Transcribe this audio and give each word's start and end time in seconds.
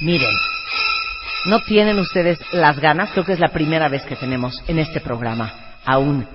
Miren, 0.00 0.34
no 1.44 1.60
tienen 1.60 1.98
ustedes 1.98 2.40
las 2.52 2.80
ganas, 2.80 3.10
creo 3.12 3.26
que 3.26 3.34
es 3.34 3.40
la 3.40 3.48
primera 3.48 3.90
vez 3.90 4.02
que 4.06 4.16
tenemos 4.16 4.64
en 4.66 4.78
este 4.78 5.00
programa 5.00 5.76
a 5.84 5.98
un 5.98 6.26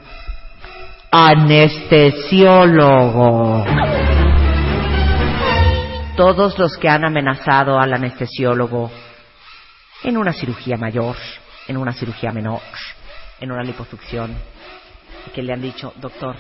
anestesiólogo. 1.10 3.66
Todos 6.16 6.60
los 6.60 6.78
que 6.78 6.90
han 6.90 7.06
amenazado 7.06 7.80
al 7.80 7.92
anestesiólogo 7.92 8.92
en 10.04 10.18
una 10.18 10.34
cirugía 10.34 10.78
mayor, 10.78 11.16
en 11.68 11.78
una 11.78 11.94
cirugía 11.94 12.32
menor, 12.32 12.62
en 13.40 13.52
una 13.52 13.64
liposucción, 13.64 14.36
que 15.34 15.42
le 15.42 15.54
han 15.54 15.62
dicho, 15.62 15.92
doctor, 15.96 16.36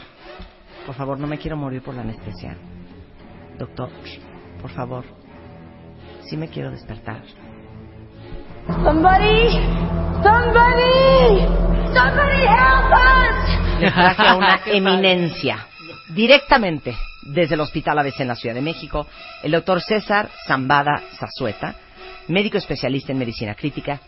por 0.85 0.93
favor, 0.93 1.19
no 1.19 1.25
me 1.25 1.39
quiero 1.39 1.57
morir 1.57 1.81
por 1.81 1.95
la 1.95 2.01
anestesia. 2.01 2.55
Doctor, 3.57 3.89
por 4.61 4.69
favor, 4.69 5.24
sí 6.29 6.37
me 6.37 6.47
quiero 6.49 6.71
despertar. 6.71 7.21
Somebody, 8.67 9.59
somebody, 10.23 11.45
somebody 11.93 12.41
help 12.47 12.91
us. 12.91 13.79
Le 13.79 13.91
traje 13.91 14.27
a 14.27 14.35
una 14.35 14.61
eminencia, 14.65 15.67
directamente 16.09 16.95
desde 17.25 17.55
el 17.55 17.61
Hospital 17.61 17.99
ABC 17.99 18.21
en 18.21 18.27
la 18.29 18.35
Ciudad 18.35 18.55
de 18.55 18.61
México, 18.61 19.07
el 19.43 19.51
doctor 19.51 19.81
César 19.81 20.29
Zambada 20.47 21.01
Zazueta, 21.17 21.75
médico 22.27 22.57
especialista 22.57 23.11
en 23.11 23.19
medicina 23.19 23.55
crítica 23.55 23.99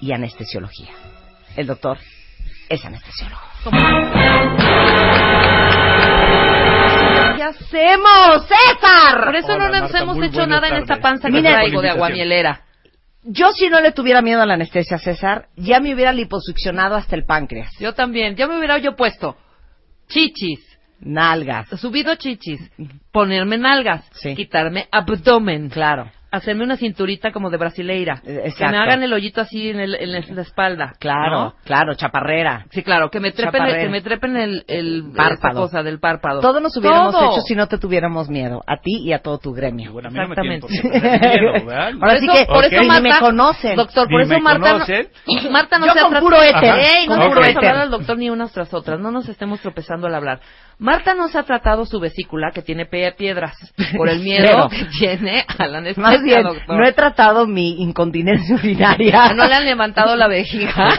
y 0.00 0.12
anestesiología. 0.12 0.90
El 1.56 1.66
doctor 1.66 1.98
es 2.68 2.84
anestesiólogo. 2.84 3.42
¿Qué 7.42 7.48
hacemos, 7.48 8.46
César? 8.46 9.24
Por 9.24 9.34
eso 9.34 9.58
no 9.58 9.68
nos 9.68 9.80
Marta, 9.80 9.98
hemos 9.98 10.22
hecho 10.22 10.46
nada 10.46 10.68
en 10.68 10.74
esta 10.76 11.00
panza 11.00 11.26
que 11.28 11.34
Mira, 11.34 11.54
traigo 11.54 11.82
de 11.82 11.90
aguamielera. 11.90 12.60
Yo 13.24 13.50
si 13.50 13.68
no 13.68 13.80
le 13.80 13.90
tuviera 13.90 14.22
miedo 14.22 14.42
a 14.42 14.46
la 14.46 14.54
anestesia, 14.54 14.98
César, 14.98 15.48
ya 15.56 15.80
me 15.80 15.92
hubiera 15.92 16.12
liposuccionado 16.12 16.94
hasta 16.94 17.16
el 17.16 17.24
páncreas. 17.24 17.72
Yo 17.80 17.94
también. 17.94 18.36
Yo 18.36 18.48
me 18.48 18.56
hubiera 18.58 18.78
yo 18.78 18.94
puesto 18.94 19.36
chichis, 20.08 20.60
Nalgas. 21.00 21.68
subido 21.80 22.14
chichis, 22.14 22.60
ponerme 23.10 23.58
nalgas, 23.58 24.04
Sí. 24.12 24.36
quitarme 24.36 24.86
abdomen, 24.92 25.68
Claro, 25.68 26.12
hacerme 26.32 26.64
una 26.64 26.76
cinturita 26.76 27.30
como 27.30 27.50
de 27.50 27.58
brasileira, 27.58 28.20
Eh, 28.24 28.40
que 28.42 28.48
exacto. 28.48 28.72
me 28.72 28.78
hagan 28.82 29.02
el 29.02 29.12
hoyito 29.12 29.40
así 29.42 29.70
en, 29.70 29.78
el- 29.80 29.94
en 29.94 30.34
la 30.34 30.42
espalda, 30.42 30.94
claro, 30.98 31.30
¿no? 31.40 31.54
claro, 31.64 31.94
chaparrera. 31.94 32.66
Sí, 32.70 32.82
claro, 32.82 33.10
que 33.10 33.20
me 33.20 33.30
trepen, 33.32 33.62
el, 33.62 33.76
que 33.76 33.88
me 33.88 34.00
trepen 34.00 34.36
el, 34.36 34.64
el 34.66 35.04
Párpado. 35.16 35.60
cosa 35.60 35.82
del 35.82 36.00
párpado. 36.00 36.40
Todo 36.40 36.58
nos 36.60 36.76
hubiéramos 36.76 37.12
Todo. 37.12 37.32
hecho 37.32 37.40
si 37.42 37.54
no 37.54 37.66
te 37.68 37.78
tuviéramos 37.78 38.28
miedo, 38.28 38.62
a 38.66 38.78
ti 38.78 39.02
y 39.04 39.12
a 39.12 39.18
todo 39.20 39.38
tu 39.38 39.52
gremio. 39.52 39.92
Bueno, 39.92 40.08
a 40.08 40.10
mí 40.10 40.18
no 40.18 40.28
me 40.28 40.56
Exactamente. 40.56 40.66
miedo, 40.82 41.52
¿verdad? 41.66 41.92
Ahora 42.00 42.18
sí 42.18 42.26
eso- 42.26 42.34
que 42.38 42.46
por 42.46 42.64
eso 42.64 42.80
ni 42.80 42.88
Marta- 42.88 43.02
me 43.02 43.18
conocen. 43.20 43.76
Doctor, 43.76 44.08
por 44.08 44.20
eso 44.22 44.40
Marta 44.40 44.58
no, 44.58 44.72
conocen. 44.72 45.08
Marta 45.50 45.78
no 45.78 45.86
Yo 45.86 45.92
se 45.92 46.00
con 46.00 46.16
ha 46.16 46.20
puro 46.20 46.36
tratado- 46.38 46.58
éter. 46.78 46.78
Ey, 46.96 47.06
no 47.06 47.14
puro 47.16 47.28
podemos 47.28 47.48
éter. 47.48 47.56
hablar 47.58 47.76
al 47.82 47.90
doctor 47.90 48.16
ni 48.18 48.30
unas 48.30 48.52
tras 48.52 48.72
otras, 48.72 48.98
no 48.98 49.10
nos 49.10 49.28
estemos 49.28 49.60
tropezando 49.60 50.06
al 50.06 50.14
hablar. 50.14 50.40
Marta 50.78 51.14
no 51.14 51.28
se 51.28 51.38
ha 51.38 51.42
tratado 51.44 51.84
su 51.86 52.00
vesícula 52.00 52.50
que 52.52 52.62
tiene 52.62 52.86
piedras 52.86 53.54
por 53.96 54.08
el 54.08 54.20
miedo 54.24 54.68
que 54.68 54.84
tiene 54.98 55.44
a 55.58 55.66
la 55.66 55.78
anestesia, 55.78 56.10
Más 56.22 56.24
bien, 56.24 56.42
doctor. 56.42 56.76
no 56.78 56.86
he 56.86 56.92
tratado 56.92 57.46
mi 57.46 57.82
incontinencia 57.82 58.54
urinaria. 58.56 59.32
no 59.36 59.46
le 59.46 59.54
han 59.54 59.64
levantado 59.64 60.16
la 60.16 60.28
vejiga. 60.28 60.90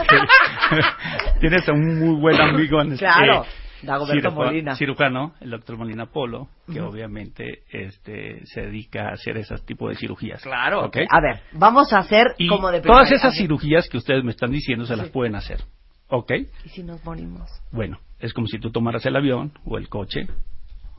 Tienes 1.40 1.68
a 1.68 1.72
un 1.72 1.98
muy 1.98 2.20
buen 2.20 2.40
amigo 2.40 2.80
en 2.80 2.96
Claro, 2.96 3.44
eh, 3.44 3.46
Dagoberto 3.82 4.30
Molina. 4.30 4.76
cirujano, 4.76 5.34
el 5.40 5.50
doctor 5.50 5.76
Molina 5.76 6.06
Polo, 6.06 6.48
que 6.72 6.80
obviamente 6.80 7.62
este 7.70 8.40
se 8.46 8.62
dedica 8.62 9.08
a 9.08 9.12
hacer 9.12 9.36
ese 9.36 9.54
tipo 9.58 9.88
de 9.88 9.96
cirugías. 9.96 10.42
Claro. 10.42 10.86
¿ok? 10.86 10.96
A 11.10 11.20
ver, 11.20 11.40
vamos 11.52 11.92
a 11.92 11.98
hacer 11.98 12.34
Y 12.38 12.48
como 12.48 12.70
de 12.70 12.80
todas 12.80 13.10
esas 13.12 13.36
cirugías 13.36 13.88
que 13.88 13.98
ustedes 13.98 14.24
me 14.24 14.30
están 14.30 14.50
diciendo 14.50 14.86
se 14.86 14.96
las 14.96 15.08
pueden 15.10 15.34
hacer. 15.34 15.60
¿Ok? 16.08 16.32
¿Y 16.64 16.68
si 16.68 16.82
nos 16.82 17.04
morimos? 17.04 17.50
Bueno, 17.72 17.98
es 18.20 18.32
como 18.32 18.46
si 18.46 18.58
tú 18.58 18.70
tomaras 18.70 19.04
el 19.06 19.16
avión 19.16 19.52
o 19.64 19.78
el 19.78 19.88
coche, 19.88 20.26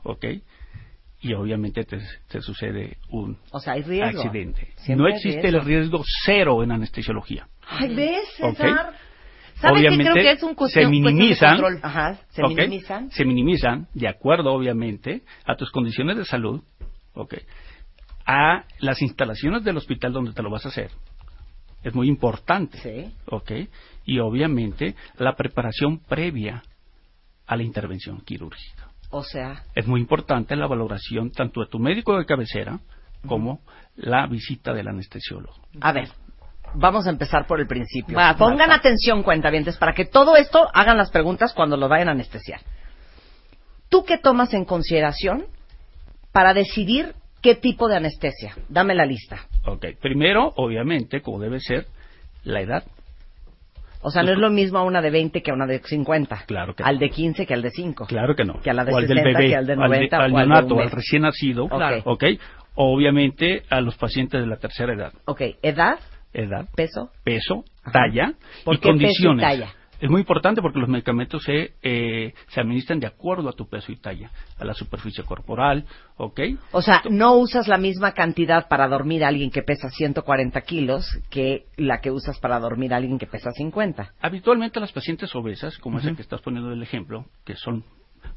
¿ok? 0.02 0.24
Y 1.26 1.34
obviamente 1.34 1.84
te, 1.84 1.98
te 2.28 2.40
sucede 2.40 2.98
un 3.10 3.36
O 3.50 3.58
sea, 3.58 3.72
hay 3.72 3.82
riesgo. 3.82 4.20
accidente. 4.22 4.68
Siempre 4.76 4.96
no 4.96 5.08
existe 5.08 5.40
riesgo. 5.42 5.58
el 5.58 5.64
riesgo 5.64 6.02
cero 6.24 6.62
en 6.62 6.70
anestesiología. 6.72 7.48
Ay, 7.68 7.94
¿ves, 7.94 8.28
Ok. 8.42 8.56
César? 8.56 8.94
¿Sabes? 9.56 9.80
Obviamente 9.80 10.12
Creo 10.12 10.14
que 10.22 10.30
es 10.32 10.42
un 10.42 10.54
cuestión, 10.54 10.82
se 10.82 10.86
de 10.86 10.90
minimizan. 10.90 11.60
Ajá, 11.82 12.18
se 12.28 12.42
minimizan. 12.42 13.10
Se 13.10 13.24
minimizan, 13.24 13.88
de 13.94 14.06
acuerdo, 14.06 14.52
obviamente, 14.52 15.22
a 15.46 15.56
tus 15.56 15.70
condiciones 15.70 16.16
de 16.18 16.24
salud, 16.26 16.62
¿ok? 17.14 17.34
A 18.26 18.64
las 18.80 19.00
instalaciones 19.02 19.64
del 19.64 19.78
hospital 19.78 20.12
donde 20.12 20.32
te 20.32 20.42
lo 20.42 20.50
vas 20.50 20.64
a 20.66 20.68
hacer. 20.68 20.90
Es 21.82 21.94
muy 21.94 22.08
importante, 22.08 22.78
Sí. 22.78 23.68
Y 24.04 24.18
obviamente 24.20 24.94
la 25.18 25.34
preparación 25.34 25.98
previa 25.98 26.62
a 27.46 27.56
la 27.56 27.62
intervención 27.62 28.20
quirúrgica. 28.20 28.90
O 29.16 29.22
sea, 29.24 29.62
Es 29.74 29.86
muy 29.86 30.00
importante 30.00 30.54
la 30.56 30.66
valoración 30.66 31.30
tanto 31.30 31.60
de 31.60 31.66
tu 31.68 31.78
médico 31.78 32.18
de 32.18 32.26
cabecera 32.26 32.80
como 33.26 33.60
la 33.96 34.26
visita 34.26 34.72
del 34.74 34.88
anestesiólogo. 34.88 35.54
a 35.80 35.92
ver, 35.92 36.08
vamos 36.74 37.06
a 37.06 37.10
empezar 37.10 37.46
por 37.46 37.60
el 37.60 37.66
principio. 37.66 38.16
Va, 38.16 38.36
Pongan 38.36 38.68
Marta. 38.68 38.74
atención, 38.74 39.22
cuentavientes, 39.22 39.78
para 39.78 39.94
que 39.94 40.04
todo 40.04 40.36
esto 40.36 40.68
hagan 40.74 40.96
las 40.98 41.10
preguntas 41.10 41.52
cuando 41.54 41.76
lo 41.76 41.88
vayan 41.88 42.08
a 42.08 42.12
anestesiar. 42.12 42.60
¿Tú 43.88 44.04
qué 44.04 44.18
tomas 44.18 44.52
en 44.52 44.64
consideración 44.64 45.46
para 46.32 46.52
decidir 46.52 47.14
qué 47.40 47.54
tipo 47.54 47.88
de 47.88 47.96
anestesia? 47.96 48.54
Dame 48.68 48.94
la 48.94 49.06
lista. 49.06 49.46
Ok, 49.64 49.86
primero, 50.00 50.52
obviamente, 50.56 51.22
como 51.22 51.38
debe 51.40 51.60
ser, 51.60 51.86
la 52.44 52.60
edad. 52.60 52.84
O 54.02 54.10
sea, 54.10 54.22
no 54.22 54.32
es 54.32 54.38
lo 54.38 54.50
mismo 54.50 54.78
a 54.78 54.82
una 54.84 55.00
de 55.02 55.10
20 55.10 55.42
que 55.42 55.50
a 55.50 55.54
una 55.54 55.66
de 55.66 55.80
50. 55.80 56.44
Claro 56.46 56.74
que 56.74 56.82
Al 56.84 56.98
de 56.98 57.10
15 57.10 57.46
que 57.46 57.54
al 57.54 57.62
de 57.62 57.70
5. 57.70 58.06
Claro 58.06 58.34
que 58.36 58.44
no. 58.44 58.60
Que 58.60 58.70
a 58.70 58.74
la 58.74 58.84
de 58.84 58.92
o 58.92 58.96
al 58.98 59.06
del 59.06 59.18
60, 59.18 59.38
bebé, 59.38 59.50
que 59.50 59.56
al 59.56 59.66
de 59.66 59.72
al 59.72 59.78
de- 59.78 59.86
90, 59.88 60.16
al, 60.16 60.20
o 60.20 60.24
al 60.24 60.30
de 60.30 60.36
neonato, 60.38 60.74
un 60.74 60.80
al 60.82 60.90
recién 60.90 61.22
nacido, 61.22 61.68
Claro. 61.68 62.02
ok. 62.04 62.24
Obviamente 62.74 63.62
a 63.70 63.80
los 63.80 63.96
pacientes 63.96 64.40
de 64.40 64.46
la 64.46 64.56
tercera 64.58 64.92
edad, 64.92 65.12
Ok, 65.24 65.40
edad, 65.62 65.98
edad, 66.34 66.66
peso. 66.76 67.10
peso, 67.24 67.64
Ajá. 67.82 67.92
talla 67.92 68.32
¿Por 68.64 68.74
y 68.74 68.78
qué 68.78 68.82
peso 68.82 68.88
y 68.88 68.98
condiciones. 68.98 69.42
talla? 69.42 69.68
Es 70.00 70.10
muy 70.10 70.20
importante 70.20 70.60
porque 70.60 70.78
los 70.78 70.88
medicamentos 70.88 71.42
se, 71.42 71.74
eh, 71.82 72.34
se 72.48 72.60
administran 72.60 73.00
de 73.00 73.06
acuerdo 73.06 73.48
a 73.48 73.52
tu 73.52 73.66
peso 73.68 73.92
y 73.92 73.96
talla, 73.96 74.30
a 74.58 74.64
la 74.64 74.74
superficie 74.74 75.24
corporal, 75.24 75.84
¿ok? 76.16 76.40
O 76.72 76.82
sea, 76.82 77.02
no 77.10 77.34
usas 77.34 77.66
la 77.66 77.78
misma 77.78 78.12
cantidad 78.12 78.68
para 78.68 78.88
dormir 78.88 79.24
a 79.24 79.28
alguien 79.28 79.50
que 79.50 79.62
pesa 79.62 79.88
140 79.88 80.60
kilos 80.62 81.06
que 81.30 81.66
la 81.76 82.00
que 82.00 82.10
usas 82.10 82.38
para 82.40 82.58
dormir 82.60 82.92
a 82.92 82.98
alguien 82.98 83.18
que 83.18 83.26
pesa 83.26 83.50
50. 83.52 84.12
Habitualmente 84.20 84.80
las 84.80 84.92
pacientes 84.92 85.34
obesas, 85.34 85.78
como 85.78 85.98
es 85.98 86.04
el 86.04 86.16
que 86.16 86.22
estás 86.22 86.42
poniendo 86.42 86.72
el 86.72 86.82
ejemplo, 86.82 87.24
que 87.44 87.56
son 87.56 87.84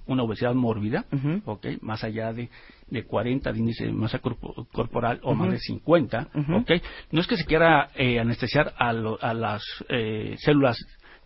una 0.06 0.23
obesidad 0.23 0.53
mórbida, 0.53 1.06
Ujú. 1.11 1.41
¿ok? 1.45 1.67
Más 1.81 2.03
allá 2.03 2.31
de, 2.31 2.50
de 2.88 3.03
40 3.06 3.51
de 3.51 3.59
índice 3.59 3.85
de 3.85 3.91
masa 3.91 4.19
corpo- 4.19 4.67
corporal 4.71 5.19
o 5.23 5.33
más 5.35 5.51
de 5.51 5.59
50, 5.59 6.27
Ujú. 6.35 6.56
¿ok? 6.57 6.71
No 7.11 7.21
es 7.21 7.27
que 7.27 7.38
se 7.38 7.45
quiera 7.45 7.89
eh, 7.95 8.19
anestesiar 8.19 8.73
a, 8.77 8.94
lo- 8.94 9.19
a 9.21 9.33
las 9.33 9.63
eh, 9.89 10.35
células 10.39 10.77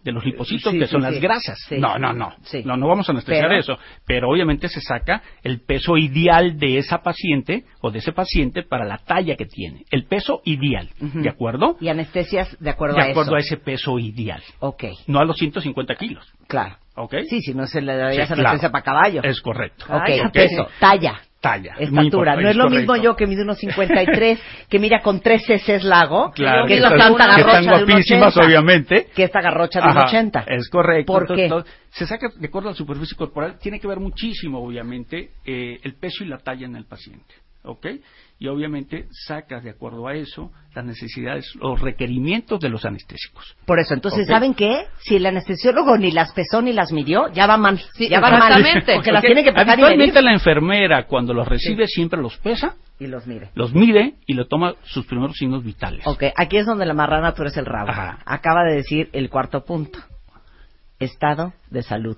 de 0.04 0.12
los 0.12 0.26
lipocitos, 0.26 0.72
Sí, 0.72 0.80
que 0.80 0.88
son 0.88 1.02
sí. 1.02 1.12
las 1.12 1.22
grasas. 1.22 1.58
Sí. 1.70 1.78
No, 1.80 1.98
no, 1.98 2.14
no. 2.14 2.34
Sí. 2.44 2.62
No, 2.66 2.76
no 2.78 2.88
vamos 2.88 3.08
a 3.10 3.14
anestesiar 3.14 3.48
Pero- 3.48 3.60
eso. 3.60 3.78
Pero 4.06 4.30
obviamente 4.30 4.68
se 4.70 4.82
saca 4.82 5.22
el 5.44 5.62
peso 5.62 5.98
ideal 5.98 6.58
de 6.58 6.78
esa 6.78 7.02
paciente 7.02 7.64
o 7.82 7.92
de 7.92 8.00
ese 8.00 8.12
paciente 8.12 8.64
para 8.64 8.86
la 8.86 8.98
talla 8.98 9.36
que 9.36 9.46
tiene. 9.46 9.84
El 9.92 10.06
peso 10.06 10.42
ideal. 10.46 10.90
¿de 11.00 11.30
acuerdo? 11.30 11.78
Y 11.80 11.90
anestesias 11.90 12.56
de 12.60 12.70
acuerdo 12.70 12.96
De 12.98 13.02
a 13.04 13.06
acuerdo 13.12 13.32
eso. 13.32 13.36
a 13.36 13.40
ese 13.40 13.58
peso 13.58 13.98
ideal. 14.00 14.42
Ok, 14.60 14.84
No 15.08 15.20
a 15.20 15.26
los 15.26 15.38
150 15.38 15.96
kilos. 15.96 16.26
claro. 16.48 16.78
¿Ok? 16.96 17.16
Sí, 17.28 17.42
si 17.42 17.56
no 17.56 17.66
se 17.66 17.82
le 17.82 17.96
daría 17.96 18.28
Sí, 18.28 18.34
anestesia 18.34 18.70
para 18.72 18.84
caballo. 18.84 19.24
Es 19.24 19.42
correcto. 19.42 19.86
Ok, 19.90 20.04
Ay, 20.06 20.22
peso, 20.32 20.68
talla. 20.80 21.20
Talla. 21.44 21.76
es 21.78 21.90
Estatura. 21.90 22.38
No 22.38 22.48
es 22.48 22.56
lo 22.56 22.64
correcto. 22.64 22.94
mismo 22.94 23.04
yo 23.04 23.16
que 23.18 23.28
mide 23.28 23.44
unos 23.44 23.58
53, 23.58 24.40
que 24.70 24.80
mira 24.80 25.02
con 25.02 25.20
tres 25.20 25.44
ceces 25.46 25.84
lago, 25.84 26.32
Claro, 26.36 26.66
que 26.66 26.76
es 26.76 26.82
la 26.82 26.98
santa 26.98 27.36
que 27.36 27.42
garrocha 27.42 27.60
están 27.60 27.64
de 27.66 27.84
guapísimas, 27.86 28.38
80, 28.38 28.46
obviamente. 28.48 29.08
Que 29.14 29.24
esta 29.26 29.42
garrocha 29.42 29.82
de 29.82 29.86
un 29.88 29.98
Ajá, 29.98 30.06
80. 30.08 30.46
Es 30.48 30.70
correcto. 30.70 31.12
¿Por 31.12 31.40
Entonces, 31.40 31.70
qué? 31.74 31.80
se 31.90 32.08
saca 32.08 32.30
de 32.34 32.48
acuerdo 32.48 32.70
a 32.70 32.72
la 32.72 32.78
superficie 32.78 33.18
corporal. 33.18 33.58
Tiene 33.60 33.78
que 33.82 33.88
ver 33.90 34.00
muchísimo, 34.00 34.60
obviamente, 34.66 35.32
eh, 35.46 35.80
el 35.84 35.96
peso 35.96 36.24
y 36.24 36.28
la 36.28 36.38
talla 36.38 36.66
en 36.66 36.78
el 36.78 36.86
paciente. 36.86 37.36
¿Ok? 37.66 37.88
Y 38.40 38.48
obviamente 38.48 39.08
sacas 39.26 39.64
de 39.64 39.70
acuerdo 39.70 40.06
a 40.08 40.16
eso 40.16 40.52
las 40.76 40.84
necesidades, 40.84 41.54
los 41.56 41.80
requerimientos 41.80 42.60
de 42.60 42.68
los 42.68 42.84
anestésicos. 42.84 43.56
Por 43.66 43.80
eso, 43.80 43.94
entonces, 43.94 44.26
Ok. 44.28 44.34
¿saben 44.34 44.54
qué? 44.54 44.88
Si 45.00 45.16
el 45.16 45.26
anestesiólogo 45.26 45.98
ni 45.98 46.12
las 46.12 46.34
pesó 46.34 46.62
ni 46.62 46.74
las 46.74 46.92
midió, 46.92 47.32
ya 47.32 47.48
va 47.48 47.56
mal. 47.58 47.80
Sí, 47.94 48.10
ya 48.10 48.20
va 48.20 48.32
mal. 48.32 48.52
Porque 48.96 49.12
las 49.14 49.22
tiene 49.24 49.44
que 49.44 49.52
pesar 49.54 49.68
y 49.68 49.72
Habitualmente 49.84 50.14
medir. 50.16 50.24
la 50.26 50.34
enfermera, 50.34 51.04
cuando 51.08 51.34
los 51.34 51.48
recibe, 51.48 51.88
siempre 51.88 52.20
los 52.22 52.36
pesa, 52.38 52.76
Y 53.00 53.08
los 53.08 53.26
mide. 53.28 53.50
los 53.56 53.74
mide 53.74 54.16
y 54.26 54.34
le 54.34 54.46
toma 54.46 54.74
sus 54.84 55.06
primeros 55.06 55.38
signos 55.38 55.64
vitales. 55.64 56.06
Ok, 56.06 56.24
aquí 56.36 56.58
es 56.58 56.66
donde 56.66 56.86
la 56.86 56.94
marrana 56.94 57.34
tú 57.34 57.44
eres 57.44 57.56
el 57.56 57.66
rabo. 57.66 57.92
Ajá. 57.92 58.20
Acaba 58.26 58.64
de 58.66 58.76
decir 58.76 59.10
el 59.14 59.30
cuarto 59.30 59.64
punto. 59.64 60.00
Estado 61.00 61.54
de 61.70 61.82
salud. 61.84 62.18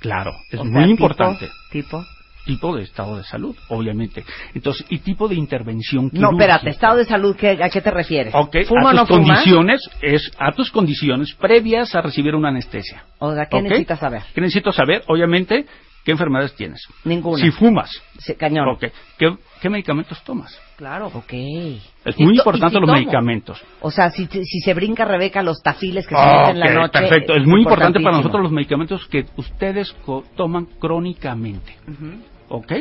Claro, 0.00 0.32
es 0.50 0.60
O 0.60 0.64
muy 0.64 0.82
sea, 0.82 0.90
importante. 0.90 1.48
Tipo. 1.72 2.00
Tipo 2.00 2.15
de 2.46 2.82
estado 2.82 3.16
de 3.16 3.24
salud, 3.24 3.56
obviamente. 3.68 4.24
Entonces, 4.54 4.86
y 4.88 4.98
tipo 4.98 5.26
de 5.28 5.34
intervención 5.34 6.04
No, 6.04 6.10
quirúrgica. 6.10 6.30
espérate, 6.44 6.70
estado 6.70 6.96
de 6.98 7.04
salud, 7.04 7.36
¿qué- 7.36 7.58
¿a 7.62 7.68
qué 7.68 7.80
te 7.80 7.90
refieres? 7.90 8.32
Ok, 8.34 8.56
¿Fuma 8.68 8.90
a 8.90 8.94
no 8.94 9.04
tus 9.06 9.16
fuma? 9.16 9.34
condiciones, 9.34 9.80
es 10.00 10.30
a 10.38 10.52
tus 10.52 10.70
condiciones 10.70 11.34
previas 11.34 11.94
a 11.94 12.02
recibir 12.02 12.34
una 12.36 12.48
anestesia. 12.48 13.04
O 13.18 13.34
sea, 13.34 13.46
¿qué 13.46 13.60
necesitas 13.62 13.98
saber? 13.98 14.22
¿Qué 14.34 14.40
necesito 14.40 14.70
saber? 14.72 15.02
Obviamente, 15.08 15.66
¿qué 16.04 16.12
enfermedades 16.12 16.54
tienes? 16.54 16.80
Ninguna. 17.04 17.42
Si 17.42 17.50
fumas, 17.50 17.90
Sí, 18.18 18.34
cañón. 18.34 18.68
ok, 18.68 18.84
¿qué, 19.18 19.36
qué 19.60 19.68
medicamentos 19.68 20.22
tomas? 20.22 20.56
Claro. 20.76 21.06
Ok. 21.14 21.32
Es 21.32 22.18
muy 22.18 22.36
importante 22.36 22.74
si 22.76 22.80
los 22.80 22.86
tomo. 22.86 22.92
medicamentos. 22.92 23.60
O 23.80 23.90
sea, 23.90 24.10
si, 24.10 24.26
si 24.26 24.60
se 24.60 24.74
brinca 24.74 25.04
Rebeca 25.06 25.42
los 25.42 25.62
tafiles 25.62 26.06
que 26.06 26.14
se 26.14 26.20
meten 26.20 26.50
en 26.50 26.60
la 26.60 26.72
noche. 26.74 26.98
perfecto. 27.00 27.34
Es 27.34 27.46
muy 27.46 27.60
importante 27.62 27.98
para 28.00 28.18
nosotros 28.18 28.42
los 28.42 28.52
medicamentos 28.52 29.06
que 29.08 29.24
ustedes 29.36 29.92
co- 30.04 30.22
toman 30.36 30.66
crónicamente. 30.78 31.76
Ujú. 31.88 32.20
¿Ok? 32.48 32.72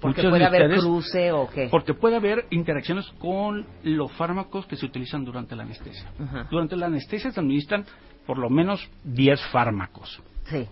Porque 0.00 0.22
Muchos 0.22 0.30
puede 0.30 0.40
de 0.40 0.46
haber 0.46 0.78
cruce 0.78 1.32
o 1.32 1.48
qué. 1.48 1.68
Porque 1.70 1.94
puede 1.94 2.16
haber 2.16 2.44
interacciones 2.50 3.06
con 3.18 3.66
los 3.82 4.12
fármacos 4.12 4.66
que 4.66 4.76
se 4.76 4.84
utilizan 4.84 5.24
durante 5.24 5.56
la 5.56 5.62
anestesia. 5.62 6.10
Durante 6.50 6.76
la 6.76 6.86
anestesia 6.86 7.30
se 7.30 7.40
administran 7.40 7.84
por 8.26 8.38
lo 8.38 8.50
menos 8.50 8.88
10 9.04 9.40
fármacos. 9.52 10.20
Sí. 10.44 10.66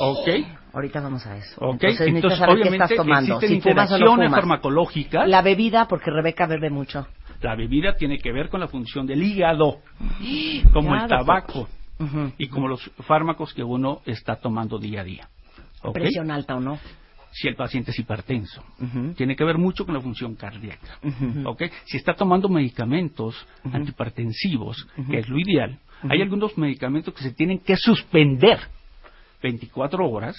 ¿Ok? 0.00 0.28
Ahorita 0.72 1.00
vamos 1.00 1.24
a 1.26 1.36
eso. 1.36 1.54
¿Ok? 1.60 1.84
Entonces, 1.84 2.08
Entonces, 2.08 2.38
saber 2.38 2.56
qué 2.56 2.60
obviamente 2.62 2.84
estás 2.84 2.96
tomando. 2.96 3.34
existen 3.34 3.62
Si 3.62 3.62
fumas 3.62 3.92
o 3.92 3.92
no 3.92 3.96
interacciones 3.98 4.30
farmacológicas. 4.30 5.28
La 5.28 5.42
bebida, 5.42 5.86
porque 5.88 6.10
Rebeca 6.10 6.46
bebe 6.46 6.70
mucho. 6.70 7.06
La 7.40 7.54
bebida 7.54 7.94
tiene 7.96 8.18
que 8.18 8.32
ver 8.32 8.48
con 8.48 8.60
la 8.60 8.68
función 8.68 9.06
del 9.06 9.22
hígado, 9.22 9.78
como 10.72 10.94
el 10.94 11.06
tabaco 11.06 11.68
y 12.38 12.48
como 12.48 12.68
los 12.68 12.90
fármacos 13.06 13.54
que 13.54 13.62
uno 13.62 14.00
está 14.04 14.36
tomando 14.36 14.78
día 14.78 15.02
a 15.02 15.04
día. 15.04 15.28
Presión 15.92 16.30
alta 16.30 16.56
o 16.56 16.60
no. 16.60 16.78
Si 17.36 17.48
el 17.48 17.56
paciente 17.56 17.90
es 17.90 17.98
hipertenso. 17.98 18.62
Tiene 19.16 19.34
que 19.34 19.42
ver 19.42 19.58
mucho 19.58 19.84
con 19.84 19.92
la 19.94 20.00
función 20.00 20.36
cardíaca. 20.36 20.98
¿ok? 21.44 21.64
Si 21.84 21.96
está 21.96 22.14
tomando 22.14 22.48
medicamentos 22.48 23.34
antihipertensivos, 23.72 24.86
que 25.10 25.18
es 25.18 25.28
lo 25.28 25.38
ideal, 25.38 25.78
hay 26.08 26.22
algunos 26.22 26.56
medicamentos 26.56 27.12
que 27.12 27.22
se 27.24 27.32
tienen 27.32 27.58
que 27.58 27.76
suspender 27.76 28.60
24 29.42 30.08
horas 30.08 30.36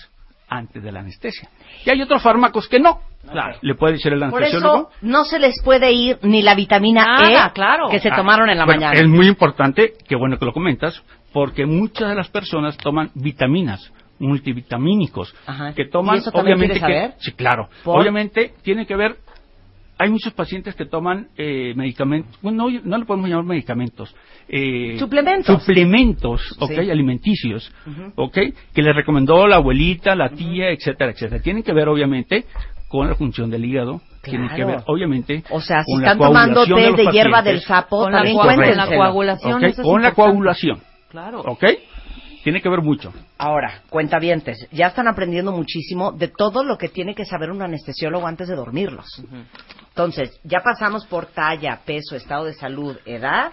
antes 0.47 0.81
de 0.83 0.91
la 0.91 0.99
anestesia. 0.99 1.49
Y 1.85 1.89
hay 1.89 2.01
otros 2.01 2.21
fármacos 2.21 2.67
que 2.67 2.79
no. 2.79 2.99
Claro, 3.29 3.57
le 3.61 3.73
puede 3.75 3.93
decir 3.93 4.13
el 4.13 4.19
Por 4.19 4.27
anestesiólogo. 4.43 4.89
eso 4.91 4.97
no 5.01 5.25
se 5.25 5.39
les 5.39 5.55
puede 5.63 5.91
ir 5.91 6.19
ni 6.21 6.43
la 6.43 6.53
vitamina 6.55 7.03
Nada, 7.03 7.47
E 7.47 7.51
claro. 7.53 7.89
que 7.89 7.99
se 7.99 8.09
Ah, 8.09 8.15
tomaron 8.15 8.49
en 8.49 8.57
la 8.59 8.65
bueno, 8.65 8.81
mañana. 8.81 8.99
Es 9.01 9.07
muy 9.09 9.27
importante, 9.27 9.93
qué 10.07 10.15
bueno 10.15 10.37
que 10.37 10.45
lo 10.45 10.53
comentas, 10.53 11.01
porque 11.33 11.65
muchas 11.65 12.09
de 12.09 12.15
las 12.15 12.29
personas 12.29 12.77
toman 12.77 13.09
vitaminas 13.15 13.91
multivitamínicos 14.19 15.33
Ajá. 15.45 15.73
que 15.73 15.85
toman 15.85 16.15
¿Y 16.15 16.19
eso 16.19 16.31
también 16.31 16.57
obviamente 16.57 16.79
quieres 16.79 16.95
que 16.97 17.07
saber? 17.09 17.21
sí 17.21 17.31
claro 17.33 17.69
¿Por? 17.83 17.99
obviamente 18.01 18.53
tiene 18.63 18.85
que 18.85 18.95
ver 18.95 19.15
hay 19.97 20.09
muchos 20.09 20.33
pacientes 20.33 20.75
que 20.75 20.85
toman 20.85 21.27
eh, 21.37 21.73
medicamentos 21.75 22.37
bueno 22.41 22.69
no, 22.69 22.79
no 22.83 22.97
le 22.97 23.05
podemos 23.05 23.29
llamar 23.29 23.45
medicamentos 23.45 24.13
eh, 24.47 24.97
Suplementos. 24.99 25.61
suplementos 25.61 26.41
ok, 26.59 26.69
Sí. 26.71 26.89
alimenticios 26.91 27.71
ok, 28.15 28.37
que 28.73 28.81
le 28.81 28.93
recomendó 28.93 29.47
la 29.47 29.57
abuelita 29.57 30.15
la 30.15 30.29
tía 30.29 30.69
etcétera 30.69 31.11
etcétera 31.11 31.41
tienen 31.41 31.63
que 31.63 31.73
ver 31.73 31.87
obviamente 31.87 32.45
con 32.87 33.07
la 33.07 33.15
función 33.15 33.49
del 33.49 33.65
hígado 33.65 34.01
tienen 34.21 34.49
que 34.49 34.63
ver 34.65 34.79
obviamente 34.87 35.43
O 35.49 35.61
sea, 35.61 35.83
si 35.83 35.91
con 35.93 36.01
la 36.01 36.11
están 36.13 36.27
tomando 36.27 36.55
coagulación 36.65 36.95
té 36.95 37.03
de 37.03 37.11
hierba 37.11 37.41
del 37.41 37.61
sapo, 37.61 38.03
Con 38.03 38.11
la 38.11 38.23
con 38.33 38.77
la 38.77 38.87
coagulación. 38.87 39.53
Ok, 39.55 39.63
eso 39.63 39.81
es 39.81 39.87
con 39.87 40.01
la 40.01 40.11
coagulación 40.13 40.79
Claro. 41.09 41.41
¿ok? 41.41 41.63
Tiene 42.45 42.61
que 42.61 42.69
ver 42.69 42.81
mucho 42.81 43.11
Ahora, 43.39 43.81
cuentavientes, 43.89 44.67
ya 44.71 44.87
están 44.87 45.07
aprendiendo 45.07 45.51
muchísimo 45.51 46.11
de 46.11 46.27
todo 46.27 46.63
lo 46.63 46.77
que 46.77 46.89
tiene 46.89 47.15
que 47.15 47.25
saber 47.25 47.49
un 47.49 47.61
anestesiólogo 47.63 48.27
antes 48.27 48.47
de 48.47 48.55
dormirlos. 48.55 49.07
Entonces, 49.89 50.39
ya 50.43 50.59
pasamos 50.63 51.05
por 51.07 51.25
talla, 51.25 51.81
peso, 51.85 52.15
estado 52.15 52.45
de 52.45 52.53
salud, 52.53 52.97
edad, 53.05 53.51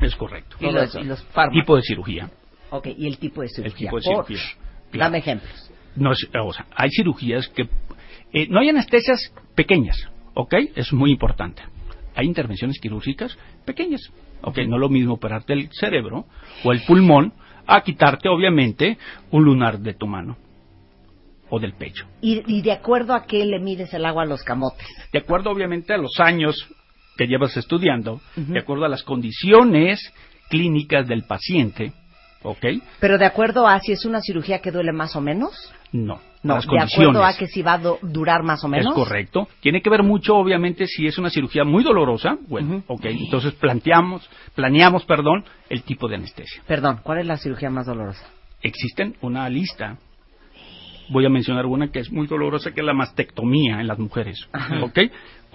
es 0.00 0.14
correcto 0.16 0.56
Y 0.60 0.70
los, 0.70 0.94
y 0.96 1.04
los 1.04 1.22
fármacos. 1.26 1.60
tipo 1.60 1.76
de 1.76 1.82
cirugía 1.82 2.30
ok, 2.70 2.88
y 2.98 3.06
el 3.06 3.18
tipo 3.18 3.40
de 3.42 3.48
cirugía. 3.48 3.88
tipo 3.90 3.96
de 4.00 4.02
Por- 4.02 4.26
cirugía, 4.26 4.54
claro. 4.90 5.04
Dame 5.06 5.18
ejemplos. 5.18 5.70
no 5.94 6.10
es, 6.12 6.28
o 6.34 6.52
sea, 6.52 6.66
hay 6.74 6.90
cirugías 6.90 7.48
que 7.48 7.62
eh, 8.32 8.48
no 8.50 8.58
hay 8.60 8.68
anestesias 8.68 9.32
pequeñas, 9.54 9.96
¿ok? 10.34 10.54
Es 10.74 10.92
muy 10.92 11.12
importante. 11.12 11.62
Hay 12.16 12.26
intervenciones 12.26 12.78
quirúrgicas 12.80 13.36
pequeñas, 13.64 14.00
¿ok? 14.42 14.58
No 14.66 14.78
lo 14.78 14.88
mismo 14.88 15.14
operarte 15.14 15.52
el 15.52 15.68
cerebro 15.70 16.26
o 16.64 16.72
el 16.72 16.82
pulmón 16.82 17.32
a 17.66 17.82
quitarte, 17.82 18.28
obviamente, 18.28 18.98
un 19.30 19.44
lunar 19.44 19.78
de 19.78 19.94
tu 19.94 20.06
mano 20.06 20.36
o 21.48 21.60
del 21.60 21.74
pecho. 21.74 22.06
Y, 22.20 22.42
y 22.46 22.62
de 22.62 22.72
acuerdo 22.72 23.14
a 23.14 23.24
qué 23.24 23.44
le 23.44 23.60
mides 23.60 23.92
el 23.94 24.04
agua 24.04 24.22
a 24.24 24.26
los 24.26 24.42
camotes. 24.42 24.86
De 25.12 25.20
acuerdo, 25.20 25.50
obviamente, 25.50 25.92
a 25.92 25.98
los 25.98 26.18
años 26.18 26.68
que 27.16 27.26
llevas 27.26 27.56
estudiando, 27.56 28.20
de 28.36 28.58
acuerdo 28.58 28.84
a 28.84 28.88
las 28.88 29.02
condiciones 29.02 30.12
clínicas 30.50 31.08
del 31.08 31.24
paciente, 31.24 31.92
¿ok? 32.42 32.64
Pero 33.00 33.18
de 33.18 33.24
acuerdo 33.24 33.66
a 33.66 33.80
si 33.80 33.92
es 33.92 34.04
una 34.04 34.20
cirugía 34.20 34.60
que 34.60 34.70
duele 34.70 34.92
más 34.92 35.16
o 35.16 35.20
menos. 35.20 35.72
No, 35.92 36.20
No, 36.46 36.54
las 36.54 36.64
de 36.64 36.68
condiciones. 36.68 37.08
acuerdo 37.08 37.24
a 37.24 37.36
que 37.36 37.46
si 37.46 37.62
va 37.62 37.74
a 37.74 37.78
durar 38.02 38.42
más 38.42 38.62
o 38.64 38.68
menos. 38.68 38.88
Es 38.88 38.94
correcto. 38.94 39.48
Tiene 39.60 39.82
que 39.82 39.90
ver 39.90 40.02
mucho, 40.02 40.36
obviamente, 40.36 40.86
si 40.86 41.06
es 41.06 41.18
una 41.18 41.30
cirugía 41.30 41.64
muy 41.64 41.82
dolorosa. 41.82 42.38
Bueno, 42.48 42.82
ok. 42.86 43.04
Entonces 43.04 43.52
planteamos, 43.54 44.28
planeamos, 44.54 45.04
perdón, 45.04 45.44
el 45.68 45.82
tipo 45.82 46.08
de 46.08 46.16
anestesia. 46.16 46.62
Perdón, 46.66 47.00
¿cuál 47.02 47.18
es 47.18 47.26
la 47.26 47.36
cirugía 47.36 47.70
más 47.70 47.86
dolorosa? 47.86 48.24
Existen 48.62 49.16
una 49.20 49.48
lista. 49.48 49.98
Voy 51.08 51.24
a 51.24 51.28
mencionar 51.28 51.66
una 51.66 51.92
que 51.92 52.00
es 52.00 52.10
muy 52.10 52.26
dolorosa, 52.26 52.72
que 52.72 52.80
es 52.80 52.86
la 52.86 52.94
mastectomía 52.94 53.80
en 53.80 53.86
las 53.86 53.98
mujeres. 53.98 54.48
Ajá. 54.52 54.82
¿Ok? 54.82 54.98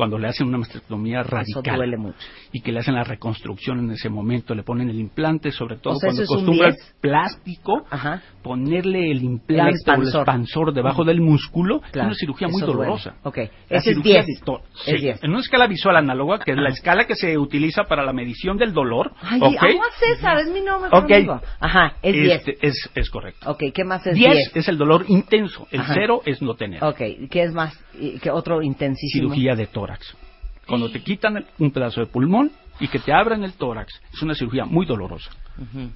Cuando 0.01 0.17
le 0.17 0.29
hacen 0.29 0.47
una 0.47 0.57
mastectomía 0.57 1.21
Eso 1.21 1.29
radical. 1.29 1.75
duele 1.75 1.95
mucho. 1.95 2.17
Y 2.51 2.61
que 2.61 2.71
le 2.71 2.79
hacen 2.79 2.95
la 2.95 3.03
reconstrucción 3.03 3.77
en 3.77 3.91
ese 3.91 4.09
momento, 4.09 4.55
le 4.55 4.63
ponen 4.63 4.89
el 4.89 4.99
implante, 4.99 5.51
sobre 5.51 5.77
todo 5.77 5.93
O 5.93 5.97
sea, 5.97 6.07
cuando 6.07 6.23
¿eso 6.23 6.33
es 6.33 6.39
acostumbra 6.41 6.67
el 6.69 6.73
10? 6.73 6.95
plástico, 6.99 7.85
Ajá. 7.91 8.23
ponerle 8.41 9.11
el 9.11 9.21
implante 9.23 9.61
El 9.61 9.67
o 9.67 9.69
el 9.69 9.75
expansor. 9.75 10.21
expansor 10.21 10.73
debajo 10.73 11.03
del 11.03 11.21
músculo, 11.21 11.81
es 11.85 11.91
Claro, 11.91 12.07
una 12.07 12.15
cirugía 12.15 12.47
muy 12.47 12.57
eso 12.57 12.65
duele. 12.65 12.79
dolorosa. 12.81 13.13
Ok, 13.21 13.37
La 13.37 13.43
ese 13.43 13.77
es 13.77 13.83
cirugía 13.83 14.23
10. 14.23 14.25
de 14.25 14.33
to- 14.43 14.61
Es 14.73 14.81
sí, 14.85 14.97
10. 14.97 15.23
En 15.23 15.29
una 15.29 15.39
escala 15.41 15.67
visual 15.67 15.95
análoga, 15.97 16.39
que 16.39 16.51
es 16.53 16.57
la 16.57 16.69
escala 16.69 17.05
que 17.05 17.13
se 17.13 17.37
utiliza 17.37 17.83
para 17.83 18.03
la 18.03 18.11
medición 18.11 18.57
del 18.57 18.73
dolor. 18.73 19.11
Ay, 19.21 19.39
¿ok? 19.39 19.55
agua 19.61 19.85
César, 19.99 20.39
es 20.39 20.47
mi 20.51 20.61
nombre. 20.61 20.89
mejor 20.89 21.03
Ok. 21.05 21.11
amigo. 21.11 21.41
Ajá, 21.59 21.93
es 22.01 22.13
10. 22.13 22.37
Este, 22.47 22.67
es, 22.67 22.89
es 22.95 23.09
correcto. 23.11 23.51
Ok, 23.51 23.65
¿qué 23.71 23.83
más 23.83 24.03
es 24.07 24.15
10 24.15 24.33
10? 24.33 24.55
es 24.55 24.67
el 24.67 24.79
dolor 24.79 25.05
intenso, 25.09 25.67
el 25.69 25.81
Ajá. 25.81 25.93
cero 25.93 26.21
es 26.25 26.41
no 26.41 26.55
tener. 26.55 26.83
Ok, 26.83 26.97
¿qué 27.29 27.43
es 27.43 27.53
más? 27.53 27.77
¿Y 28.01 28.19
¿Qué 28.19 28.31
otro 28.31 28.61
intensísimo? 28.61 29.29
Cirugía 29.29 29.55
de 29.55 29.67
tórax. 29.67 30.17
Cuando 30.67 30.89
te 30.89 31.01
quitan 31.01 31.45
un 31.59 31.71
pedazo 31.71 32.01
de 32.01 32.07
pulmón 32.07 32.51
y 32.79 32.87
que 32.87 32.99
te 32.99 33.13
abran 33.13 33.43
el 33.43 33.53
tórax, 33.53 33.93
es 34.11 34.21
una 34.21 34.33
cirugía 34.33 34.65
muy 34.65 34.85
dolorosa. 34.85 35.29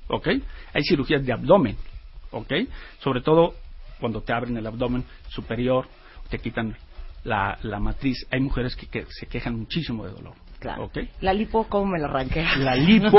¿Ok? 0.08 0.28
Hay 0.74 0.84
cirugías 0.84 1.26
de 1.26 1.34
abdomen. 1.34 1.76
¿Ok? 2.32 2.54
Sobre 3.00 3.22
todo 3.22 3.56
cuando 4.00 4.22
te 4.22 4.34
abren 4.34 4.56
el 4.58 4.68
abdomen 4.68 5.04
superior, 5.30 5.88
te 6.30 6.38
quitan 6.38 6.76
la, 7.24 7.58
la 7.64 7.80
matriz. 7.80 8.28
Hay 8.30 8.40
mujeres 8.40 8.76
que, 8.76 8.88
que 8.88 9.06
se 9.10 9.26
quejan 9.26 9.58
muchísimo 9.58 10.06
de 10.06 10.12
dolor. 10.12 10.34
La 11.22 11.34
lipo, 11.34 11.66
¿cómo 11.70 11.86
me 11.92 12.00
la 12.00 12.08
arranqué? 12.08 12.46
La 12.60 12.76
lipo. 12.76 13.18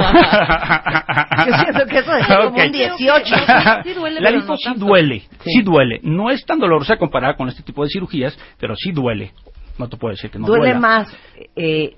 Yo 1.46 1.56
siento 1.58 1.86
que 1.86 1.98
eso 1.98 2.16
es 2.16 2.26
como 2.26 2.48
un 2.56 2.72
18. 2.72 3.36
Sí 3.84 3.94
duele, 3.94 4.20
la 4.20 4.30
lipo 4.30 4.46
no 4.52 4.56
sí 4.56 4.64
tanto. 4.64 4.84
duele, 4.86 5.20
Sí. 5.44 5.50
sí. 5.56 5.62
duele. 5.62 6.00
No 6.02 6.30
es 6.30 6.44
tan 6.44 6.58
dolorosa 6.58 6.96
comparada 6.96 7.36
con 7.36 7.48
este 7.48 7.62
tipo 7.62 7.82
de 7.84 7.90
cirugías, 7.90 8.36
pero 8.58 8.74
sí 8.76 8.92
duele. 8.92 9.32
No 9.78 9.88
te 9.88 9.96
puedo 9.96 10.12
decir 10.12 10.30
que 10.30 10.38
no 10.38 10.46
Duele 10.46 10.72
duela. 10.72 10.80
más 10.80 11.16
eh, 11.54 11.96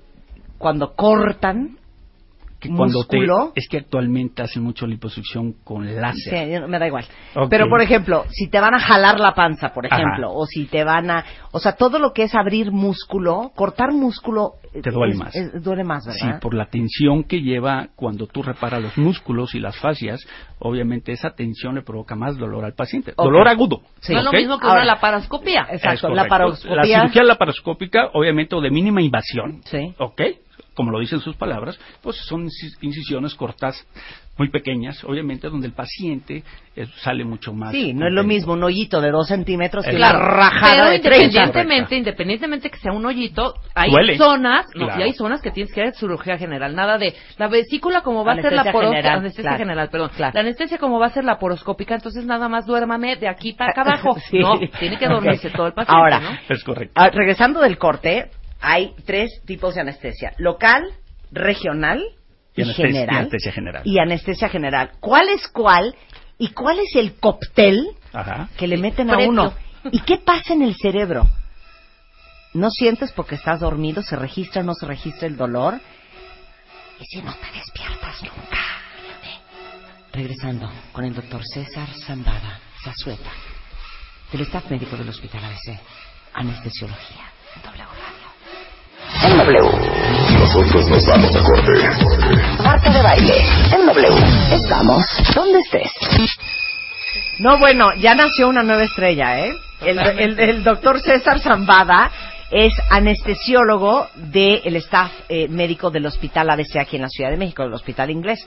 cuando 0.57 0.93
cortan. 0.93 1.78
Que 2.59 2.69
cuando 2.69 3.05
te- 3.05 3.17
músculo. 3.17 3.51
es 3.55 3.67
que 3.69 3.77
actualmente 3.77 4.41
hacen 4.41 4.61
mucho 4.63 4.85
liposucción 4.85 5.53
con 5.63 5.87
Sí, 5.87 5.93
láser. 5.95 6.49
yo- 6.61 6.67
me 6.67 6.77
da 6.77 6.87
igual. 6.87 7.05
Ok. 7.35 7.47
Pero, 7.49 7.69
por 7.69 7.81
ejemplo, 7.81 8.25
si 8.29 8.49
te 8.49 8.59
van 8.59 8.73
a 8.73 8.79
jalar 8.79 9.19
la 9.19 9.33
panza, 9.33 9.73
por 9.73 9.85
Ajá. 9.85 9.95
ejemplo, 9.95 10.33
o 10.33 10.45
si 10.45 10.65
te 10.65 10.83
van 10.83 11.09
a... 11.09 11.23
O 11.51 11.59
sea, 11.59 11.73
todo 11.77 11.99
lo 11.99 12.11
que 12.11 12.23
es 12.23 12.35
abrir 12.35 12.71
músculo, 12.71 13.51
cortar 13.55 13.93
músculo... 13.93 14.53
Te 14.83 14.91
duele 14.91 15.13
es- 15.13 15.19
más. 15.19 15.35
es- 15.35 15.63
duele 15.63 15.83
más, 15.83 16.03
Sí, 16.03 16.25
¿verdad? 16.25 16.41
por 16.41 16.53
la 16.53 16.65
tensión 16.65 17.23
que 17.23 17.41
lleva 17.41 17.87
cuando 17.95 18.27
tú 18.27 18.43
reparas 18.43 18.81
los 18.81 18.97
músculos 18.97 19.55
y 19.55 19.59
las 19.59 19.77
fascias, 19.79 20.19
obviamente 20.59 21.11
esa 21.13 21.31
tensión 21.31 21.75
le 21.75 21.81
provoca 21.81 22.15
más 22.15 22.37
dolor 22.37 22.65
al 22.65 22.73
paciente. 22.73 23.13
Ok. 23.15 23.23
Dolor 23.25 23.47
agudo. 23.47 23.81
Sí. 24.01 24.13
No 24.13 24.19
es 24.19 24.25
lo 24.25 24.31
mismo 24.33 24.59
que 24.59 24.67
Ahora- 24.67 24.81
una 24.83 24.93
laparoscopía. 24.95 25.65
Exacto, 25.71 26.09
laparoscopía. 26.09 26.75
La 26.75 26.83
cirugía 26.83 27.23
laparoscópica, 27.23 28.09
obviamente, 28.13 28.53
o 28.55 28.61
de 28.61 28.69
mínima 28.69 29.01
invasión. 29.01 29.61
Sí. 29.65 29.93
¿Ok? 29.97 30.21
Como 30.79 30.91
lo 30.91 30.99
dicen 31.01 31.19
sus 31.19 31.35
palabras, 31.35 31.77
pues 32.01 32.15
son 32.25 32.45
incis- 32.45 32.77
incisiones 32.79 33.35
cortas 33.35 33.85
muy 34.37 34.49
pequeñas, 34.49 35.03
obviamente, 35.03 35.49
donde 35.49 35.67
el 35.67 35.73
paciente 35.73 36.41
eh, 36.73 36.85
sale 37.03 37.25
mucho 37.25 37.51
más. 37.51 37.73
Sí, 37.73 37.91
no 37.93 38.07
es 38.07 38.13
lo 38.13 38.23
mismo 38.23 38.53
un 38.53 38.63
hoyito 38.63 39.01
de 39.01 39.11
dos 39.11 39.27
centímetros 39.27 39.83
que 39.83 39.91
Claro, 39.97 40.19
una 40.19 40.27
rajada 40.29 40.71
pero 40.75 40.89
de 40.91 40.99
30. 40.99 41.25
independientemente, 41.25 41.95
independientemente 41.97 42.69
que 42.69 42.77
sea 42.77 42.93
un 42.93 43.05
hoyito, 43.05 43.55
hay 43.75 43.91
Duele. 43.91 44.17
zonas, 44.17 44.67
no, 44.73 44.85
Claro. 44.85 45.01
y 45.01 45.03
hay 45.03 45.11
zonas 45.11 45.41
que 45.41 45.51
tienes 45.51 45.73
que 45.73 45.81
hacer 45.81 45.95
cirugía 45.95 46.37
general, 46.37 46.73
nada 46.73 46.97
de 46.97 47.13
la 47.37 47.49
vesícula 47.49 47.99
como 47.99 48.23
va 48.23 48.31
a 48.31 48.35
ser 48.41 48.53
la 48.53 48.63
poroscópica, 48.71 48.95
general, 48.95 49.17
anestesia 49.19 49.41
claro, 49.43 49.57
general, 49.57 49.89
perdón, 49.89 50.11
claro. 50.15 50.31
la 50.33 50.39
anestesia 50.39 50.77
como 50.77 50.97
va 50.97 51.07
a 51.07 51.09
ser 51.09 51.25
la 51.25 51.37
poroscópica, 51.37 51.95
entonces 51.95 52.23
nada 52.25 52.47
más 52.47 52.65
duérmame 52.65 53.17
de 53.17 53.27
aquí 53.27 53.51
para 53.51 53.71
acá 53.71 53.81
abajo, 53.81 54.15
Sí. 54.31 54.39
no, 54.39 54.53
tiene 54.79 54.97
que 54.97 55.07
dormirse 55.09 55.49
todo 55.49 55.67
el 55.67 55.73
paciente, 55.73 55.99
Ahora, 55.99 56.21
¿no? 56.21 56.29
Es 56.47 56.63
correcto. 56.63 56.93
Ah, 56.95 57.09
regresando 57.09 57.59
del 57.59 57.77
corte, 57.77 58.29
hay 58.61 58.93
tres 59.05 59.41
tipos 59.45 59.75
de 59.75 59.81
anestesia. 59.81 60.33
Local, 60.37 60.83
regional 61.31 62.01
y, 62.55 62.61
Y 62.61 62.63
anestesia- 62.63 62.85
general. 62.87 63.15
y 63.15 63.17
anestesia 63.19 63.51
general. 63.51 63.81
Y 63.85 63.99
anestesia 63.99 64.49
general. 64.49 64.91
¿Cuál 64.99 65.29
es 65.29 65.47
cuál? 65.47 65.95
¿Y 66.37 66.49
cuál 66.49 66.79
es 66.79 66.95
el 66.95 67.15
cóctel 67.19 67.89
Ajá. 68.13 68.49
que 68.57 68.67
le 68.67 68.77
meten 68.77 69.07
Previo. 69.07 69.25
a 69.25 69.29
uno? 69.29 69.53
¿Y 69.91 69.99
qué 70.01 70.17
pasa 70.17 70.53
en 70.53 70.61
el 70.61 70.75
cerebro? 70.75 71.27
¿No 72.53 72.69
sientes 72.71 73.11
porque 73.11 73.35
estás 73.35 73.59
dormido? 73.59 74.01
¿Se 74.01 74.15
registra 74.15 74.61
o 74.61 74.65
no 74.65 74.73
se 74.73 74.85
registra 74.85 75.27
el 75.27 75.37
dolor? 75.37 75.79
¿Y 76.99 77.05
si 77.05 77.21
no 77.21 77.33
te 77.33 77.51
despiertas 77.57 78.21
nunca? 78.23 78.57
Regresando 80.11 80.69
con 80.91 81.05
el 81.05 81.13
doctor 81.13 81.41
César 81.45 81.87
Zambada 82.05 82.59
Zazueta, 82.83 83.29
del 84.31 84.41
staff 84.41 84.69
médico 84.71 84.97
del 84.97 85.07
Hospital 85.09 85.43
ABC, 85.45 85.79
Anestesiología, 86.33 87.25
en 87.55 87.61
W. 87.61 87.83
En 89.23 89.37
W. 89.37 89.59
Nosotros 90.39 90.87
nos 90.89 91.05
vamos 91.07 91.35
a 91.35 91.43
corte. 91.43 92.63
Marta 92.63 92.89
de 92.89 93.01
baile. 93.01 93.33
En 93.73 93.85
W. 93.85 94.07
Estamos 94.51 95.03
donde 95.35 95.59
estés. 95.59 95.91
No, 97.39 97.57
bueno, 97.57 97.93
ya 97.95 98.15
nació 98.15 98.47
una 98.49 98.63
nueva 98.63 98.83
estrella, 98.83 99.39
¿eh? 99.45 99.53
El, 99.81 99.99
el- 99.99 100.39
el 100.39 100.63
doctor 100.63 100.99
César 101.01 101.39
Zambada 101.39 102.11
es 102.51 102.73
anestesiólogo 102.89 104.07
del 104.15 104.75
staff 104.77 105.11
eh, 105.29 105.47
médico 105.47 105.89
del 105.91 106.05
Hospital 106.05 106.49
ABC 106.49 106.77
aquí 106.79 106.95
en 106.97 107.03
la 107.03 107.09
Ciudad 107.09 107.31
de 107.31 107.37
México, 107.37 107.63
del 107.63 107.73
Hospital 107.73 108.09
Inglés. 108.09 108.45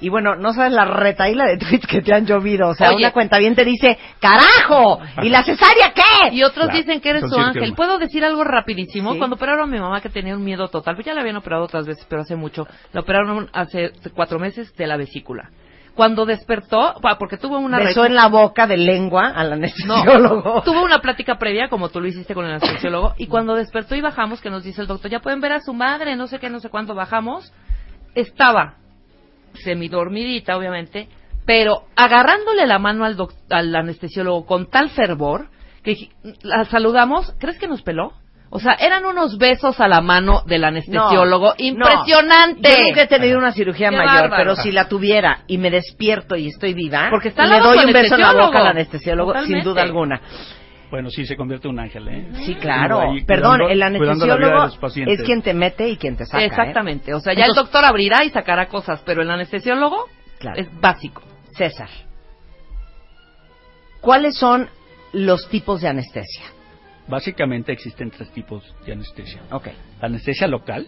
Y 0.00 0.08
bueno, 0.08 0.36
no 0.36 0.52
sabes 0.52 0.72
la 0.72 0.84
retaíla 0.84 1.44
de 1.46 1.56
tweets 1.58 1.86
que 1.86 2.02
te 2.02 2.12
han 2.14 2.26
llovido. 2.26 2.68
O 2.68 2.74
sea, 2.74 2.88
Oye. 2.90 2.98
una 2.98 3.12
cuenta 3.12 3.38
bien 3.38 3.54
te 3.54 3.64
dice, 3.64 3.98
¡carajo! 4.20 4.98
¿Y 5.22 5.28
la 5.28 5.42
cesárea 5.44 5.92
qué? 5.94 6.34
Y 6.34 6.42
otros 6.42 6.66
Claro, 6.66 6.78
dicen 6.78 7.00
que 7.00 7.10
eres 7.10 7.24
su 7.28 7.38
ángel. 7.38 7.74
¿Puedo 7.74 7.98
decir 7.98 8.24
algo 8.24 8.44
rapidísimo? 8.44 9.12
Sí. 9.12 9.18
Cuando 9.18 9.36
operaron 9.36 9.68
a 9.68 9.72
mi 9.72 9.78
mamá 9.78 10.00
que 10.00 10.08
tenía 10.08 10.34
un 10.36 10.44
miedo 10.44 10.68
total, 10.68 10.94
pues 10.96 11.06
ya 11.06 11.14
la 11.14 11.20
habían 11.20 11.36
operado 11.36 11.64
otras 11.64 11.86
veces, 11.86 12.06
pero 12.08 12.22
hace 12.22 12.36
mucho. 12.36 12.66
La 12.92 13.00
operaron 13.00 13.48
hace 13.52 13.92
cuatro 14.14 14.38
meses 14.38 14.74
de 14.76 14.86
la 14.86 14.96
vesícula. 14.96 15.50
Cuando 15.94 16.26
despertó, 16.26 16.94
porque 17.20 17.36
tuvo 17.36 17.56
una 17.58 17.78
Besó 17.78 18.02
re- 18.02 18.08
en 18.08 18.16
la 18.16 18.26
boca 18.26 18.66
de 18.66 18.76
lengua 18.76 19.28
al 19.28 19.50
No, 19.50 19.54
anestesiólogo. 19.54 20.62
tuvo 20.64 20.82
una 20.82 20.98
plática 20.98 21.38
previa, 21.38 21.68
como 21.68 21.88
tú 21.88 22.00
lo 22.00 22.08
hiciste 22.08 22.34
con 22.34 22.44
el 22.46 22.50
anestesiólogo, 22.54 23.14
y 23.16 23.28
cuando 23.28 23.54
despertó 23.54 23.94
y 23.94 24.00
bajamos, 24.00 24.40
que 24.40 24.50
nos 24.50 24.64
dice 24.64 24.80
el 24.80 24.88
doctor, 24.88 25.08
ya 25.08 25.20
pueden 25.20 25.40
ver 25.40 25.52
a 25.52 25.60
su 25.60 25.72
madre, 25.72 26.16
no 26.16 26.26
sé 26.26 26.40
qué, 26.40 26.50
no 26.50 26.58
sé 26.58 26.68
cuánto 26.68 26.96
bajamos, 26.96 27.52
estaba 28.16 28.74
semidormidita, 29.54 30.56
obviamente, 30.56 31.08
pero 31.46 31.84
agarrándole 31.96 32.66
la 32.66 32.78
mano 32.78 33.04
al, 33.04 33.16
al 33.50 33.74
anestesiólogo 33.76 34.46
con 34.46 34.66
tal 34.70 34.90
fervor, 34.90 35.48
que 35.82 36.08
la 36.42 36.64
saludamos, 36.64 37.34
¿crees 37.38 37.58
que 37.58 37.68
nos 37.68 37.82
peló? 37.82 38.12
O 38.50 38.60
sea, 38.60 38.74
eran 38.74 39.04
unos 39.04 39.36
besos 39.36 39.80
a 39.80 39.88
la 39.88 40.00
mano 40.00 40.42
del 40.46 40.62
anestesiólogo 40.62 41.48
No, 41.48 41.54
impresionante. 41.58 42.70
Yo 42.70 42.84
nunca 42.86 43.02
he 43.02 43.06
tenido 43.08 43.36
una 43.36 43.50
cirugía 43.50 43.90
Qué 43.90 43.96
mayor, 43.96 44.30
bárbaro. 44.30 44.36
pero 44.36 44.56
si 44.56 44.70
la 44.70 44.88
tuviera 44.88 45.40
y 45.48 45.58
me 45.58 45.70
despierto 45.72 46.36
y 46.36 46.46
estoy 46.48 46.72
viva, 46.72 47.08
Porque 47.10 47.28
está 47.28 47.46
le 47.46 47.58
doy 47.58 47.84
un 47.84 47.92
beso 47.92 48.14
en 48.14 48.20
la 48.20 48.32
boca 48.32 48.60
al 48.60 48.68
anestesiólogo. 48.68 49.34
sin 49.44 49.62
duda 49.64 49.82
alguna. 49.82 50.20
Bueno, 50.94 51.10
sí, 51.10 51.26
se 51.26 51.34
convierte 51.36 51.66
en 51.66 51.74
un 51.74 51.80
ángel, 51.80 52.06
¿eh? 52.06 52.28
Sí, 52.46 52.54
claro. 52.54 53.00
Ahí 53.00 53.24
Perdón, 53.24 53.58
cuidando- 53.58 53.68
el 53.68 53.82
anestesiólogo 53.82 54.64
es 55.08 55.22
quien 55.24 55.42
te 55.42 55.52
mete 55.52 55.88
y 55.88 55.96
quien 55.96 56.14
te 56.16 56.24
saca. 56.24 56.40
¿eh? 56.40 56.46
Exactamente. 56.46 57.12
O 57.14 57.18
sea, 57.18 57.34
ya 57.34 57.46
el 57.46 57.54
doctor 57.54 57.84
abrirá 57.84 58.22
y 58.22 58.30
sacará 58.30 58.68
cosas, 58.68 59.02
pero 59.04 59.20
el 59.20 59.28
anestesiólogo 59.28 60.06
Claro. 60.38 60.56
es 60.60 60.68
básico. 60.80 61.20
César, 61.56 61.88
¿cuáles 64.00 64.36
son 64.36 64.68
los 65.12 65.48
tipos 65.48 65.80
de 65.80 65.88
anestesia? 65.88 66.44
Básicamente 67.08 67.72
existen 67.72 68.12
tres 68.12 68.30
tipos 68.30 68.62
de 68.86 68.92
anestesia. 68.92 69.42
Ok. 69.50 69.66
La 70.00 70.06
anestesia 70.06 70.46
local, 70.46 70.86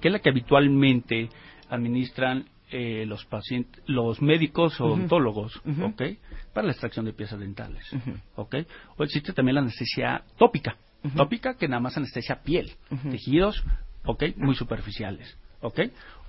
que 0.00 0.08
es 0.08 0.12
la 0.12 0.18
que 0.18 0.30
habitualmente 0.30 1.28
administran 1.70 2.44
eh, 2.70 3.04
los 3.06 3.24
pacientes, 3.24 3.82
los 3.86 4.20
médicos 4.22 4.80
o 4.80 4.86
odontólogos, 4.86 5.56
Ujú. 5.64 5.86
¿ok? 5.86 6.02
Para 6.52 6.66
la 6.66 6.72
extracción 6.72 7.04
de 7.04 7.12
piezas 7.12 7.38
dentales, 7.40 7.90
Ujú. 7.92 8.12
¿ok? 8.36 8.54
O 8.96 9.04
existe 9.04 9.32
también 9.32 9.54
la 9.56 9.60
anestesia 9.62 10.22
tópica, 10.38 10.76
tópica 11.16 11.54
que 11.54 11.68
nada 11.68 11.80
más 11.80 11.96
anestesia 11.96 12.42
piel, 12.42 12.72
tejidos, 13.10 13.62
¿ok? 14.04 14.24
Muy 14.36 14.54
superficiales, 14.54 15.36
¿ok? 15.60 15.80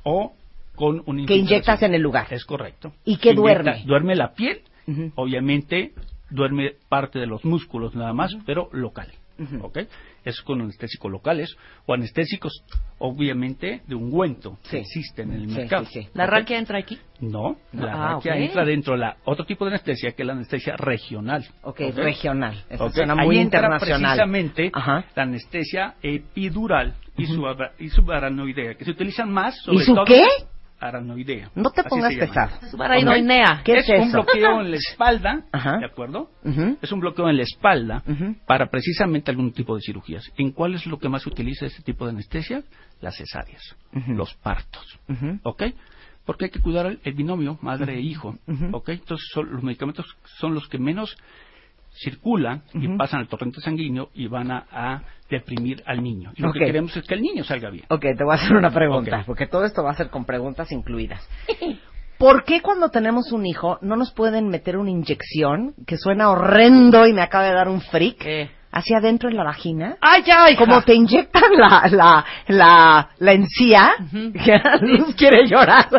O 0.03 0.33
con 0.75 1.03
un 1.05 1.25
Que 1.25 1.35
inyectas 1.35 1.81
en 1.83 1.93
el 1.93 2.01
lugar. 2.01 2.27
Es 2.31 2.45
correcto. 2.45 2.93
¿Y 3.03 3.17
qué 3.17 3.31
inyecta- 3.31 3.41
duerme? 3.41 3.83
Duerme 3.85 4.15
la 4.15 4.33
piel, 4.33 4.61
obviamente 5.15 5.93
duerme 6.29 6.73
parte 6.89 7.19
de 7.19 7.25
los 7.25 7.43
músculos 7.43 7.95
nada 7.95 8.13
más, 8.13 8.35
pero 8.45 8.69
local. 8.71 9.11
¿ok? 9.61 9.79
Es 10.25 10.41
con 10.41 10.61
anestésicos 10.61 11.11
locales 11.11 11.55
o 11.85 11.93
anestésicos, 11.93 12.63
obviamente, 12.97 13.81
de 13.87 13.95
ungüento 13.95 14.57
Sí. 14.63 14.71
que 14.71 14.77
existen 14.79 15.31
en 15.33 15.41
el 15.43 15.49
Sí, 15.49 15.55
mercado. 15.57 15.85
sí. 15.85 16.07
¿La 16.13 16.25
¿ok? 16.25 16.29
raquia 16.31 16.57
entra 16.59 16.77
aquí? 16.79 16.97
No, 17.21 17.57
la 17.73 17.93
Ah, 17.93 18.13
raquia 18.15 18.35
entra 18.37 18.65
dentro 18.65 18.93
de 18.93 18.99
la 18.99 19.17
otro 19.25 19.45
tipo 19.45 19.65
de 19.65 19.71
anestesia 19.71 20.11
que 20.11 20.23
es 20.23 20.27
la 20.27 20.33
anestesia 20.33 20.75
regional. 20.77 21.45
Ok, 21.63 21.79
regional. 21.95 22.63
Eso 22.69 22.89
ahí 22.95 23.25
muy 23.25 23.37
entra 23.37 23.59
internacional. 23.59 24.01
precisamente 24.17 24.71
Ajá. 24.73 25.05
la 25.15 25.23
anestesia 25.23 25.95
epidural 26.01 26.95
y, 27.17 27.25
suba- 27.25 27.71
y 27.79 27.89
subaranoidea, 27.89 28.75
que 28.75 28.85
se 28.85 28.91
utilizan 28.91 29.31
más 29.31 29.55
sobre 29.63 29.77
¿Y 29.77 29.85
su 29.85 29.93
todo 29.95 30.05
qué? 30.05 30.21
Aranoidea. 30.79 31.51
No 31.55 31.69
te 31.71 31.83
pongas 31.83 32.13
pesado. 32.15 32.51
Subaranoidea. 32.71 33.61
¿Qué 33.63 33.77
es, 33.77 33.89
es 33.89 34.01
un 34.01 34.11
bloqueo 34.11 34.61
en 34.61 34.71
la 34.71 34.77
espalda, 34.77 35.43
Ajá. 35.51 35.77
¿de 35.77 35.85
acuerdo? 35.85 36.29
Es 36.81 36.91
un 36.91 36.99
bloqueo 36.99 37.29
en 37.29 37.37
la 37.37 37.43
espalda 37.43 38.03
para 38.45 38.67
precisamente 38.69 39.31
algún 39.31 39.51
tipo 39.51 39.75
de 39.75 39.81
cirugías. 39.81 40.23
¿En 40.37 40.51
cuál 40.51 40.75
es 40.75 40.85
lo 40.85 40.97
que 40.99 41.09
más 41.09 41.23
se 41.23 41.29
utiliza 41.29 41.65
este 41.65 41.83
tipo 41.83 42.05
de 42.05 42.11
anestesia? 42.11 42.63
Las 43.01 43.17
cesáreas, 43.17 43.75
los 44.07 44.33
partos. 44.35 44.99
¿Ok? 45.43 45.63
Porque 46.25 46.45
hay 46.45 46.51
que 46.51 46.59
cuidar 46.59 46.97
el, 47.03 47.13
binomio 47.13 47.57
madre 47.61 47.95
e 47.95 48.01
hijo. 48.01 48.37
¿Ok? 48.71 48.89
Entonces 48.89 49.27
son- 49.33 49.51
los 49.51 49.63
medicamentos 49.63 50.05
son 50.37 50.53
los 50.53 50.67
que 50.67 50.77
menos 50.77 51.17
circulan 52.01 52.63
y 52.73 52.87
pasan 52.97 53.21
al 53.21 53.27
torrente 53.27 53.61
sanguíneo 53.61 54.09
y 54.13 54.27
van 54.27 54.51
a, 54.51 54.65
a 54.71 55.03
deprimir 55.29 55.83
al 55.85 56.01
niño. 56.01 56.31
Y 56.35 56.41
lo 56.41 56.51
que 56.51 56.59
queremos 56.59 56.95
es 56.95 57.05
que 57.05 57.13
el 57.15 57.21
niño 57.21 57.43
salga 57.43 57.69
bien. 57.69 57.85
Ok, 57.89 58.01
te 58.01 58.23
voy 58.23 58.33
a 58.33 58.35
hacer 58.35 58.55
una 58.55 58.71
pregunta, 58.71 59.23
porque 59.25 59.47
todo 59.47 59.65
esto 59.65 59.83
va 59.83 59.91
a 59.91 59.95
ser 59.95 60.09
con 60.09 60.25
preguntas 60.25 60.71
incluidas. 60.71 61.27
¿Por 62.17 62.43
qué 62.43 62.61
cuando 62.61 62.89
tenemos 62.89 63.31
un 63.31 63.45
hijo 63.45 63.77
no 63.81 63.95
nos 63.95 64.11
pueden 64.11 64.49
meter 64.49 64.75
una 64.75 64.89
inyección 64.89 65.73
que 65.87 65.97
suena 65.97 66.29
horrendo 66.29 67.07
y 67.07 67.13
me 67.13 67.21
acaba 67.21 67.45
de 67.45 67.53
dar 67.53 67.69
un 67.69 67.79
freak 67.79 68.17
¿Qué? 68.17 68.49
Hacia 68.71 68.97
adentro 68.97 69.29
en 69.29 69.37
la 69.37 69.43
vagina? 69.43 69.97
¡Ay, 70.01 70.23
ya, 70.23 70.49
hija! 70.49 70.63
Como 70.63 70.81
te 70.81 70.93
inyectan 70.93 71.51
la, 71.57 71.87
la, 71.91 72.25
la, 72.47 73.09
la 73.17 73.31
encía, 73.33 73.91
Ujú. 73.99 74.33
que 74.45 74.61
Luz 74.81 75.15
quiere 75.15 75.47
llorar, 75.47 75.89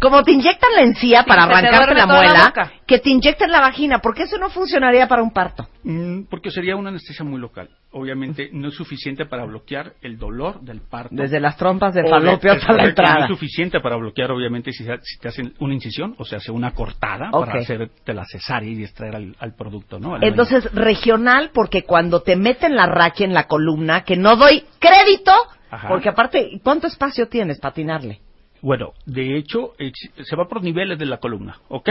como 0.00 0.22
te 0.22 0.32
inyectan 0.32 0.70
la 0.74 0.82
encía 0.82 1.24
para 1.24 1.44
arrancarte 1.44 1.94
la 1.94 2.06
muela, 2.06 2.52
que 2.86 2.98
te 2.98 3.10
inyecten 3.10 3.50
la 3.50 3.60
vagina, 3.60 4.00
porque 4.00 4.24
eso 4.24 4.38
no 4.38 4.50
funcionaría 4.50 5.06
para 5.08 5.22
un 5.22 5.32
parto. 5.32 5.68
Mm, 5.84 6.24
porque 6.30 6.50
sería 6.50 6.76
una 6.76 6.90
anestesia 6.90 7.24
muy 7.24 7.40
local. 7.40 7.68
Obviamente 7.96 8.50
no 8.52 8.68
es 8.68 8.74
suficiente 8.74 9.26
para 9.26 9.44
bloquear 9.46 9.94
el 10.02 10.18
dolor 10.18 10.60
del 10.60 10.80
parto. 10.82 11.14
Desde 11.14 11.40
las 11.40 11.56
trompas 11.56 11.94
de 11.94 12.02
falopio 12.08 12.52
hasta 12.52 12.72
la 12.72 12.78
correcto, 12.78 13.02
No 13.02 13.08
entrada. 13.08 13.24
es 13.24 13.30
suficiente 13.30 13.80
para 13.80 13.96
bloquear, 13.96 14.30
obviamente, 14.30 14.70
si, 14.72 14.84
se- 14.84 14.98
si 15.02 15.18
te 15.18 15.28
hacen 15.28 15.54
una 15.58 15.74
incisión 15.74 16.14
o 16.18 16.24
se 16.24 16.36
hace 16.36 16.52
una 16.52 16.72
cortada 16.72 17.30
para 17.30 17.60
hacerte 17.60 18.12
la 18.14 18.24
cesárea 18.26 18.70
y 18.70 18.82
extraer 18.84 19.16
al, 19.16 19.36
al 19.38 19.54
producto, 19.54 19.98
¿no? 19.98 20.14
Al 20.14 20.24
Entonces, 20.24 20.70
regional, 20.74 21.50
porque 21.54 21.82
cuando 21.84 22.22
te 22.22 22.36
meten 22.36 22.76
la 22.76 22.86
raquia 22.86 23.24
en 23.26 23.34
la 23.34 23.44
columna, 23.48 24.04
que 24.04 24.16
no 24.16 24.36
doy 24.36 24.64
crédito, 24.78 25.32
Ajá. 25.70 25.88
porque 25.88 26.08
aparte, 26.10 26.60
¿cuánto 26.62 26.86
espacio 26.86 27.28
tienes 27.28 27.58
para 27.58 27.70
atinarle? 27.72 28.20
Bueno, 28.62 28.92
de 29.04 29.36
hecho, 29.36 29.72
se 30.22 30.36
va 30.36 30.48
por 30.48 30.62
niveles 30.62 30.98
de 30.98 31.06
la 31.06 31.18
columna, 31.18 31.58
¿ok? 31.68 31.88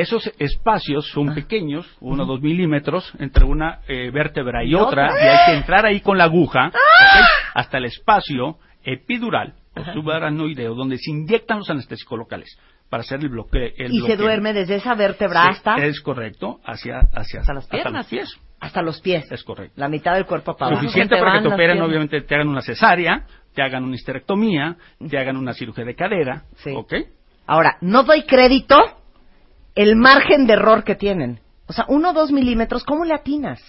Esos 0.00 0.30
espacios 0.38 1.06
Ah. 1.08 1.14
son 1.14 1.34
pequeños, 1.34 1.86
uno 2.00 2.22
o 2.22 2.26
dos 2.26 2.40
milímetros, 2.40 3.12
entre 3.18 3.44
una 3.44 3.80
eh, 3.88 4.10
vértebra 4.12 4.62
y, 4.64 4.70
¿Y 4.70 4.74
otra? 4.74 5.08
¡Ah! 5.10 5.16
y 5.24 5.26
hay 5.28 5.46
que 5.46 5.58
entrar 5.58 5.86
ahí 5.86 6.00
con 6.00 6.16
la 6.18 6.24
aguja, 6.24 6.66
¿ok? 6.68 7.28
Hasta 7.54 7.78
el 7.78 7.86
espacio 7.86 8.58
epidural 8.84 9.54
o 9.76 9.84
subaranoideo, 9.92 10.74
donde 10.74 10.96
se 10.98 11.10
inyectan 11.10 11.58
los 11.58 11.70
anestésicos 11.70 12.18
locales 12.18 12.58
para 12.88 13.02
hacer 13.02 13.20
el 13.20 13.28
bloqueo. 13.28 13.70
el 13.76 13.92
y 13.92 14.00
se 14.00 14.16
duerme 14.16 14.52
desde 14.52 14.76
esa 14.76 14.94
vértebra 14.94 15.42
Sí, 15.44 15.48
hasta, 15.50 15.76
Es 15.84 16.00
correcto, 16.00 16.58
hacia, 16.64 17.00
hacia 17.12 17.40
Hasta 17.40 17.54
las 17.54 17.64
hasta 17.64 17.76
piernas. 17.76 17.94
los 18.04 18.06
pies. 18.10 18.40
hasta 18.60 18.82
los 18.82 19.00
pies. 19.00 19.30
Es 19.32 19.42
correcto. 19.44 19.74
La 19.76 19.88
mitad 19.88 20.14
del 20.14 20.26
cuerpo 20.26 20.56
para. 20.56 20.76
Suficiente 20.76 21.16
para 21.18 21.32
que 21.34 21.40
te 21.42 21.48
operen, 21.48 21.58
piernas. 21.76 21.88
obviamente 21.88 22.20
te 22.22 22.34
hagan 22.34 22.48
una 22.48 22.62
cesárea, 22.62 23.26
te 23.54 23.62
hagan 23.62 23.84
una 23.84 23.94
histerectomía, 23.96 24.76
te 25.10 25.18
hagan 25.18 25.36
una 25.36 25.52
cirugía 25.54 25.84
de 25.84 25.94
cadera, 25.94 26.44
Sí. 26.56 26.70
¿ok? 26.74 26.94
Ahora, 27.46 27.76
no 27.80 28.04
doy 28.04 28.22
crédito 28.24 28.76
el 29.78 29.96
margen 29.96 30.46
de 30.46 30.54
error 30.54 30.84
que 30.84 30.94
tienen. 30.94 31.40
O 31.66 31.72
sea, 31.72 31.84
uno 31.88 32.10
o 32.10 32.12
dos 32.12 32.32
milímetros, 32.32 32.84
¿cómo 32.84 33.04
le 33.04 33.14
atinas? 33.14 33.60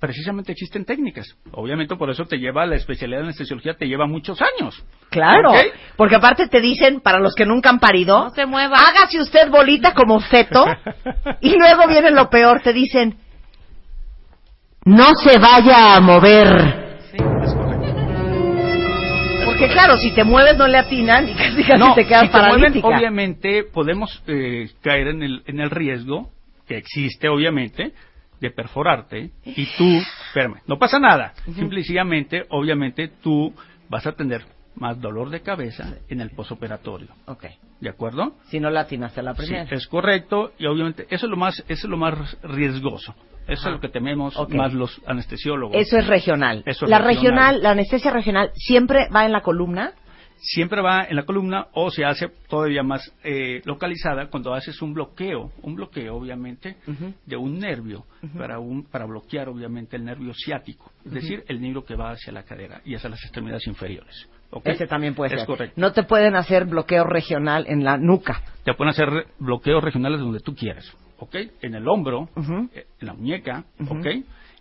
precisamente 0.00 0.52
existen 0.52 0.84
técnicas. 0.84 1.26
Obviamente 1.50 1.96
por 1.96 2.08
eso 2.08 2.24
te 2.24 2.36
lleva 2.36 2.64
la 2.66 2.76
especialidad 2.76 3.18
de 3.18 3.24
anestesiología 3.24 3.74
te 3.74 3.86
lleva 3.86 4.06
muchos 4.06 4.38
años. 4.40 4.80
Claro, 5.10 5.50
porque 5.96 6.14
aparte 6.14 6.46
te 6.46 6.60
dicen, 6.60 7.00
para 7.00 7.18
los 7.18 7.34
que 7.34 7.44
nunca 7.44 7.70
han 7.70 7.80
parido, 7.80 8.26
No 8.26 8.30
se 8.30 8.46
mueva. 8.46 8.76
hágase 8.76 9.20
usted 9.20 9.50
bolita 9.50 9.94
como 9.94 10.20
feto, 10.20 10.64
y 11.40 11.50
luego 11.58 11.88
viene 11.88 12.12
lo 12.12 12.30
peor, 12.30 12.60
te 12.62 12.72
dicen, 12.72 13.16
no 14.84 15.14
se 15.16 15.36
vaya 15.38 15.96
a 15.96 16.00
mover. 16.00 16.87
Porque 19.58 19.72
claro, 19.72 19.96
si 19.98 20.12
te 20.12 20.24
mueves 20.24 20.56
no 20.56 20.66
le 20.68 20.78
atinan 20.78 21.28
y 21.28 21.34
casi 21.36 21.64
casi 21.64 21.78
No, 21.78 21.94
te 21.94 22.06
quedas 22.06 22.22
si 22.26 22.28
te 22.28 22.38
mueven, 22.38 22.52
paralítica. 22.60 22.86
obviamente 22.88 23.64
podemos 23.64 24.22
eh, 24.26 24.70
caer 24.82 25.08
en 25.08 25.22
el, 25.22 25.42
en 25.46 25.60
el 25.60 25.70
riesgo 25.70 26.30
que 26.66 26.76
existe, 26.76 27.28
obviamente, 27.28 27.92
de 28.40 28.50
perforarte 28.50 29.30
y 29.44 29.66
tú, 29.76 30.00
espérame, 30.28 30.60
no 30.66 30.78
pasa 30.78 30.98
nada. 31.00 31.32
Simple 31.44 31.80
y 31.80 31.82
sencillamente, 31.82 32.44
obviamente, 32.50 33.08
tú 33.22 33.52
vas 33.88 34.06
a 34.06 34.12
tener 34.12 34.42
más 34.76 35.00
dolor 35.00 35.30
de 35.30 35.40
cabeza 35.40 35.94
en 36.08 36.20
el 36.20 36.30
posoperatorio. 36.30 37.08
Ok, 37.26 37.46
¿De 37.80 37.88
acuerdo? 37.88 38.36
si 38.48 38.60
no 38.60 38.70
le 38.70 38.78
atinaste 38.78 39.18
a 39.20 39.22
la 39.24 39.34
Sí, 39.34 39.38
primera. 39.42 39.66
es 39.74 39.88
correcto 39.88 40.52
y 40.58 40.66
obviamente 40.66 41.06
eso 41.10 41.26
es 41.26 41.30
lo 41.30 41.36
más 41.36 41.58
eso 41.68 41.86
es 41.86 41.90
lo 41.90 41.96
más 41.96 42.36
riesgoso. 42.42 43.12
Eso 43.48 43.68
es 43.68 43.74
lo 43.74 43.80
que 43.80 43.88
tememos 43.88 44.36
más 44.50 44.72
los 44.74 45.00
anestesiólogos. 45.06 45.76
Eso 45.76 45.96
es 45.96 46.06
regional. 46.06 46.62
Eso 46.66 46.84
es 46.84 46.90
la 46.90 46.98
regional. 46.98 47.16
regional, 47.16 47.62
la 47.62 47.70
anestesia 47.70 48.10
regional, 48.10 48.50
siempre 48.54 49.08
va 49.14 49.24
en 49.24 49.32
la 49.32 49.40
columna. 49.40 49.92
Siempre 50.40 50.80
va 50.80 51.04
en 51.08 51.16
la 51.16 51.24
columna 51.24 51.66
o 51.72 51.90
se 51.90 52.04
hace 52.04 52.28
todavía 52.48 52.84
más 52.84 53.12
eh, 53.24 53.60
localizada 53.64 54.28
cuando 54.30 54.54
haces 54.54 54.80
un 54.82 54.94
bloqueo, 54.94 55.50
un 55.62 55.74
bloqueo 55.74 56.14
obviamente 56.14 56.76
de 57.26 57.36
un 57.36 57.58
nervio 57.58 58.04
para 58.36 58.60
un 58.60 58.84
para 58.84 59.04
bloquear 59.04 59.48
obviamente 59.48 59.96
el 59.96 60.04
nervio 60.04 60.32
ciático, 60.34 60.92
es 61.04 61.12
decir, 61.12 61.42
el 61.48 61.60
nervio 61.60 61.84
que 61.84 61.96
va 61.96 62.12
hacia 62.12 62.32
la 62.32 62.44
cadera 62.44 62.80
y 62.84 62.94
hacia 62.94 63.10
las 63.10 63.20
extremidades 63.24 63.66
inferiores. 63.66 64.28
Ese 64.62 64.86
también 64.86 65.16
puede 65.16 65.34
es 65.34 65.40
ser. 65.40 65.46
correcto. 65.46 65.74
No 65.80 65.92
te 65.92 66.04
pueden 66.04 66.36
hacer 66.36 66.66
bloqueo 66.66 67.02
regional 67.02 67.64
en 67.66 67.82
la 67.82 67.96
nuca. 67.96 68.40
Te 68.64 68.74
pueden 68.74 68.90
hacer 68.90 69.08
bloqueos 69.40 69.82
regionales 69.82 70.20
donde 70.20 70.38
tú 70.38 70.54
quieras, 70.54 70.96
¿ok? 71.18 71.34
En 71.62 71.74
el 71.74 71.86
hombro, 71.88 72.28
eh, 72.74 72.86
en 73.00 73.06
la 73.06 73.14
muñeca, 73.14 73.64
Ujú. 73.80 73.98
¿ok? 73.98 74.06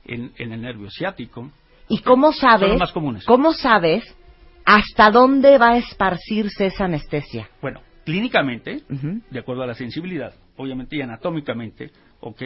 En, 0.05 0.31
en 0.37 0.53
el 0.53 0.61
nervio 0.61 0.89
ciático. 0.89 1.49
¿Y 1.89 1.99
cómo 2.01 2.31
sabes? 2.33 2.61
Son 2.61 2.69
los 2.71 2.79
más 2.79 2.91
comunes. 2.91 3.25
¿Cómo 3.25 3.53
sabes 3.53 4.03
hasta 4.65 5.11
dónde 5.11 5.57
va 5.57 5.69
a 5.71 5.77
esparcirse 5.77 6.65
esa 6.67 6.85
anestesia? 6.85 7.49
Bueno, 7.61 7.81
clínicamente, 8.05 8.83
de 9.29 9.39
acuerdo 9.39 9.63
a 9.63 9.67
la 9.67 9.73
sensibilidad, 9.75 10.33
obviamente 10.57 10.95
y 10.97 11.01
anatómicamente, 11.01 11.91
¿ok? 12.21 12.41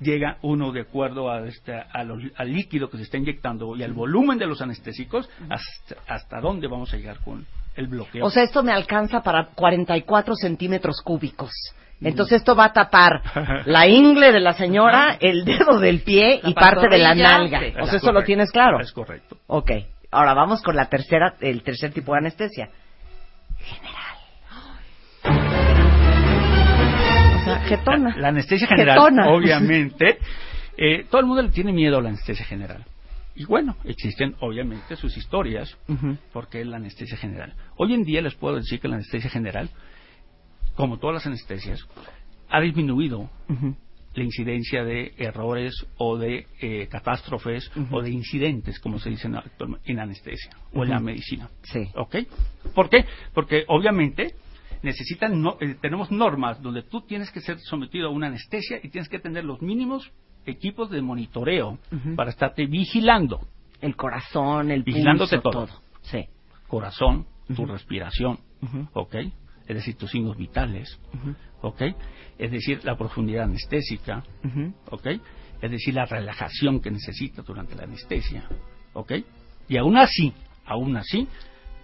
Llega 0.00 0.36
uno 0.42 0.72
de 0.72 0.82
acuerdo 0.82 1.30
a 1.30 1.46
este, 1.46 1.72
a 1.74 2.04
lo- 2.04 2.18
al 2.36 2.52
líquido 2.52 2.90
que 2.90 2.98
se 2.98 3.04
está 3.04 3.16
inyectando 3.16 3.74
y 3.76 3.82
al 3.82 3.94
volumen 3.94 4.38
de 4.38 4.46
los 4.46 4.60
anestésicos, 4.60 5.28
hasta, 5.48 5.96
hasta 6.06 6.40
dónde 6.40 6.68
vamos 6.68 6.92
a 6.92 6.96
llegar 6.98 7.18
con 7.20 7.46
el 7.76 7.86
bloqueo. 7.88 8.24
O 8.26 8.30
sea, 8.30 8.42
esto 8.42 8.62
me 8.62 8.72
alcanza 8.72 9.22
para 9.22 9.46
44 9.54 10.34
centímetros 10.34 11.00
cúbicos. 11.02 11.50
Entonces 12.02 12.38
esto 12.38 12.54
va 12.54 12.66
a 12.66 12.72
tapar 12.72 13.22
la 13.66 13.86
ingle 13.86 14.32
de 14.32 14.40
la 14.40 14.52
señora, 14.52 15.16
el 15.20 15.44
dedo 15.44 15.78
del 15.78 16.00
pie 16.02 16.40
La 16.42 16.50
y 16.50 16.54
parte 16.54 16.88
de 16.88 16.98
la 16.98 17.14
nalga. 17.14 17.60
sí. 17.60 17.72
O 17.78 17.84
Es 17.84 17.88
sea, 17.90 17.96
eso 17.98 18.12
lo 18.12 18.22
tienes 18.22 18.50
claro. 18.52 18.80
Es 18.80 18.92
correcto. 18.92 19.38
Ok. 19.46 19.70
Ahora 20.10 20.34
vamos 20.34 20.62
con 20.62 20.76
la 20.76 20.88
tercera, 20.88 21.34
el 21.40 21.62
tercer 21.62 21.92
tipo 21.92 22.12
de 22.12 22.18
anestesia. 22.18 22.68
General. 23.58 24.16
O 27.40 27.44
sea, 27.44 27.60
jetona. 27.66 28.10
La, 28.16 28.20
la 28.22 28.28
anestesia 28.28 28.66
general, 28.66 28.98
Jetona. 28.98 29.28
obviamente, 29.30 30.18
eh, 30.76 31.04
todo 31.10 31.20
el 31.20 31.26
mundo 31.26 31.42
le 31.42 31.50
tiene 31.50 31.72
miedo 31.72 31.98
a 31.98 32.02
la 32.02 32.08
anestesia 32.10 32.44
general. 32.44 32.84
Y 33.34 33.44
bueno, 33.44 33.76
existen 33.84 34.34
obviamente 34.40 34.96
sus 34.96 35.16
historias, 35.16 35.76
Ujú. 35.88 36.16
porque 36.32 36.60
es 36.62 36.66
la 36.66 36.76
anestesia 36.76 37.16
general. 37.18 37.52
Hoy 37.76 37.92
en 37.92 38.02
día 38.04 38.22
les 38.22 38.34
puedo 38.34 38.56
decir 38.56 38.80
que 38.80 38.88
la 38.88 38.94
anestesia 38.96 39.28
general, 39.28 39.68
como 40.76 40.98
todas 40.98 41.14
las 41.14 41.26
anestesias, 41.26 41.80
ha 42.48 42.60
disminuido 42.60 43.28
la 44.14 44.22
incidencia 44.22 44.84
de 44.84 45.12
errores 45.18 45.74
o 45.98 46.16
de 46.16 46.46
eh, 46.60 46.86
catástrofes 46.90 47.70
o 47.90 48.00
de 48.02 48.10
incidentes, 48.10 48.78
como 48.80 48.98
se 48.98 49.10
dice 49.10 49.28
en, 49.84 49.98
anestesia 49.98 50.50
o 50.72 50.84
en 50.84 50.90
la 50.90 51.00
medicina. 51.00 51.48
Sí. 51.64 51.80
¿Ok? 51.96 52.16
¿Por 52.74 52.88
qué? 52.88 53.04
Porque 53.34 53.64
obviamente 53.68 54.34
necesitan 54.82 55.40
no- 55.42 55.56
eh, 55.60 55.76
tenemos 55.80 56.10
normas 56.10 56.62
donde 56.62 56.82
tú 56.82 57.00
tienes 57.02 57.30
que 57.30 57.40
ser 57.40 57.58
sometido 57.60 58.08
a 58.08 58.10
una 58.10 58.28
anestesia 58.28 58.78
y 58.82 58.88
tienes 58.88 59.08
que 59.08 59.18
tener 59.18 59.44
los 59.44 59.60
mínimos 59.60 60.10
equipos 60.46 60.90
de 60.90 61.02
monitoreo 61.02 61.78
para 62.14 62.30
estarte 62.30 62.66
vigilando 62.66 63.40
El 63.80 63.96
corazón, 63.96 64.70
el 64.70 64.82
Vigilándote 64.84 65.38
pulso, 65.40 65.50
todo. 65.50 65.66
todo. 65.66 65.80
Sí. 66.02 66.24
corazón, 66.68 67.26
tu 67.54 67.66
respiración. 67.66 68.38
¿ok? 68.94 69.16
Es 69.66 69.76
decir, 69.76 69.96
tus 69.96 70.10
signos 70.10 70.36
vitales. 70.36 70.98
¿ok? 71.62 71.82
Es 72.38 72.50
decir, 72.50 72.84
la 72.84 72.96
profundidad 72.96 73.44
anestésica. 73.44 74.22
¿ok? 74.90 75.06
Es 75.60 75.70
decir, 75.70 75.94
la 75.94 76.04
relajación 76.04 76.80
que 76.80 76.90
necesita 76.90 77.42
durante 77.42 77.74
la 77.74 77.84
anestesia, 77.84 78.44
¿ok? 78.92 79.12
Y 79.68 79.76
aún 79.78 79.96
así, 79.96 80.32
aún 80.66 80.96
así, 80.96 81.26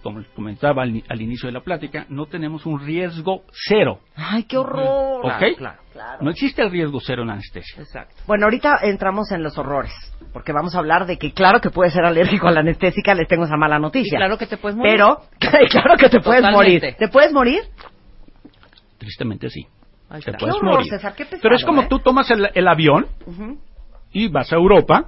como 0.03 0.19
les 0.19 0.27
comentaba 0.29 0.83
al, 0.83 1.01
al 1.09 1.21
inicio 1.21 1.47
de 1.47 1.53
la 1.53 1.61
plática, 1.61 2.05
no 2.09 2.25
tenemos 2.27 2.65
un 2.65 2.79
riesgo 2.85 3.43
cero, 3.67 3.99
Ay, 4.15 4.43
qué 4.43 4.57
horror. 4.57 5.25
¿ok? 5.25 5.57
Claro, 5.57 5.79
claro. 5.91 6.21
No 6.21 6.29
existe 6.29 6.61
el 6.61 6.69
riesgo 6.69 6.99
cero 6.99 7.21
en 7.23 7.29
la 7.29 7.33
anestesia. 7.33 7.81
Exacto. 7.81 8.13
Bueno, 8.27 8.45
ahorita 8.45 8.79
entramos 8.83 9.31
en 9.31 9.41
los 9.41 9.57
horrores, 9.57 9.91
porque 10.33 10.51
vamos 10.51 10.75
a 10.75 10.79
hablar 10.79 11.05
de 11.07 11.17
que 11.17 11.31
claro 11.31 11.59
que 11.61 11.69
puedes 11.69 11.93
ser 11.93 12.03
alérgico 12.05 12.47
a 12.47 12.51
la 12.51 12.59
anestésica, 12.59 13.15
les 13.15 13.27
tengo 13.27 13.45
esa 13.45 13.57
mala 13.57 13.77
Y 13.77 13.81
noticia. 13.81 14.17
claro 14.19 14.37
que 14.37 14.45
te 14.45 14.57
puedes 14.57 14.75
morir. 14.77 14.93
Pero, 14.93 15.21
claro 15.69 15.95
que 15.97 16.09
te 16.09 16.19
puedes 16.19 16.41
Totalmente. 16.41 16.51
morir. 16.81 16.95
¿Te 16.99 17.07
puedes 17.07 17.33
morir? 17.33 17.61
Tristemente 18.97 19.49
sí. 19.49 19.65
Te 20.23 20.33
puedes 20.33 20.37
Qué 20.37 20.45
horror, 20.45 20.63
morir. 20.75 20.89
César, 20.91 21.15
qué 21.15 21.25
pesado, 21.25 21.41
Pero 21.41 21.55
es 21.55 21.65
como 21.65 21.81
¿eh? 21.83 21.87
tú 21.89 21.99
tomas 21.99 22.29
el, 22.29 22.49
el 22.53 22.67
avión 22.67 23.07
y 24.11 24.27
vas 24.27 24.51
a 24.53 24.55
Europa, 24.57 25.05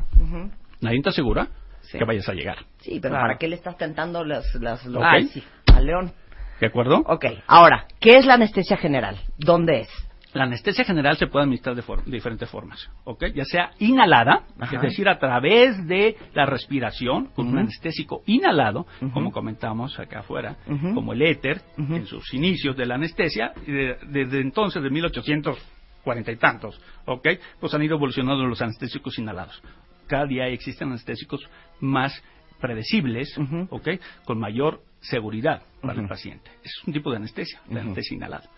nadie 0.81 1.01
te 1.01 1.09
asegura 1.09 1.47
Sí. 1.95 1.99
que 1.99 2.05
vayas 2.05 2.29
a 2.29 2.33
llegar. 2.33 2.57
Sí, 2.79 2.99
pero 3.01 3.13
Claro. 3.13 3.27
¿para 3.27 3.37
qué 3.37 3.47
le 3.47 3.55
estás 3.55 3.77
tentando 3.77 4.23
las, 4.23 4.53
las, 4.55 4.85
los 4.85 4.97
Ok. 4.97 5.03
Ay, 5.07 5.25
sí, 5.25 5.43
al 5.73 5.85
león? 5.85 6.11
¿De 6.59 6.67
acuerdo? 6.67 6.99
Ok, 7.07 7.25
ahora, 7.47 7.85
¿qué 7.99 8.17
es 8.17 8.25
la 8.25 8.35
anestesia 8.35 8.77
general? 8.77 9.17
¿Dónde 9.37 9.81
es? 9.81 9.89
La 10.33 10.43
anestesia 10.43 10.83
general 10.83 11.15
se 11.15 11.27
puede 11.27 11.43
administrar 11.43 11.75
de, 11.75 11.81
for- 11.81 12.03
de 12.03 12.11
diferentes 12.11 12.49
formas, 12.49 12.89
¿ok? 13.05 13.25
Ya 13.33 13.45
sea 13.45 13.71
inhalada, 13.79 14.43
Ajá. 14.59 14.75
es 14.75 14.81
decir, 14.81 15.07
a 15.07 15.17
través 15.17 15.87
de 15.87 16.17
la 16.33 16.45
respiración, 16.45 17.27
con 17.27 17.45
un 17.47 17.53
Ujú. 17.53 17.59
anestésico 17.61 18.21
inhalado, 18.25 18.85
Ujú. 19.01 19.11
como 19.11 19.31
comentamos 19.31 19.97
acá 19.97 20.19
afuera, 20.19 20.57
Ujú. 20.67 20.93
como 20.93 21.13
el 21.13 21.21
éter, 21.21 21.61
en 21.77 22.05
sus 22.05 22.33
inicios 22.33 22.75
de 22.75 22.85
la 22.85 22.95
anestesia, 22.95 23.53
de- 23.65 23.97
desde 24.07 24.41
entonces, 24.41 24.83
de 24.83 24.89
1840 24.89 26.31
y 26.31 26.35
tantos, 26.35 26.81
¿ok? 27.05 27.27
Pues 27.61 27.73
han 27.73 27.83
ido 27.83 27.95
evolucionando 27.95 28.45
los 28.45 28.61
anestésicos 28.61 29.17
inhalados. 29.17 29.61
Cada 30.07 30.25
día 30.25 30.47
existen 30.47 30.89
anestésicos 30.89 31.41
más 31.79 32.13
predecibles. 32.59 33.35
¿ok? 33.69 33.87
Con 34.25 34.39
mayor 34.39 34.81
seguridad 35.01 35.61
para 35.81 36.01
el 36.01 36.07
paciente. 36.07 36.49
Es 36.63 36.71
un 36.85 36.93
tipo 36.93 37.11
de 37.11 37.17
anestesia, 37.17 37.61
la 37.69 37.81
anestesia 37.81 38.15
inhalada 38.15 38.49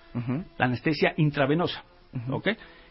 la 0.57 0.65
anestesia 0.65 1.13
intravenosa. 1.17 1.83
¿ok? 2.29 2.47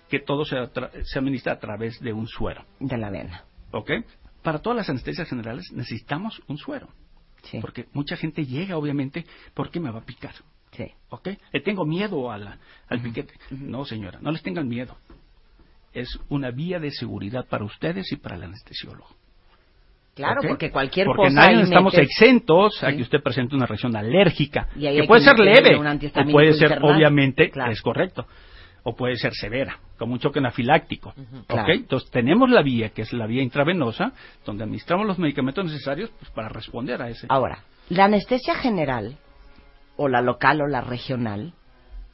Que 0.09 0.21
todo 0.21 0.45
se, 0.45 0.57
se 1.05 1.19
administra 1.19 1.55
a 1.55 1.59
través 1.59 1.99
de 2.01 2.13
un 2.13 2.27
suero, 2.29 2.65
De 2.79 2.97
la 2.97 3.11
vena. 3.11 3.45
¿ok? 3.73 3.91
para 4.43 4.61
todas 4.61 4.77
las 4.77 4.89
anestesias 4.91 5.29
generales 5.29 5.73
necesitamos 5.73 6.41
un 6.47 6.57
suero. 6.57 6.89
Sí. 7.43 7.59
Porque 7.61 7.87
mucha 7.93 8.17
gente 8.17 8.45
llega, 8.47 8.77
obviamente, 8.77 9.25
porque 9.55 9.81
me 9.81 9.91
va 9.91 9.99
a 10.01 10.05
picar. 10.05 10.35
Sí. 10.71 10.85
¿Ok? 11.09 11.31
Le 11.53 11.61
tengo 11.63 11.85
miedo 11.85 12.31
a 12.31 12.39
la- 12.39 12.59
al 12.89 13.01
piquete. 13.03 13.35
No, 13.51 13.85
señora, 13.85 14.21
no 14.21 14.31
les 14.31 14.43
tengan 14.43 14.69
miedo. 14.69 14.97
Es 15.97 16.19
una 16.29 16.51
vía 16.51 16.79
de 16.79 16.91
seguridad 16.91 17.47
para 17.49 17.65
ustedes 17.65 18.13
y 18.13 18.17
para 18.17 18.37
el 18.37 18.43
anestesiólogo. 18.45 19.09
Claro, 20.15 20.41
porque 20.47 20.71
cualquier 20.71 21.07
Porque 21.07 21.23
cosa 21.29 21.35
nadie 21.35 21.57
ahí 21.57 21.63
estamos 21.63 21.93
metes- 21.95 22.05
exentos 22.11 22.83
a 22.85 22.91
Sí. 22.91 22.97
que 22.97 23.03
usted 23.03 23.23
presente 23.23 23.55
una 23.57 23.65
reacción 23.67 23.97
alérgica, 23.97 24.69
Y 24.77 24.81
que 24.83 25.05
puede 25.05 25.21
que 25.23 25.25
ser 25.31 25.39
leve 25.39 25.77
o 25.77 26.25
puede 26.33 26.53
ser, 26.55 26.79
obviamente, 26.83 27.51
Claro. 27.51 27.73
es 27.73 27.81
correcto, 27.81 28.27
o 28.83 28.95
puede 28.95 29.17
ser 29.17 29.33
severa, 29.35 29.79
como 29.99 30.13
un 30.15 30.19
choque 30.19 30.39
anafiláctico. 30.39 31.11
¿ok? 31.11 31.47
Claro. 31.47 31.73
Entonces 31.73 32.11
tenemos 32.11 32.51
la 32.51 32.63
vía, 32.63 32.91
que 32.91 33.03
es 33.03 33.13
la 33.15 33.27
vía 33.27 33.43
intravenosa, 33.43 34.13
donde 34.45 34.65
administramos 34.65 35.07
los 35.07 35.19
medicamentos 35.19 35.65
necesarios 35.65 36.11
pues, 36.19 36.31
para 36.31 36.49
responder 36.51 37.01
a 37.01 37.09
ese. 37.09 37.27
Ahora, 37.31 37.59
la 37.89 38.05
anestesia 38.05 38.55
general, 38.57 39.17
o 39.97 40.09
la 40.09 40.21
local 40.21 40.61
o 40.61 40.67
la 40.67 40.83
regional, 40.83 41.53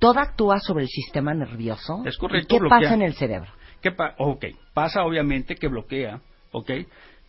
toda 0.01 0.23
actúa 0.23 0.59
sobre 0.61 0.85
el 0.85 0.89
sistema 0.89 1.35
nervioso. 1.35 2.03
Es 2.05 2.17
correcto, 2.17 2.47
¿Y 2.55 2.59
¿Qué 2.59 2.61
bloquea. 2.61 2.79
pasa 2.81 2.95
en 2.95 3.03
el 3.03 3.15
cerebro? 3.15 3.51
¿Qué 3.83 3.91
pa- 3.93 4.15
ok, 4.19 4.45
pasa 4.73 5.03
obviamente 5.05 5.57
que 5.57 5.69
bloquea, 5.69 6.21
ok, 6.53 6.71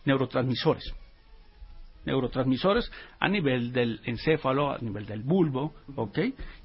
neurotransmisores. 0.04 0.94
Neurotransmisores 2.04 2.90
a 3.18 3.28
nivel 3.28 3.72
del 3.72 4.00
encéfalo, 4.04 4.72
a 4.72 4.78
nivel 4.78 5.06
del 5.06 5.22
bulbo, 5.22 5.74
ok, 5.96 6.18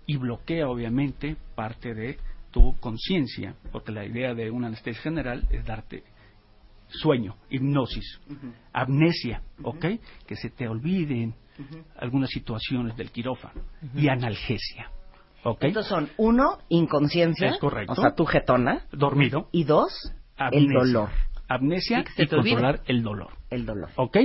y 0.06 0.17
bloquea 0.17 0.67
obviamente 0.67 1.36
parte 1.56 1.93
de 1.93 2.17
tu 2.52 2.78
conciencia, 2.80 3.56
porque 3.71 3.91
la 3.91 4.06
idea 4.06 4.34
de 4.34 4.52
una 4.52 4.67
anestesia 4.67 5.02
general 5.02 5.47
es 5.49 5.65
darte 5.65 6.04
sueño, 6.89 7.36
hipnosis, 7.49 8.19
amnesia, 8.73 9.41
ok, 9.63 9.86
que 10.28 10.36
se 10.36 10.49
te 10.49 10.67
olviden 10.67 11.34
algunas 11.97 12.30
situaciones 12.30 12.95
del 12.97 13.12
quirófano 13.12 13.62
y 13.95 14.08
analgesia, 14.10 14.91
Estos 15.67 15.88
son, 15.88 16.10
uno, 16.17 16.58
inconsciencia. 16.69 17.49
Es 17.49 17.58
correcto. 17.60 17.93
O 17.93 17.95
sea, 17.95 18.13
tu 18.15 18.25
jetona. 18.25 18.84
dormido, 18.91 19.47
Y 19.52 19.63
dos, 19.63 19.91
el 20.52 20.67
dolor. 20.67 21.10
Amnesia 21.52 22.04
Y 22.15 22.28
controlar 22.28 22.82
el 22.86 23.02
dolor. 23.02 23.32
El 23.49 23.65
dolor. 23.65 23.89
¿Ok? 23.95 24.17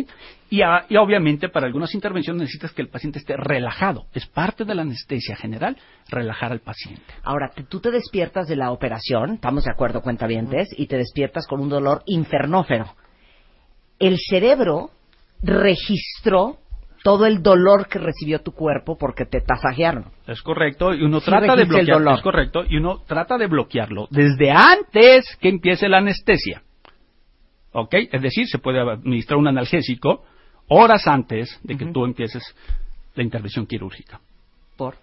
Y, 0.50 0.60
a- 0.60 0.84
y 0.90 0.96
obviamente 0.96 1.48
para 1.48 1.66
algunas 1.66 1.94
intervenciones 1.94 2.42
necesitas 2.42 2.72
que 2.72 2.82
el 2.82 2.88
paciente 2.88 3.18
esté 3.18 3.34
relajado. 3.38 4.04
Es 4.12 4.26
parte 4.26 4.66
de 4.66 4.74
la 4.74 4.82
anestesia 4.82 5.34
general 5.34 5.78
relajar 6.10 6.52
al 6.52 6.60
paciente. 6.60 7.02
Ahora, 7.22 7.50
tú 7.70 7.80
te 7.80 7.90
despiertas 7.90 8.46
de 8.46 8.56
la 8.56 8.70
operación, 8.72 9.34
estamos 9.36 9.64
de 9.64 9.70
acuerdo, 9.70 10.02
cuentavientes, 10.02 10.68
y 10.76 10.86
te 10.86 10.98
despiertas 10.98 11.46
con 11.46 11.60
un 11.60 11.70
dolor 11.70 12.02
infernófero. 12.04 12.94
El 13.98 14.18
cerebro 14.18 14.90
registró 15.42 16.58
todo 17.04 17.26
el 17.26 17.42
dolor 17.42 17.86
que 17.86 17.98
recibió 17.98 18.40
tu 18.40 18.52
cuerpo 18.52 18.96
porque 18.96 19.26
te 19.26 19.42
tasajearon. 19.42 20.06
Es 20.26 20.40
correcto, 20.40 20.94
y 20.94 21.02
uno 21.02 21.20
Sí 21.20 21.26
trata 21.26 21.54
de 21.54 21.66
bloquearlo. 21.66 22.14
Es 22.14 22.22
correcto, 22.22 22.64
y 22.66 22.78
uno 22.78 23.02
trata 23.06 23.36
de 23.36 23.46
bloquearlo 23.46 24.08
desde 24.10 24.50
antes 24.50 25.36
que 25.38 25.50
empiece 25.50 25.86
la 25.86 25.98
anestesia. 25.98 26.62
¿Ok? 27.72 27.94
Es 28.10 28.22
decir, 28.22 28.46
se 28.46 28.58
puede 28.58 28.80
administrar 28.80 29.38
un 29.38 29.48
analgésico 29.48 30.24
horas 30.68 31.06
antes 31.06 31.60
de 31.62 31.76
que 31.76 31.84
tú 31.92 32.06
empieces 32.06 32.42
la 33.14 33.22
intervención 33.22 33.66
quirúrgica. 33.66 34.20
¿Por? 34.74 34.96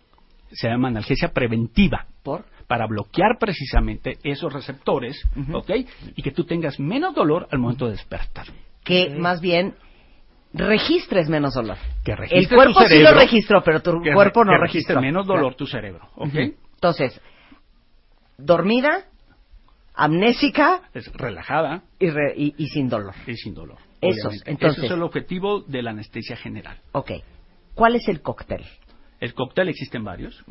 Se 0.51 0.69
llama 0.69 0.87
analgesia 0.87 1.31
preventiva. 1.31 2.07
¿Por? 2.23 2.45
para 2.71 2.87
bloquear 2.87 3.37
precisamente 3.37 4.17
esos 4.23 4.53
receptores, 4.53 5.21
¿ok? 5.51 5.71
Y 6.15 6.21
que 6.21 6.31
tú 6.31 6.45
tengas 6.45 6.79
menos 6.79 7.13
dolor 7.13 7.45
al 7.51 7.59
momento 7.59 7.83
de 7.83 7.91
despertar. 7.91 8.45
Que 8.85 9.09
más 9.09 9.41
bien 9.41 9.75
registres 10.53 11.29
menos 11.29 11.53
dolor. 11.53 11.77
Que 12.03 12.13
El 12.13 12.47
cuerpo 12.49 12.81
tu 12.81 12.87
sí 12.87 12.99
lo 12.99 13.13
registró, 13.13 13.63
pero 13.63 13.81
tu 13.81 14.01
que 14.01 14.13
cuerpo 14.13 14.43
no 14.43 14.51
que 14.51 14.57
registre 14.57 14.95
registró. 14.95 15.01
menos 15.01 15.25
dolor 15.27 15.55
tu 15.55 15.65
cerebro, 15.65 16.09
¿ok? 16.15 16.33
Entonces, 16.75 17.19
dormida, 18.37 19.05
amnésica 19.93 20.81
Es 20.93 21.11
relajada 21.13 21.83
y, 21.99 22.09
re- 22.09 22.33
y- 22.35 22.55
y 22.57 22.67
sin 22.67 22.89
dolor. 22.89 23.13
y 23.27 23.35
sin 23.35 23.53
dolor. 23.53 23.77
Obviamente. 24.03 24.49
entonces- 24.51 24.83
es 24.85 24.91
el 24.91 25.03
objetivo 25.03 25.61
de 25.61 25.83
la 25.83 25.91
anestesia 25.91 26.35
general. 26.35 26.77
Ok. 26.93 27.11
¿Cuál 27.75 27.95
es 27.95 28.07
el 28.07 28.21
cóctel? 28.21 28.65
El 29.19 29.33
cóctel 29.35 29.69
existen 29.69 30.03
varios. 30.03 30.43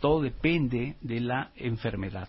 Todo 0.00 0.22
depende 0.22 0.94
de 1.00 1.20
la 1.20 1.50
enfermedad 1.56 2.28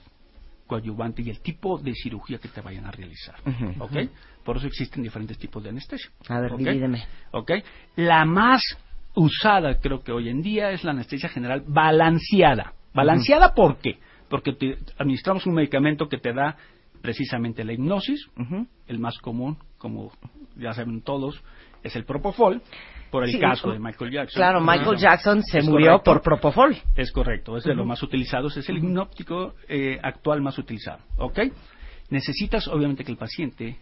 coadyuvante 0.66 1.22
y 1.22 1.30
el 1.30 1.40
tipo 1.42 1.78
de 1.78 1.94
cirugía 1.94 2.40
que 2.40 2.48
te 2.48 2.62
vayan 2.62 2.86
a 2.88 2.92
realizar. 2.92 3.36
¿Ok? 3.80 3.92
Por 4.44 4.58
eso 4.58 4.68
existen 4.68 5.04
diferentes 5.04 5.38
tipos 5.38 5.64
de 5.64 5.70
anestesia. 5.70 6.10
A 6.30 6.40
ver, 6.40 6.54
¿ok? 6.54 6.60
divídeme. 6.60 7.04
¿Ok? 7.32 7.52
La 7.96 8.26
más 8.26 8.62
usada, 9.16 9.80
creo 9.80 10.02
que 10.04 10.12
hoy 10.12 10.30
en 10.30 10.42
día, 10.42 10.72
es 10.72 10.84
la 10.84 10.92
anestesia 10.92 11.30
general 11.30 11.64
balanceada. 11.68 12.74
¿Balanceada 12.94 13.54
por 13.54 13.78
qué? 13.78 13.98
Porque 14.30 14.54
te- 14.54 14.78
administramos 14.98 15.46
un 15.46 15.54
medicamento 15.54 16.08
que 16.10 16.18
te 16.18 16.34
da 16.34 16.58
precisamente 17.02 17.64
la 17.64 17.74
hipnosis, 17.74 18.28
Ujú. 18.38 18.68
el 18.88 19.00
más 19.00 19.18
común, 19.20 19.58
como 19.78 20.12
ya 20.56 20.74
saben 20.74 21.02
todos, 21.02 21.42
es 21.84 21.96
el 21.96 22.06
propofol, 22.06 22.62
por 23.12 23.26
el 23.26 23.32
Sí, 23.32 23.40
caso 23.40 23.70
uh, 23.70 23.74
de 23.74 23.80
Michael 23.80 24.12
Jackson. 24.12 24.40
Claro, 24.40 24.62
Michael 24.62 24.98
Jackson 24.98 25.44
se 25.44 25.62
murió 25.62 26.00
correcto. 26.02 26.04
por 26.14 26.22
propofol. 26.22 26.78
Es 26.96 27.12
correcto, 27.12 27.58
es 27.58 27.64
de 27.66 27.76
los 27.76 27.86
más 27.86 28.02
utilizados, 28.02 28.56
es 28.58 28.68
el 28.70 28.78
hipnóptico 28.78 29.54
eh, 29.68 30.00
actual 30.02 30.42
más 30.42 30.58
utilizado. 30.58 31.00
¿Ok? 31.18 31.40
Necesitas, 32.10 32.68
obviamente, 32.68 33.04
que 33.04 33.12
el 33.12 33.18
paciente 33.18 33.78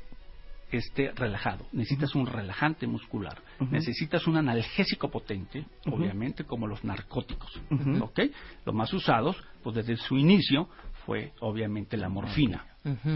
esté 0.77 1.11
relajado. 1.11 1.65
Necesitas 1.71 2.15
un 2.15 2.27
relajante 2.27 2.87
muscular. 2.87 3.41
Necesitas 3.69 4.27
un 4.27 4.37
analgésico 4.37 5.09
potente, 5.09 5.65
obviamente, 5.85 6.43
como 6.43 6.67
los 6.67 6.83
narcóticos. 6.83 7.61
¿Ok? 8.01 8.19
Los 8.65 8.75
más 8.75 8.93
usados, 8.93 9.35
pues 9.63 9.75
desde 9.75 9.97
su 9.97 10.17
inicio, 10.17 10.69
fue 11.05 11.33
obviamente 11.39 11.97
la 11.97 12.09
morfina. 12.09 12.65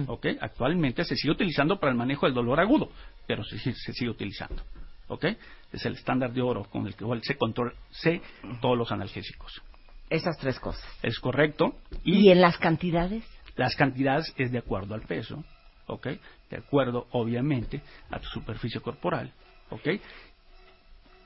¿Ok? 0.08 0.28
Actualmente 0.40 1.04
se 1.04 1.16
sigue 1.16 1.32
utilizando 1.32 1.80
para 1.80 1.92
el 1.92 1.98
manejo 1.98 2.26
del 2.26 2.36
dolor 2.36 2.60
agudo, 2.60 2.92
pero 3.28 3.44
se, 3.44 3.58
se 3.58 3.94
sigue 3.94 4.10
utilizando. 4.10 4.64
¿Ok? 5.08 5.26
Es 5.72 5.86
el 5.86 5.94
estándar 5.94 6.34
de 6.34 6.42
oro 6.42 6.64
con 6.66 6.88
el 6.88 6.96
que 6.96 7.04
igual 7.04 7.22
se 7.24 7.36
controla 7.36 7.74
se, 7.90 8.22
todos 8.62 8.78
los 8.78 8.92
analgésicos. 8.92 9.62
Esas 10.10 10.38
tres 10.38 10.60
cosas. 10.60 10.86
Es 11.02 11.20
correcto. 11.20 11.76
¿Y, 12.04 12.30
en 12.30 12.42
las 12.42 12.58
cantidades? 12.58 13.24
las 13.56 13.76
cantidades 13.76 14.34
es 14.38 14.52
de 14.52 14.58
acuerdo 14.58 14.96
al 14.96 15.02
peso, 15.02 15.44
¿ok? 15.88 16.08
De 16.50 16.58
acuerdo, 16.58 17.08
obviamente, 17.12 17.82
a 18.12 18.20
tu 18.20 18.28
superficie 18.30 18.82
corporal, 18.82 19.32
¿ok? 19.70 19.88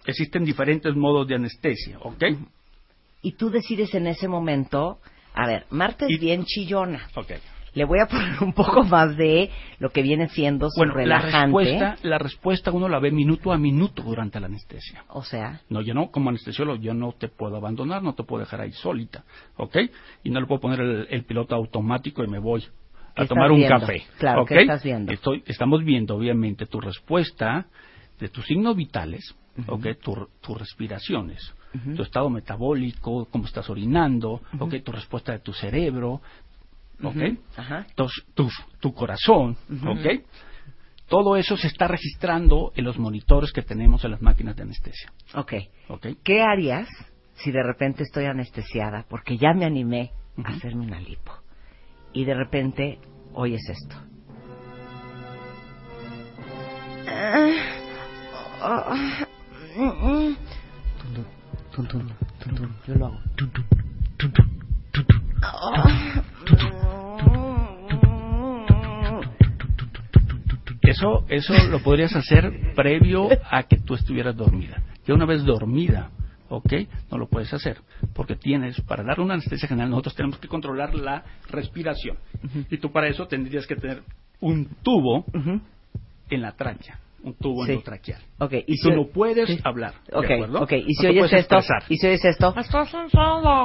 Existen 0.05 0.43
diferentes 0.43 0.95
modos 0.95 1.27
de 1.27 1.35
anestesia, 1.35 1.99
¿ok? 1.99 2.23
Y 3.21 3.33
tú 3.33 3.49
decides 3.49 3.93
en 3.93 4.07
ese 4.07 4.27
momento, 4.27 4.99
a 5.33 5.45
ver, 5.45 5.65
Marta 5.69 6.05
es 6.05 6.11
Y- 6.11 6.17
bien 6.19 6.45
chillona. 6.45 7.07
Ok. 7.15 7.31
Le 7.75 7.85
voy 7.85 7.99
a 7.99 8.07
poner 8.07 8.41
un 8.41 8.53
poco 8.53 8.83
más 8.83 9.15
de 9.15 9.51
lo 9.77 9.91
que 9.91 10.01
viene 10.01 10.27
siendo 10.29 10.69
su 10.71 10.79
Bueno, 10.79 10.93
la 10.95 11.19
relajante. 11.19 11.35
respuesta, 11.59 11.97
la 12.01 12.17
respuesta 12.17 12.71
uno 12.71 12.89
la 12.89 12.97
ve 12.99 13.11
minuto 13.11 13.51
a 13.51 13.57
minuto 13.59 14.01
durante 14.01 14.39
la 14.39 14.47
anestesia. 14.47 15.03
O 15.09 15.21
sea, 15.23 15.61
No, 15.69 15.81
yo 15.81 15.93
no, 15.93 16.09
como 16.09 16.29
anestesiólogo, 16.29 16.81
yo 16.81 16.93
no 16.95 17.11
te 17.11 17.27
puedo 17.27 17.57
abandonar, 17.57 18.01
no 18.01 18.15
te 18.15 18.23
puedo 18.23 18.39
dejar 18.43 18.61
ahí 18.61 18.71
solita, 18.71 19.23
¿ok? 19.57 19.77
Y 20.23 20.31
no 20.31 20.39
le 20.39 20.47
puedo 20.47 20.61
poner 20.61 20.79
el, 20.79 21.07
el 21.11 21.25
piloto 21.25 21.53
automático 21.55 22.23
y 22.23 22.27
me 22.27 22.39
voy 22.39 22.61
¿Qué 22.61 22.69
a 23.23 23.27
tomar 23.27 23.51
un 23.51 23.57
viendo? 23.57 23.79
café. 23.79 24.03
Claro. 24.17 24.45
¿qué 24.45 24.61
estás 24.61 24.83
viendo? 24.83 25.11
Estoy, 25.11 25.43
estamos 25.45 25.83
viendo, 25.83 26.15
obviamente, 26.15 26.65
tu 26.65 26.79
respuesta 26.81 27.65
de 28.19 28.29
tus 28.29 28.45
signos 28.45 28.75
vitales, 28.75 29.35
¿ok? 29.67 29.87
Tu- 30.01 30.27
tus 30.41 30.57
respiraciones, 30.57 31.53
tu 31.95 32.01
estado 32.03 32.29
metabólico, 32.29 33.25
cómo 33.31 33.45
estás 33.45 33.69
orinando, 33.69 34.41
¿ok? 34.59 34.75
Tu 34.83 34.91
respuesta 34.91 35.31
de 35.33 35.39
tu 35.39 35.53
cerebro, 35.53 36.21
¿ok? 37.03 37.21
ajá. 37.57 37.85
Entonces, 37.89 38.25
tu, 38.33 38.49
tu 38.79 38.93
corazón, 38.93 39.55
¿ok? 39.85 40.23
Todo 41.07 41.35
eso 41.37 41.57
se 41.57 41.67
está 41.67 41.87
registrando 41.87 42.71
en 42.75 42.85
los 42.85 42.99
monitores 42.99 43.51
que 43.51 43.63
tenemos 43.63 44.03
en 44.05 44.11
las 44.11 44.21
máquinas 44.21 44.55
de 44.55 44.61
anestesia, 44.63 45.11
Ok. 45.33 45.53
¿ok? 45.87 46.07
¿Qué 46.23 46.41
harías 46.41 46.87
si 47.35 47.51
de 47.51 47.63
repente 47.63 48.03
estoy 48.03 48.25
anestesiada 48.25 49.05
porque 49.09 49.37
ya 49.37 49.53
me 49.53 49.65
animé 49.65 50.11
a 50.43 50.49
hacerme 50.49 50.85
una 50.85 50.99
lipo? 50.99 51.31
Y 52.13 52.25
de 52.25 52.33
repente 52.33 52.99
oyes 53.33 53.61
esto. 53.69 53.95
Yo 62.87 62.95
lo 62.95 63.05
hago. 63.05 63.19
Eso, 70.81 71.25
eso 71.29 71.53
lo 71.69 71.79
podrías 71.83 72.15
hacer 72.15 72.73
previo 72.75 73.29
a 73.49 73.63
que 73.63 73.77
tú 73.77 73.93
estuvieras 73.93 74.35
dormida. 74.35 74.81
Ya 75.05 75.13
una 75.13 75.25
vez 75.25 75.43
dormida, 75.43 76.09
¿ok? 76.49 76.73
No 77.11 77.17
lo 77.17 77.27
puedes 77.27 77.53
hacer. 77.53 77.77
Porque 78.13 78.35
tienes, 78.35 78.79
para 78.81 79.03
dar 79.03 79.19
una 79.19 79.35
anestesia 79.35 79.67
general, 79.67 79.89
nosotros 79.91 80.15
tenemos 80.15 80.37
que 80.39 80.47
controlar 80.47 80.93
la 80.95 81.23
respiración. 81.49 82.17
Y 82.69 82.77
tú 82.77 82.91
para 82.91 83.07
eso 83.07 83.27
tendrías 83.27 83.65
que 83.67 83.75
tener 83.75 84.01
un 84.41 84.65
tubo 84.83 85.25
en 86.29 86.41
la 86.41 86.51
tráquea. 86.53 86.99
un 87.21 87.33
tubo 87.33 87.65
Sí. 87.65 87.71
endotraqueal. 87.73 88.21
Ok, 88.37 88.53
Y, 88.65 88.77
si- 88.77 88.83
tú 88.89 88.95
no 88.95 89.05
puedes 89.07 89.49
sí. 89.49 89.59
hablar. 89.65 89.93
¿de 90.09 90.17
Ok, 90.17 90.23
acuerdo? 90.31 90.61
ok. 90.61 90.71
¿Y 90.71 90.77
No 90.81 90.85
si 90.87 91.01
te 91.01 91.07
oyes 91.09 91.33
esto? 91.33 91.57
expresar. 91.57 91.83
¿Y 91.89 91.97
si 91.97 92.07
oyes 92.07 92.23
esto? 92.23 92.53
Estás. 92.57 92.93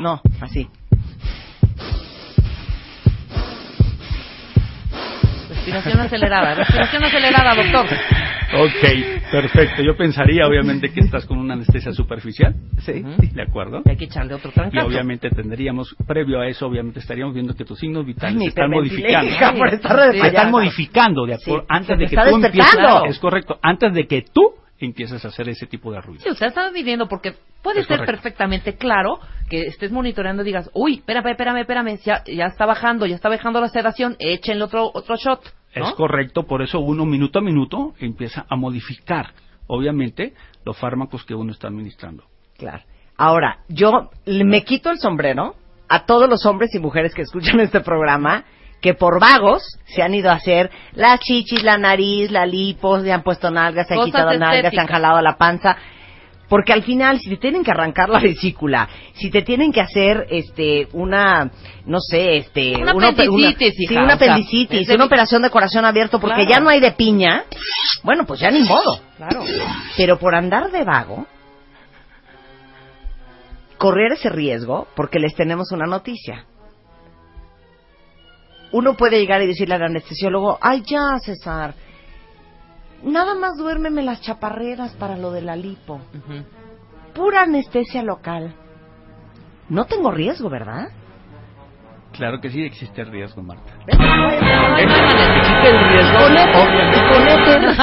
No, 0.03 0.21
así. 0.41 0.69
Respiración 5.49 6.01
acelerada, 6.01 6.55
respiración 6.55 7.05
acelerada, 7.05 7.55
doctor. 7.55 7.87
Ok, 8.57 9.31
perfecto. 9.33 9.83
Yo 9.83 9.97
pensaría, 9.97 10.47
obviamente, 10.47 10.91
que 10.93 11.01
estás 11.01 11.27
con 11.27 11.39
una 11.39 11.55
anestesia 11.55 11.93
superficial. 11.93 12.55
Sí. 12.79 13.03
¿De 13.33 13.43
acuerdo? 13.43 13.83
Y 13.85 13.91
hay 13.91 13.97
que 13.97 14.05
echarle 14.05 14.35
otro 14.35 14.51
Y 14.51 14.55
trancazo. 14.55 14.87
obviamente 14.87 15.31
tendríamos, 15.31 15.95
previo 16.07 16.41
a 16.41 16.47
eso, 16.47 16.67
obviamente 16.67 17.01
estaríamos 17.01 17.35
viendo 17.35 17.55
que 17.55 17.65
tus 17.65 17.79
signos 17.79 18.07
vitales 18.07 18.37
Ay, 18.37 18.43
se 18.43 18.49
están 18.49 18.71
modificando. 18.71 19.59
por 19.59 19.69
estar 19.75 20.13
Sí, 20.13 20.19
Se 20.21 20.27
están 20.29 20.51
modificando, 20.51 21.27
de 21.27 21.35
acuerdo, 21.35 21.61
Sí, 21.63 21.67
antes 21.69 21.99
de 21.99 22.07
que 22.07 22.17
tú 22.17 22.37
empieces. 22.37 22.75
Es 23.09 23.19
correcto, 23.19 23.59
antes 23.63 23.93
de 23.95 24.07
que 24.07 24.23
tú 24.33 24.55
empieces 24.79 25.25
a 25.25 25.29
hacer 25.29 25.49
ese 25.49 25.67
tipo 25.67 25.93
de 25.93 26.01
ruido. 26.01 26.23
Sí, 26.23 26.31
usted 26.31 26.47
está 26.47 26.71
midiendo 26.71 27.09
porque 27.09 27.35
puede 27.63 27.81
Es 27.81 27.87
ser 27.87 27.99
correcto. 27.99 28.13
perfectamente 28.23 28.77
claro 28.77 29.19
que 29.49 29.63
estés 29.63 29.91
monitoreando 29.93 30.43
y 30.43 30.47
digas, 30.47 30.71
uy, 30.75 30.95
espérame, 30.97 31.29
espérame, 31.31 31.59
espérame, 31.61 31.99
ya, 32.05 32.23
ya 32.27 32.47
está 32.47 32.67
bajando, 32.67 33.07
ya 33.07 33.15
está 33.15 33.29
bajando 33.29 33.61
la 33.61 33.69
sedación, 33.69 34.17
échenle 34.19 34.65
otro, 34.65 34.91
otro 34.93 35.17
shot. 35.17 35.41
¿No? 35.77 35.87
Es 35.89 35.93
correcto, 35.95 36.45
por 36.47 36.63
eso 36.63 36.79
uno 36.81 37.05
minuto 37.07 37.39
a 37.39 37.43
minuto 37.43 37.95
empieza 37.99 38.47
a 38.49 38.57
modificar, 38.57 39.33
obviamente, 39.67 40.35
los 40.65 40.77
fármacos 40.79 41.25
que 41.25 41.35
uno 41.35 41.53
está 41.53 41.69
administrando. 41.69 42.25
Claro. 42.59 42.83
Ahora, 43.17 43.59
yo 43.69 44.11
le- 44.25 44.45
me 44.45 44.65
quito 44.65 44.91
el 44.91 44.99
sombrero 44.99 45.55
a 45.89 46.05
todos 46.07 46.29
los 46.29 46.45
hombres 46.47 46.75
y 46.75 46.79
mujeres 46.79 47.15
que 47.15 47.23
escuchan 47.23 47.61
este 47.61 47.81
programa 47.81 48.45
que 48.81 48.93
por 48.95 49.19
vagos 49.19 49.63
se 49.87 50.03
han 50.03 50.13
ido 50.15 50.31
a 50.31 50.35
hacer 50.35 50.71
las 50.93 51.19
chichis, 51.21 51.63
la 51.63 51.79
nariz, 51.79 52.31
la 52.31 52.45
lipo, 52.45 53.01
se 53.01 53.13
han 53.13 53.23
puesto 53.23 53.51
nalgas, 53.51 53.87
se 53.89 53.95
han 53.95 54.01
Cosas 54.01 54.13
quitado 54.13 54.39
nalgas, 54.39 54.75
se 54.75 54.81
han 54.81 54.87
jalado 54.87 55.23
la 55.23 55.39
panza. 55.39 55.77
Porque 56.49 56.73
al 56.75 56.83
final, 56.83 57.19
si 57.21 57.31
te 57.31 57.37
tienen 57.39 57.65
que 57.65 57.71
arrancar 57.71 58.11
la 58.11 58.19
vesícula, 58.21 58.89
si 59.15 59.31
te 59.31 59.43
tienen 59.43 59.73
que 59.73 59.81
hacer, 59.81 60.27
este, 60.31 60.89
una, 60.93 61.51
no 61.87 61.99
sé, 62.01 62.37
este, 62.37 62.75
Una 62.83 63.09
apendicitis, 63.09 63.75
sí, 63.75 63.85
hija, 63.85 64.03
una 64.05 64.15
o 64.15 64.19
sea, 64.19 64.33
apendicitis, 64.35 64.87
de- 64.87 64.95
una 64.95 65.07
operación 65.07 65.43
de 65.43 65.51
corazón 65.51 65.85
abierto, 65.87 66.21
porque 66.21 66.45
Claro. 66.45 66.51
ya 66.51 66.61
no 66.61 66.69
hay 66.69 66.81
de 66.81 66.93
piña, 66.93 67.45
bueno, 68.03 68.27
pues 68.27 68.41
ya 68.41 68.51
ni 68.51 68.63
modo. 68.63 69.01
Claro. 69.17 69.43
Pero 69.97 70.19
por 70.19 70.35
andar 70.35 70.71
de 70.71 70.85
vago, 70.85 71.27
correr 73.79 74.13
ese 74.13 74.29
riesgo 74.29 74.87
porque 74.95 75.19
les 75.19 75.35
tenemos 75.35 75.73
una 75.73 75.87
noticia. 75.87 76.45
Uno 78.73 78.97
puede 78.97 79.19
llegar 79.21 79.41
y 79.43 79.47
decirle 79.47 79.77
al 79.77 79.83
anestesiólogo, 79.85 80.59
ay 80.61 80.83
ya, 80.87 81.19
César, 81.21 81.75
nada 83.05 83.35
más 83.35 83.57
duérmeme 83.57 84.03
las 84.03 84.21
chaparreras 84.21 84.95
para 84.95 85.17
lo 85.17 85.31
de 85.31 85.43
la 85.43 85.57
lipo. 85.57 86.01
Pura 87.15 87.43
anestesia 87.43 88.03
local. 88.03 88.55
No 89.69 89.85
tengo 89.87 90.11
riesgo, 90.11 90.51
¿verdad? 90.51 90.89
Claro 92.13 92.41
que 92.41 92.49
sí 92.49 92.63
existe 92.63 93.01
el 93.03 93.11
riesgo, 93.11 93.43
Marta. 93.43 93.73
¿Ves? 93.87 93.99
No. 93.99 94.07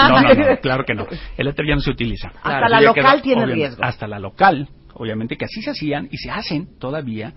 No, 0.10 0.22
no, 0.22 0.34
no, 0.34 0.58
claro 0.62 0.86
que 0.86 0.94
no. 0.94 1.06
El 1.38 1.48
éter 1.48 1.66
ya 1.68 1.76
no 1.76 1.82
se 1.82 1.92
utiliza. 1.92 2.30
Hasta 2.42 2.70
la 2.70 2.82
local 2.82 3.22
tiene 3.22 3.44
obviamente, 3.44 3.68
riesgo. 3.68 3.84
Hasta 3.84 4.08
la 4.08 4.20
local, 4.20 4.70
obviamente 4.94 5.38
que 5.38 5.46
así 5.46 5.62
se 5.62 5.72
hacían 5.72 6.08
y 6.12 6.18
se 6.18 6.32
hacen 6.32 6.80
todavía 6.80 7.34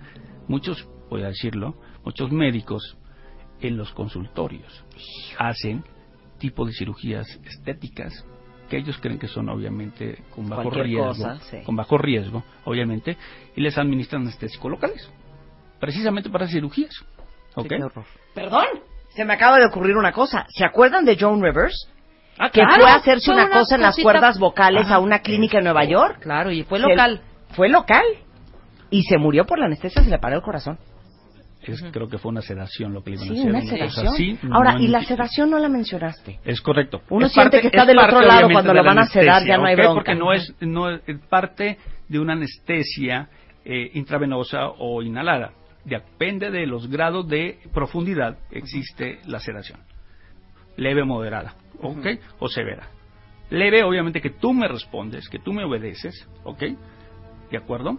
muchos, 0.47 0.89
voy 1.11 1.23
a 1.23 1.29
decirlo, 1.29 1.75
muchos 2.05 2.31
médicos 2.31 2.97
en 3.61 3.77
los 3.77 3.93
consultorios 3.93 4.85
hacen 5.39 5.85
tipo 6.39 6.65
de 6.67 6.73
cirugías 6.73 7.27
estéticas 7.45 8.25
que 8.69 8.79
ellos 8.79 8.99
creen 9.01 9.19
que 9.19 9.29
son 9.29 9.49
obviamente 9.49 10.23
con 10.35 10.49
bajo 10.49 10.63
Cualquier 10.63 10.87
riesgo, 10.87 11.07
cosa, 11.09 11.39
sí. 11.51 11.59
con 11.65 11.77
bajo 11.77 11.99
riesgo, 11.99 12.43
obviamente, 12.65 13.17
y 13.55 13.61
les 13.61 13.77
administran 13.77 14.23
anestésicos 14.23 14.71
locales, 14.71 15.11
precisamente 15.81 16.31
para 16.31 16.49
cirugías. 16.49 16.95
¿Ok? 17.57 17.69
qué 17.69 17.83
horror. 17.83 18.05
Perdón, 18.35 18.65
se 19.11 19.25
me 19.25 19.35
acaba 19.35 19.59
de 19.59 19.67
ocurrir 19.67 19.97
una 19.97 20.13
cosa. 20.13 20.47
¿Se 20.49 20.65
acuerdan 20.65 21.05
de 21.05 21.17
Joan 21.19 21.43
Rivers? 21.43 21.89
Ah, 22.39 22.51
que 22.51 22.61
claro, 22.63 22.83
fue 22.83 22.91
a 22.91 22.95
hacerse 22.97 23.27
fue 23.27 23.35
una 23.35 23.45
una 23.47 23.59
cosa 23.61 23.75
en 23.77 23.83
las 23.83 23.97
cuerdas 23.97 24.39
vocales 24.39 24.87
Ajá. 24.87 24.97
a 24.97 24.99
una 24.99 25.21
clínica 25.21 25.59
en 25.59 25.65
Nueva 25.65 25.85
York. 25.85 26.19
Claro, 26.21 26.51
y 26.51 26.65
fue 26.65 26.81
local. 26.81 27.21
Fue 27.51 27.69
local. 27.69 28.03
Y 28.91 29.03
se 29.05 29.19
murió 29.19 29.45
por 29.47 29.59
la 29.59 29.67
anestesia, 29.67 30.03
se 30.03 30.11
le 30.11 30.19
paró 30.19 30.37
el 30.37 30.43
corazón. 30.43 30.79
Es- 31.73 31.83
Creo 31.93 32.09
que 32.09 32.19
fue 32.19 32.31
una 32.31 32.43
sedación 32.43 32.93
lo 32.93 33.03
que 33.03 33.11
le 33.11 33.17
iban 33.17 33.29
a 33.31 33.35
Sí, 33.35 33.49
una 33.49 33.61
sedación. 33.63 34.07
así, 34.09 34.39
Ahora, 34.51 34.73
no 34.75 34.81
y 34.81 34.89
la 34.89 35.03
sedación 35.05 35.51
no 35.51 35.59
la 35.59 35.69
mencionaste. 35.69 36.39
Es 36.45 36.61
correcto. 36.61 37.03
Uno 37.11 37.27
Es 37.27 37.33
siente 37.33 37.61
que 37.61 37.69
está 37.69 37.83
es 37.83 37.89
del 37.89 37.99
otro 37.99 38.21
lado 38.21 38.49
cuando 38.51 38.73
lo 38.75 38.83
la 38.83 38.89
van 38.89 38.99
a 38.99 39.07
sedar, 39.07 39.45
ya 39.47 39.57
no 39.57 39.67
hay 39.67 39.75
¿ok? 39.75 39.81
bronca. 39.81 39.95
Porque 39.95 40.15
no 40.15 40.33
es, 40.33 40.55
no 40.61 40.91
es 40.91 41.01
es 41.07 41.19
parte 41.29 41.79
de 42.09 42.19
una 42.19 42.35
anestesia 42.35 43.29
eh, 43.65 43.91
intravenosa 43.95 44.69
o 44.79 45.03
inhalada. 45.03 45.53
Depende 45.85 46.51
de 46.51 46.67
los 46.67 46.89
grados 46.89 47.29
de 47.29 47.59
profundidad 47.73 48.39
existe 48.51 49.21
la 49.27 49.39
sedación. 49.41 49.81
Leve, 50.77 51.05
moderada, 51.05 51.55
¿ok? 51.81 52.07
O 52.41 52.49
severa. 52.49 52.89
Leve, 53.51 53.85
obviamente, 53.85 54.21
que 54.21 54.31
tú 54.31 54.53
me 54.53 54.67
respondes, 54.67 55.29
que 55.29 55.39
tú 55.39 55.53
me 55.53 55.65
obedeces, 55.65 56.27
¿ok? 56.45 56.63
¿De 57.51 57.59
acuerdo? 57.59 57.99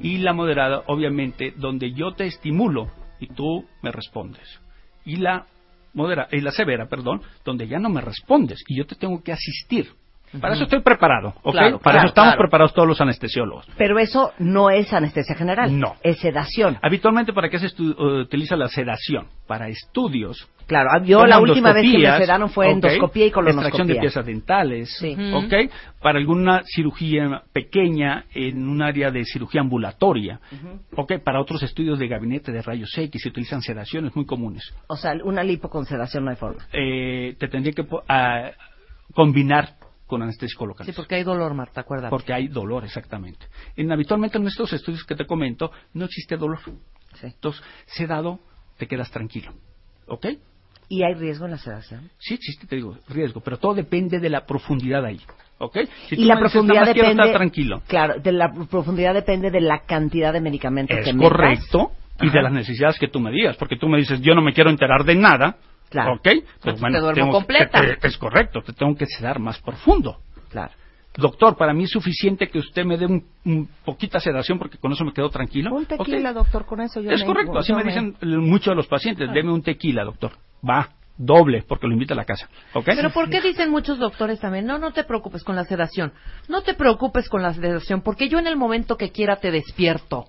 Y 0.00 0.18
la 0.18 0.32
moderada, 0.32 0.84
obviamente, 0.86 1.52
donde 1.56 1.92
yo 1.92 2.12
te 2.12 2.24
estimulo 2.26 2.88
y 3.20 3.28
tú 3.28 3.66
me 3.82 3.92
respondes. 3.92 4.60
Y 5.04 5.16
la 5.16 5.46
modera, 5.92 6.28
y 6.30 6.40
la 6.40 6.50
severa, 6.50 6.88
perdón, 6.88 7.22
donde 7.44 7.68
ya 7.68 7.78
no 7.78 7.88
me 7.88 8.00
respondes 8.00 8.62
y 8.66 8.76
yo 8.76 8.86
te 8.86 8.96
tengo 8.96 9.22
que 9.22 9.32
asistir. 9.32 9.92
Para 10.40 10.54
eso 10.54 10.64
estoy 10.64 10.80
preparado, 10.80 11.34
¿ok? 11.42 11.52
Claro, 11.52 11.78
Para 11.78 11.80
claro, 11.80 11.98
eso 11.98 12.06
estamos 12.08 12.30
claro. 12.32 12.42
preparados 12.42 12.74
todos 12.74 12.88
los 12.88 13.00
anestesiólogos. 13.00 13.66
Pero 13.76 13.98
eso 13.98 14.32
no 14.38 14.70
es 14.70 14.92
anestesia 14.92 15.34
general. 15.34 15.78
No. 15.78 15.94
Es 16.02 16.18
sedación. 16.18 16.78
Habitualmente, 16.82 17.32
¿para 17.32 17.48
qué 17.48 17.58
se 17.58 17.66
estu- 17.66 17.94
eh, 17.98 18.22
utiliza 18.22 18.56
la 18.56 18.68
sedación? 18.68 19.26
Para 19.46 19.68
estudios. 19.68 20.48
Claro, 20.66 21.04
yo 21.04 21.26
la 21.26 21.38
última 21.40 21.74
vez 21.74 21.82
que 21.90 21.98
me 21.98 22.16
sedaron 22.18 22.48
fue 22.48 22.68
¿ok? 22.68 22.72
endoscopía 22.72 23.26
y 23.26 23.30
colonoscopía. 23.30 23.68
Extracción 23.68 23.86
de 23.86 24.00
piezas 24.00 24.24
dentales, 24.24 24.96
Sí. 24.98 25.14
¿ok? 25.34 25.70
Para 26.00 26.18
alguna 26.18 26.62
cirugía 26.64 27.42
pequeña 27.52 28.24
en 28.34 28.66
un 28.66 28.80
área 28.80 29.10
de 29.10 29.24
cirugía 29.26 29.60
ambulatoria, 29.60 30.40
¿ok? 30.96 31.18
Para 31.22 31.40
otros 31.40 31.62
estudios 31.62 31.98
de 31.98 32.08
gabinete 32.08 32.50
de 32.50 32.62
rayos 32.62 32.96
X 32.96 33.22
se 33.22 33.28
utilizan 33.28 33.60
sedaciones 33.60 34.16
muy 34.16 34.24
comunes. 34.24 34.74
O 34.86 34.96
sea, 34.96 35.12
una 35.22 35.44
lipo 35.44 35.68
con 35.68 35.84
sedación 35.84 36.24
no 36.24 36.30
hay 36.30 36.36
forma. 36.36 36.64
Eh, 36.72 37.36
te 37.38 37.48
tendría 37.48 37.74
que 37.74 37.84
po- 37.84 38.02
a- 38.08 38.50
combinar 39.12 39.74
con 40.06 40.22
anestésico 40.22 40.66
local. 40.66 40.86
Sí, 40.86 40.92
porque 40.92 41.14
hay 41.16 41.22
dolor, 41.24 41.54
Marta, 41.54 41.80
acuérdate. 41.82 42.10
Porque 42.10 42.32
hay 42.32 42.48
dolor, 42.48 42.84
exactamente. 42.84 43.46
En, 43.76 43.90
habitualmente 43.90 44.38
en 44.38 44.46
estos 44.46 44.72
estudios 44.72 45.04
que 45.04 45.14
te 45.14 45.26
comento, 45.26 45.70
no 45.94 46.04
existe 46.04 46.36
dolor. 46.36 46.58
Sí. 47.14 47.26
Entonces, 47.26 47.62
sedado, 47.86 48.40
te 48.76 48.86
quedas 48.86 49.10
tranquilo. 49.10 49.52
¿Ok? 50.06 50.26
¿Y 50.88 51.02
hay 51.02 51.14
riesgo 51.14 51.46
en 51.46 51.52
la 51.52 51.58
sedación? 51.58 52.10
Sí 52.18 52.34
existe, 52.34 52.66
te 52.66 52.76
digo, 52.76 52.98
riesgo, 53.08 53.40
pero 53.40 53.56
todo 53.58 53.74
depende 53.74 54.18
de 54.20 54.28
la 54.28 54.44
profundidad 54.44 55.04
ahí. 55.04 55.20
¿Ok? 55.58 55.78
Si 56.08 56.16
y 56.16 56.24
la 56.24 56.34
dices, 56.34 56.40
profundidad 56.52 56.74
"Nada 56.74 56.86
más 56.86 56.92
quiero 56.94 57.08
depende. 57.08 57.22
estar 57.24 57.36
tranquilo. 57.38 57.82
Claro, 57.86 58.20
de 58.20 58.32
la 58.32 58.52
profundidad 58.70 59.14
depende 59.14 59.50
de 59.50 59.60
la 59.62 59.84
cantidad 59.86 60.32
de 60.32 60.40
medicamentos 60.40 60.96
que 61.02 61.10
Es 61.10 61.14
metas. 61.16 61.30
correcto. 61.30 61.92
Y 62.20 62.26
Ajá. 62.28 62.36
de 62.36 62.42
las 62.42 62.52
necesidades 62.52 62.98
que 62.98 63.08
tú 63.08 63.18
me 63.18 63.30
digas, 63.32 63.56
porque 63.56 63.76
tú 63.76 63.88
me 63.88 63.98
dices, 63.98 64.20
yo 64.20 64.34
no 64.34 64.42
me 64.42 64.52
quiero 64.52 64.68
enterar 64.70 65.04
de 65.04 65.14
nada. 65.14 65.56
Claro. 65.94 66.14
¿Ok? 66.14 66.28
Pues 66.60 66.74
te 66.80 66.80
duermo 66.80 67.12
tengo- 67.12 67.30
completa. 67.32 67.80
te- 67.80 67.96
te- 67.96 68.08
es 68.08 68.18
correcto, 68.18 68.62
te 68.62 68.72
tengo 68.72 68.94
que 68.96 69.06
sedar 69.06 69.38
más 69.38 69.58
profundo. 69.60 70.18
Claro. 70.50 70.72
Doctor, 71.16 71.56
para 71.56 71.72
mí 71.72 71.84
es 71.84 71.90
suficiente 71.90 72.48
que 72.48 72.58
usted 72.58 72.84
me 72.84 72.96
dé 72.96 73.06
un, 73.06 73.24
un 73.44 73.68
poquita 73.84 74.18
sedación 74.18 74.58
porque 74.58 74.78
con 74.78 74.90
eso 74.92 75.04
me 75.04 75.12
quedo 75.12 75.30
tranquilo. 75.30 75.72
Un 75.72 75.86
tequila, 75.86 76.32
doctor, 76.32 76.66
con 76.66 76.80
eso 76.80 77.00
yo 77.00 77.10
Es 77.12 77.20
me- 77.20 77.26
correcto, 77.26 77.56
así 77.58 77.72
me 77.72 77.84
dicen 77.84 78.16
muchos 78.20 78.72
de 78.72 78.74
los 78.74 78.88
pacientes, 78.88 79.30
deme 79.32 79.52
un 79.52 79.62
tequila, 79.62 80.02
doctor. 80.02 80.32
Va, 80.68 80.88
doble, 81.16 81.62
porque 81.68 81.86
lo 81.86 81.92
invita 81.92 82.14
a 82.14 82.16
la 82.16 82.24
casa. 82.24 82.48
¿Ok? 82.72 82.86
Pero 82.86 83.10
¿por 83.10 83.30
qué 83.30 83.40
dicen 83.40 83.70
muchos 83.70 84.00
doctores 84.00 84.40
también? 84.40 84.66
No, 84.66 84.78
no 84.78 84.92
te 84.92 85.04
preocupes 85.04 85.44
con 85.44 85.54
la 85.54 85.62
sedación. 85.62 86.12
No 86.48 86.62
te 86.62 86.74
preocupes 86.74 87.28
con 87.28 87.42
la 87.42 87.54
sedación, 87.54 88.00
porque 88.02 88.28
yo 88.28 88.40
en 88.40 88.48
el 88.48 88.56
momento 88.56 88.96
que 88.96 89.10
quiera 89.12 89.36
te 89.36 89.52
despierto. 89.52 90.24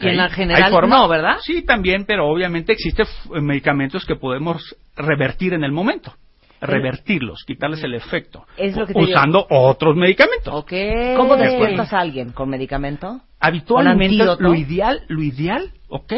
Y 0.00 0.08
en 0.08 0.16
la 0.16 0.30
general 0.30 0.64
¿Hay 0.64 0.70
forma? 0.70 0.96
no, 0.96 1.08
¿verdad? 1.08 1.38
Sí, 1.42 1.62
también, 1.62 2.04
pero 2.06 2.28
obviamente 2.28 2.72
existen 2.72 3.06
medicamentos 3.42 4.04
que 4.04 4.14
podemos 4.14 4.76
revertir 4.96 5.54
en 5.54 5.64
el 5.64 5.72
momento. 5.72 6.14
Revertirlos, 6.60 7.42
quitarles 7.44 7.82
el 7.82 7.94
efecto. 7.94 8.46
Es 8.56 8.76
lo 8.76 8.86
que 8.86 8.94
te 8.94 9.00
digo. 9.00 9.10
usando 9.10 9.44
otros 9.50 9.96
medicamentos. 9.96 10.54
Ok. 10.54 10.72
¿Cómo 11.16 11.36
despiertas 11.36 11.92
a 11.92 11.98
alguien? 11.98 12.30
¿Con 12.30 12.48
medicamento? 12.50 13.20
Habitualmente 13.40 14.24
lo 14.38 14.54
ideal, 14.54 15.02
lo 15.08 15.22
ideal, 15.22 15.72
¿ok? 15.88 16.12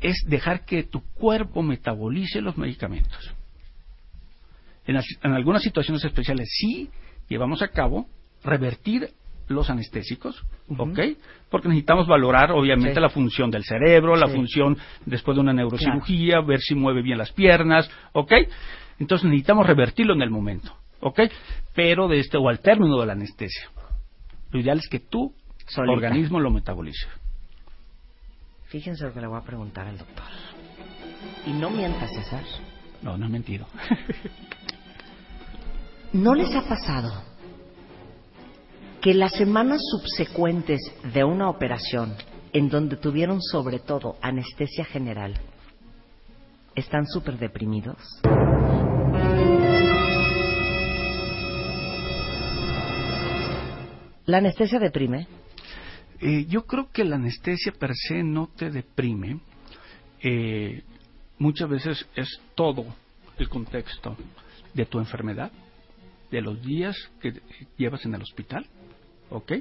Es 0.00 0.24
dejar 0.26 0.64
que 0.64 0.84
tu 0.84 1.02
cuerpo 1.14 1.62
metabolice 1.62 2.40
los 2.40 2.56
medicamentos. 2.56 3.34
En, 4.86 4.96
en 4.96 5.32
algunas 5.32 5.62
situaciones 5.62 6.02
especiales 6.02 6.48
sí 6.50 6.88
llevamos 7.28 7.60
a 7.60 7.68
cabo 7.68 8.06
revertir 8.42 9.10
los 9.48 9.70
anestésicos, 9.70 10.44
¿ok? 10.76 10.98
Porque 11.50 11.68
necesitamos 11.68 12.06
valorar, 12.06 12.52
obviamente, 12.52 12.94
Sí. 12.94 13.00
la 13.00 13.08
función 13.08 13.50
del 13.50 13.64
cerebro, 13.64 14.14
la 14.16 14.26
Sí. 14.28 14.34
función 14.34 14.76
después 15.06 15.34
de 15.36 15.40
una 15.40 15.52
neurocirugía, 15.52 16.40
ver 16.40 16.60
si 16.60 16.74
mueve 16.74 17.02
bien 17.02 17.18
las 17.18 17.32
piernas, 17.32 17.90
¿ok? 18.12 18.32
Entonces 18.98 19.24
necesitamos 19.26 19.66
revertirlo 19.66 20.14
en 20.14 20.22
el 20.22 20.30
momento. 20.30 20.74
¿ok? 21.00 21.20
Pero 21.76 22.08
de 22.08 22.18
este, 22.18 22.36
o 22.38 22.48
al 22.48 22.58
término 22.58 22.98
de 22.98 23.06
la 23.06 23.12
anestesia. 23.12 23.70
Lo 24.50 24.58
ideal 24.58 24.78
es 24.78 24.88
que 24.88 24.98
tu 24.98 25.32
Solita. 25.66 25.92
organismo 25.92 26.40
lo 26.40 26.50
metabolice. 26.50 27.06
Fíjense 28.66 29.04
lo 29.04 29.14
que 29.14 29.20
le 29.20 29.28
voy 29.28 29.38
a 29.38 29.44
preguntar 29.44 29.86
al 29.86 29.96
doctor. 29.96 30.24
Y 31.46 31.52
no 31.52 31.70
mientas, 31.70 32.10
César. 32.12 32.42
No, 33.00 33.16
no 33.16 33.26
he 33.26 33.28
mentido. 33.28 33.66
¿No 36.12 36.34
les 36.34 36.52
ha 36.54 36.62
pasado 36.68 37.22
que 39.00 39.14
las 39.14 39.32
semanas 39.32 39.80
subsecuentes 39.90 40.80
de 41.14 41.22
una 41.22 41.48
operación 41.48 42.14
en 42.52 42.68
donde 42.68 42.96
tuvieron 42.96 43.40
sobre 43.40 43.78
todo 43.78 44.16
anestesia 44.20 44.84
general 44.84 45.34
están 46.74 47.06
súper 47.06 47.38
deprimidos? 47.38 47.96
¿La 54.26 54.38
anestesia 54.38 54.78
deprime? 54.78 55.26
Eh, 56.20 56.46
yo 56.48 56.66
creo 56.66 56.90
que 56.92 57.04
la 57.04 57.16
anestesia 57.16 57.72
per 57.72 57.94
se 57.94 58.22
no 58.22 58.48
te 58.48 58.70
deprime. 58.70 59.40
Eh, 60.20 60.82
muchas 61.38 61.68
veces 61.68 62.06
es 62.16 62.28
todo 62.54 62.84
el 63.38 63.48
contexto 63.48 64.16
de 64.74 64.84
tu 64.84 64.98
enfermedad, 64.98 65.52
de 66.30 66.42
los 66.42 66.60
días 66.60 66.96
que 67.20 67.40
llevas 67.76 68.04
en 68.04 68.14
el 68.14 68.22
hospital, 68.22 68.66
¿ok? 69.30 69.52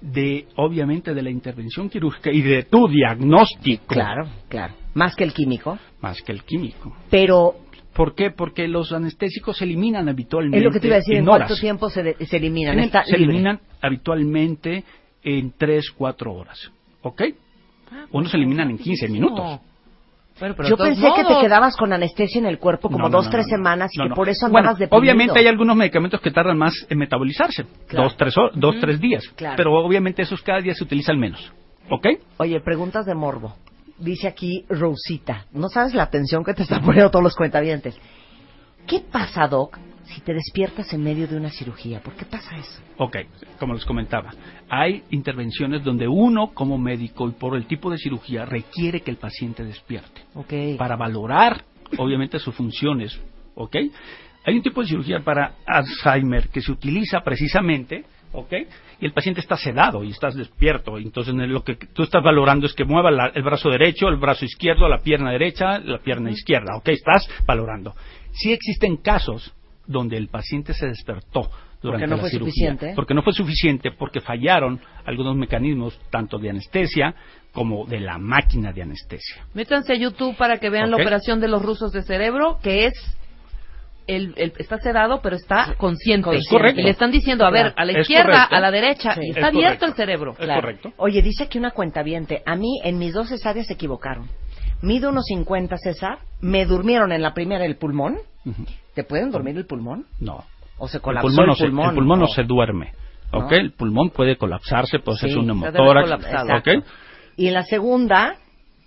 De, 0.00 0.46
obviamente, 0.56 1.12
de 1.12 1.22
la 1.22 1.30
intervención 1.30 1.90
quirúrgica 1.90 2.30
y 2.30 2.40
de 2.40 2.62
tu 2.64 2.86
diagnóstico. 2.86 3.86
Claro, 3.88 4.28
claro. 4.48 4.74
Más 4.94 5.16
que 5.16 5.24
el 5.24 5.32
químico. 5.32 5.76
Más 6.00 6.22
que 6.22 6.32
el 6.32 6.44
químico. 6.44 6.96
Pero 7.10 7.54
¿Por 7.94 8.14
qué? 8.14 8.30
Porque 8.30 8.68
los 8.68 8.92
anestésicos 8.92 9.56
se 9.56 9.64
eliminan 9.64 10.08
habitualmente. 10.08 10.58
es 10.58 10.64
lo 10.64 10.70
que 10.70 10.78
te 10.78 10.86
iba 10.86 10.94
a 10.94 10.98
decir, 11.00 11.14
¿en 11.16 11.22
en 11.24 11.28
horas. 11.30 11.48
cuánto 11.48 11.60
tiempo 11.60 11.90
se, 11.90 12.04
de- 12.04 12.26
se 12.26 12.36
eliminan? 12.36 12.74
En 12.74 12.78
el- 12.80 12.84
Está 12.84 13.02
se 13.02 13.18
libre. 13.18 13.24
eliminan 13.32 13.60
habitualmente 13.80 14.84
en 15.24 15.52
3, 15.58 15.90
4 15.96 16.32
horas. 16.32 16.70
¿Ok? 17.02 17.22
Unos 18.12 18.30
se 18.30 18.36
eliminan 18.36 18.70
en 18.70 18.78
15 18.78 19.08
minutos. 19.08 19.58
Bueno, 20.40 20.54
pero 20.56 20.68
Yo 20.68 20.76
pensé 20.76 21.08
que 21.16 21.24
te 21.24 21.40
quedabas 21.40 21.76
con 21.76 21.92
anestesia 21.92 22.38
en 22.38 22.46
el 22.46 22.58
cuerpo 22.58 22.88
como 22.88 22.98
No, 23.04 23.04
no, 23.08 23.16
dos, 23.18 23.26
no, 23.26 23.30
tres 23.32 23.46
no, 23.46 23.52
no. 23.52 23.56
semanas 23.56 23.90
y 23.94 24.02
que 24.02 24.14
por 24.14 24.28
eso 24.28 24.46
Bueno, 24.46 24.58
andabas 24.58 24.78
deprimido. 24.78 25.00
Obviamente 25.00 25.38
hay 25.38 25.46
algunos 25.46 25.76
medicamentos 25.76 26.20
que 26.20 26.30
tardan 26.30 26.56
más 26.58 26.74
en 26.88 26.98
metabolizarse. 26.98 27.64
Claro. 27.88 28.04
Dos, 28.08 28.16
tres, 28.16 28.34
dos, 28.54 28.76
tres 28.80 29.00
días. 29.00 29.24
Claro. 29.36 29.54
Pero 29.56 29.72
obviamente 29.74 30.22
esos 30.22 30.40
cada 30.42 30.60
día 30.60 30.74
se 30.74 30.84
utilizan 30.84 31.18
menos. 31.18 31.52
¿Ok? 31.90 32.06
Oye, 32.38 32.60
preguntas 32.60 33.06
de 33.06 33.14
morbo. 33.14 33.54
Dice 33.98 34.28
aquí 34.28 34.64
Rosita. 34.68 35.46
No 35.52 35.68
sabes 35.68 35.94
la 35.94 36.04
atención 36.04 36.44
que 36.44 36.54
te 36.54 36.62
están 36.62 36.82
poniendo 36.84 37.10
todos 37.10 37.22
los 37.24 37.34
cuentavientes. 37.34 37.98
¿Qué 38.86 39.00
pasa, 39.00 39.48
Doc, 39.48 39.76
si 40.14 40.20
te 40.22 40.32
despiertas 40.34 40.92
en 40.92 41.02
medio 41.02 41.26
de 41.28 41.36
una 41.36 41.50
cirugía? 41.50 42.00
¿Por 42.00 42.14
qué 42.14 42.24
pasa 42.24 42.56
eso? 42.56 42.80
Ok, 42.96 43.16
como 43.58 43.74
les 43.74 43.84
comentaba, 43.84 44.30
hay 44.68 45.02
intervenciones 45.10 45.84
donde 45.84 46.08
uno 46.08 46.48
como 46.54 46.78
médico 46.78 47.28
y 47.28 47.32
por 47.32 47.56
el 47.56 47.66
tipo 47.66 47.90
de 47.90 47.98
cirugía 47.98 48.44
requiere 48.44 49.00
que 49.02 49.10
el 49.10 49.16
paciente 49.18 49.64
despierte 49.64 50.22
Ok. 50.34 50.78
para 50.78 50.96
valorar 50.96 51.64
obviamente 51.96 52.38
sus 52.38 52.54
funciones, 52.54 53.18
¿ok? 53.54 53.76
Hay 54.44 54.54
un 54.56 54.62
tipo 54.62 54.80
de 54.82 54.88
cirugía 54.88 55.20
para 55.20 55.54
Alzheimer 55.66 56.48
que 56.48 56.60
se 56.62 56.72
utiliza 56.72 57.20
precisamente, 57.20 58.04
¿ok? 58.32 58.52
Y 59.00 59.06
el 59.06 59.12
paciente 59.12 59.40
está 59.40 59.56
sedado 59.56 60.02
y 60.04 60.10
estás 60.10 60.34
despierto, 60.34 60.98
entonces 60.98 61.34
lo 61.34 61.62
que 61.64 61.76
tú 61.76 62.02
estás 62.02 62.22
valorando 62.22 62.66
es 62.66 62.72
que 62.74 62.84
mueva 62.84 63.10
la- 63.10 63.30
el 63.34 63.42
brazo 63.42 63.68
derecho, 63.70 64.08
el 64.08 64.16
brazo 64.16 64.44
izquierdo, 64.44 64.88
la 64.88 64.98
pierna 64.98 65.30
derecha, 65.32 65.78
la 65.78 65.98
pierna 65.98 66.30
izquierda, 66.30 66.76
¿ok? 66.76 66.88
Estás 66.88 67.28
valorando. 67.46 67.94
Sí 68.32 68.52
existen 68.52 68.96
casos 68.98 69.54
donde 69.88 70.16
el 70.16 70.28
paciente 70.28 70.72
se 70.74 70.86
despertó 70.86 71.50
durante 71.82 72.06
no 72.06 72.16
la 72.16 72.20
fue 72.22 72.30
cirugía, 72.30 72.50
suficiente. 72.70 72.92
porque 72.94 73.14
no 73.14 73.22
fue 73.22 73.32
suficiente, 73.32 73.90
porque 73.90 74.20
fallaron 74.20 74.80
algunos 75.04 75.34
mecanismos 75.36 75.98
tanto 76.10 76.38
de 76.38 76.50
anestesia 76.50 77.14
como 77.52 77.86
de 77.86 77.98
la 78.00 78.18
máquina 78.18 78.72
de 78.72 78.82
anestesia. 78.82 79.44
Métanse 79.54 79.92
a 79.94 79.96
YouTube 79.96 80.36
para 80.36 80.58
que 80.58 80.70
vean 80.70 80.90
la 80.90 80.96
operación 80.96 81.40
de 81.40 81.48
los 81.48 81.62
rusos 81.62 81.90
de 81.92 82.02
cerebro, 82.02 82.58
que 82.62 82.86
es 82.86 82.94
el, 84.06 84.32
el- 84.38 84.52
está 84.58 84.78
sedado, 84.78 85.20
pero 85.22 85.36
está 85.36 85.74
consciente. 85.76 86.34
Es 86.36 86.48
correcto. 86.48 86.80
Y 86.80 86.84
le 86.84 86.90
están 86.90 87.10
diciendo, 87.10 87.44
a 87.44 87.50
ver, 87.50 87.74
a 87.76 87.84
la 87.84 88.00
izquierda, 88.00 88.44
a 88.44 88.58
la 88.60 88.70
derecha, 88.70 89.14
Sí. 89.14 89.20
y 89.22 89.30
Es 89.30 89.36
está 89.36 89.48
abierto 89.48 89.80
correcto. 89.80 89.86
el 89.86 89.94
cerebro. 89.94 90.36
Es 90.38 90.48
correcto. 90.48 90.92
Oye, 90.96 91.20
dice 91.22 91.44
aquí 91.44 91.58
una 91.58 91.72
cuentaviente. 91.72 92.42
A 92.46 92.56
mí, 92.56 92.80
en 92.84 92.98
mis 92.98 93.12
dos 93.12 93.28
cesáreas 93.28 93.66
se 93.66 93.74
equivocaron. 93.74 94.26
Mido 94.82 95.10
unos 95.10 95.24
50, 95.26 95.76
César. 95.78 96.18
Me 96.40 96.64
durmieron 96.66 97.12
en 97.12 97.22
la 97.22 97.34
primera 97.34 97.64
el 97.64 97.76
pulmón. 97.76 98.18
¿Te 98.94 99.04
pueden 99.04 99.30
dormir 99.30 99.56
el 99.56 99.66
pulmón? 99.66 100.06
No. 100.20 100.44
¿O 100.78 100.86
se 100.88 100.98
El 100.98 101.02
colapsó 101.02 101.26
pulmón, 101.28 101.42
el 101.44 101.48
no 101.48 101.54
se, 101.56 101.64
pulmón? 101.64 101.88
el 101.88 101.94
pulmón 101.94 102.20
no 102.20 102.26
se 102.28 102.42
duerme. 102.44 102.92
¿ok? 103.32 103.50
¿No? 103.50 103.56
El 103.56 103.72
pulmón 103.72 104.10
puede 104.10 104.36
colapsarse, 104.36 105.00
puede 105.00 105.18
Sí, 105.18 105.26
hacerse 105.26 105.38
un 105.40 105.50
hemotórax. 105.50 106.10
¿ok? 106.60 106.84
Y 107.36 107.48
en 107.48 107.54
la 107.54 107.64
segunda, 107.64 108.36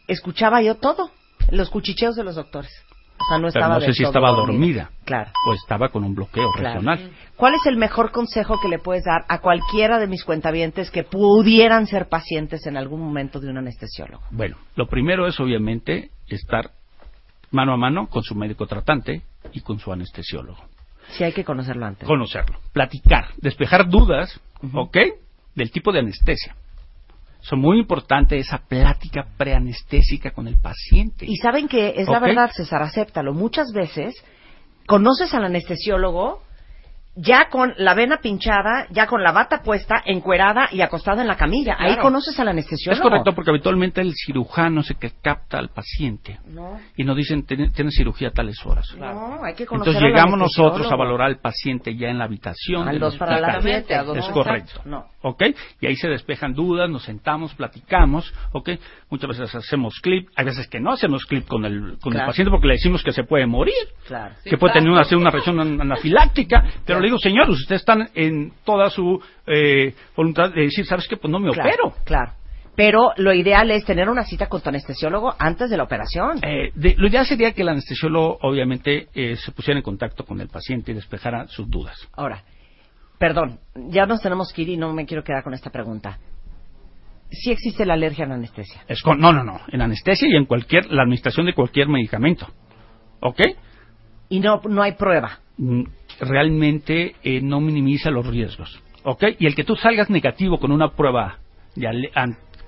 escuchaba 0.08 0.62
yo 0.62 0.76
todo. 0.76 1.12
Los 1.52 1.70
cuchicheos 1.70 2.16
de 2.16 2.24
los 2.24 2.36
doctores. 2.36 2.72
O 3.22 3.28
sea, 3.28 3.38
no 3.38 3.48
Pero 3.48 3.48
estaba 3.50 3.74
no 3.76 3.82
sé 3.82 3.94
si 3.94 4.04
estaba 4.04 4.32
dormida. 4.32 4.90
Claro. 5.06 5.32
O 5.48 5.54
estaba 5.54 5.90
con 5.90 6.04
un 6.04 6.16
bloqueo 6.16 6.52
Claro. 6.54 6.80
regional. 6.80 7.12
¿Cuál 7.36 7.56
es 7.56 7.66
el 7.66 7.78
mejor 7.78 8.12
consejo 8.12 8.60
que 8.62 8.68
le 8.68 8.80
puedes 8.80 9.04
dar 9.04 9.26
a 9.28 9.40
cualquiera 9.40 10.00
de 10.00 10.08
mis 10.08 10.24
cuentavientes 10.24 10.92
que 10.92 11.04
pudieran 11.04 11.88
ser 11.88 12.08
pacientes 12.10 12.66
en 12.68 12.78
algún 12.78 13.02
momento 13.02 13.40
de 13.40 13.50
un 13.50 13.58
anestesiólogo? 13.58 14.24
Bueno, 14.32 14.58
lo 14.76 14.88
primero 14.88 15.28
es 15.28 15.40
obviamente 15.40 16.10
estar 16.28 16.72
mano 17.52 17.74
a 17.74 17.78
mano 17.78 18.08
con 18.08 18.24
su 18.24 18.36
médico 18.36 18.66
tratante 18.68 19.22
y 19.54 19.62
con 19.62 19.80
su 19.80 19.92
anestesiólogo. 19.92 20.64
Sí, 21.10 21.24
hay 21.24 21.34
que 21.34 21.44
conocerlo 21.44 21.86
antes. 21.86 22.08
Conocerlo, 22.08 22.60
platicar, 22.72 23.30
despejar 23.38 23.90
dudas, 23.90 24.40
¿ok? 24.74 24.98
Del 25.56 25.72
tipo 25.72 25.92
de 25.92 26.00
anestesia. 26.00 26.56
Es 27.42 27.52
muy 27.54 27.80
importante 27.80 28.38
esa 28.38 28.60
plática 28.60 29.26
preanestésica 29.38 30.32
con 30.32 30.48
el 30.48 30.60
paciente. 30.60 31.26
Y 31.28 31.38
saben 31.38 31.68
que 31.68 31.96
es 31.98 32.08
la 32.08 32.20
verdad, 32.20 32.52
César, 32.54 32.84
acéptalo. 32.84 33.34
Muchas 33.34 33.72
veces 33.74 34.14
conoces 34.86 35.34
al 35.34 35.46
anestesiólogo 35.46 36.42
ya 37.16 37.50
con 37.50 37.74
la 37.78 37.94
vena 37.94 38.18
pinchada, 38.22 38.88
ya 38.90 39.06
con 39.06 39.22
la 39.22 39.32
bata 39.34 39.62
puesta, 39.64 40.02
encuerada 40.06 40.70
y 40.72 40.82
acostado 40.82 41.20
en 41.22 41.28
la 41.28 41.36
camilla. 41.36 41.76
Ahí 41.78 41.98
conoces 41.98 42.40
al 42.40 42.48
Es 42.48 42.52
anestesiólogo. 42.54 43.04
correcto 43.04 43.34
porque 43.36 43.50
habitualmente 43.52 44.00
el 44.02 44.14
cirujano 44.16 44.82
se 44.82 44.96
que 44.96 45.12
capta 45.22 45.58
al 45.60 45.70
paciente 45.70 46.40
No, 46.48 46.80
y 46.96 47.04
nos 47.04 47.18
dicen 47.18 47.46
tiene 47.46 47.70
tiene 47.72 47.92
cirugía 47.92 48.30
a 48.30 48.32
tales 48.32 48.66
horas. 48.66 48.88
no, 48.98 49.44
hay 49.44 49.54
que 49.56 49.66
conocer 49.66 49.94
Entonces 49.94 50.02
al 50.04 50.10
llegamos 50.10 50.40
nosotros 50.40 50.92
a 50.92 50.96
valorar 50.96 51.28
al 51.28 51.40
paciente 51.40 51.96
ya 51.96 52.10
en 52.10 52.18
la 52.18 52.26
habitación. 52.26 52.88
Al 52.88 53.00
dos 53.00 53.18
para 53.18 53.36
hospital. 53.36 53.62
siete. 53.62 53.96
a 53.96 54.04
dos. 54.04 54.18
Es 54.18 54.28
correcto. 54.30 54.82
no. 54.86 55.06
¿Ok? 55.24 55.44
Y 55.82 55.86
ahí 55.86 55.96
se 55.96 56.08
despejan 56.08 56.54
dudas, 56.54 56.90
nos 56.90 57.04
sentamos, 57.04 57.54
platicamos, 57.54 58.34
¿ok? 58.54 58.70
Muchas 59.12 59.30
veces 59.38 59.54
hacemos 59.54 60.00
clip, 60.02 60.30
hay 60.36 60.46
veces 60.46 60.68
que 60.68 60.80
no 60.80 60.92
hacemos 60.94 61.26
clip 61.26 61.46
con 61.48 61.64
el, 61.66 61.98
con 62.02 62.12
Claro. 62.14 62.26
el 62.26 62.30
paciente 62.32 62.50
porque 62.50 62.68
le 62.68 62.74
decimos 62.74 63.04
que 63.04 63.12
se 63.12 63.24
puede 63.24 63.46
morir, 63.46 63.76
Claro. 64.08 64.34
que 64.44 64.58
puede 64.58 64.74
tener 64.74 64.90
una, 64.90 65.02
hacer 65.02 65.18
una 65.20 65.30
reacción 65.30 65.60
an- 65.60 65.80
anafiláctica, 65.80 66.64
pero 66.86 67.01
le 67.02 67.08
digo, 67.08 67.20
señor, 67.20 67.50
ustedes 67.50 67.82
están 67.82 68.10
en 68.16 68.54
toda 68.64 68.90
su 68.90 69.22
eh, 69.48 69.94
voluntad 70.16 70.52
de 70.54 70.62
decir, 70.62 70.86
¿sabes 70.86 71.08
qué? 71.08 71.18
Pues 71.18 71.32
no 71.32 71.40
me 71.40 71.52
Claro, 71.52 71.70
opero. 71.70 71.94
Claro. 72.06 72.32
Pero 72.76 73.12
lo 73.18 73.34
ideal 73.34 73.70
es 73.72 73.84
tener 73.84 74.10
una 74.10 74.24
cita 74.24 74.48
con 74.48 74.62
tu 74.62 74.70
anestesiólogo 74.70 75.36
antes 75.38 75.70
de 75.70 75.76
la 75.78 75.84
operación. 75.84 76.40
Eh, 76.42 76.72
de- 76.74 76.96
lo 76.98 77.08
ideal 77.08 77.26
sería 77.26 77.52
que 77.52 77.64
el 77.64 77.70
anestesiólogo, 77.70 78.38
obviamente, 78.42 79.10
eh, 79.14 79.36
se 79.36 79.52
pusiera 79.52 79.78
en 79.78 79.84
contacto 79.84 80.24
con 80.26 80.40
el 80.40 80.48
paciente 80.48 80.92
y 80.92 80.96
despejara 80.96 81.48
sus 81.48 81.70
dudas. 81.70 81.98
Ahora, 82.14 82.44
perdón, 83.20 83.60
ya 83.76 84.06
nos 84.06 84.22
tenemos 84.22 84.54
que 84.54 84.62
ir 84.62 84.70
y 84.70 84.78
no 84.78 84.94
me 84.94 85.06
quiero 85.06 85.24
quedar 85.24 85.44
con 85.44 85.54
esta 85.54 85.70
pregunta. 85.70 86.18
¿Sí 87.30 87.52
existe 87.52 87.86
la 87.86 87.94
alergia 87.94 88.26
la 88.26 88.36
anestesia? 88.36 88.84
Es 88.88 89.02
con- 89.02 89.20
no, 89.20 89.32
no, 89.32 89.44
no. 89.44 89.60
En 89.70 89.82
anestesia 89.82 90.28
y 90.30 90.36
en 90.36 90.46
cualquier, 90.46 90.86
la 90.92 91.04
administración 91.04 91.46
de 91.46 91.54
cualquier 91.54 91.88
medicamento. 91.88 92.48
¿Ok? 93.20 93.40
Y 94.30 94.40
no, 94.40 94.62
no 94.68 94.82
hay 94.82 94.94
prueba. 94.94 95.40
Realmente 96.22 97.16
eh, 97.24 97.42
no 97.42 97.60
minimiza 97.60 98.10
los 98.10 98.26
riesgos. 98.26 98.82
¿Ok? 99.04 99.24
Y 99.40 99.48
el 99.48 99.56
que 99.56 99.64
tú 99.64 99.76
salgas 99.76 100.10
negativo 100.10 100.60
con 100.60 100.72
una 100.72 100.92
prueba 100.92 101.40
de 101.76 101.88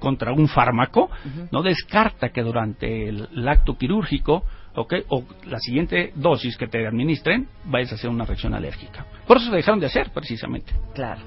contra 0.04 0.34
un 0.34 0.50
fármaco, 0.50 1.10
no 1.50 1.64
descarta 1.64 2.30
que 2.30 2.42
durante 2.42 3.08
el, 3.08 3.48
acto 3.48 3.78
quirúrgico, 3.78 4.44
¿ok? 4.76 4.96
O 5.08 5.24
la 5.46 5.60
siguiente 5.60 6.12
dosis 6.16 6.58
que 6.58 6.68
te 6.68 6.86
administren, 6.86 7.48
vayas 7.64 7.94
a 7.94 7.96
hacer 7.96 8.10
una 8.10 8.26
reacción 8.26 8.54
alérgica. 8.54 9.06
Por 9.26 9.38
eso 9.38 9.50
se 9.50 9.56
dejaron 9.56 9.80
de 9.80 9.86
hacer, 9.86 10.12
precisamente. 10.14 10.74
Claro. 10.94 11.22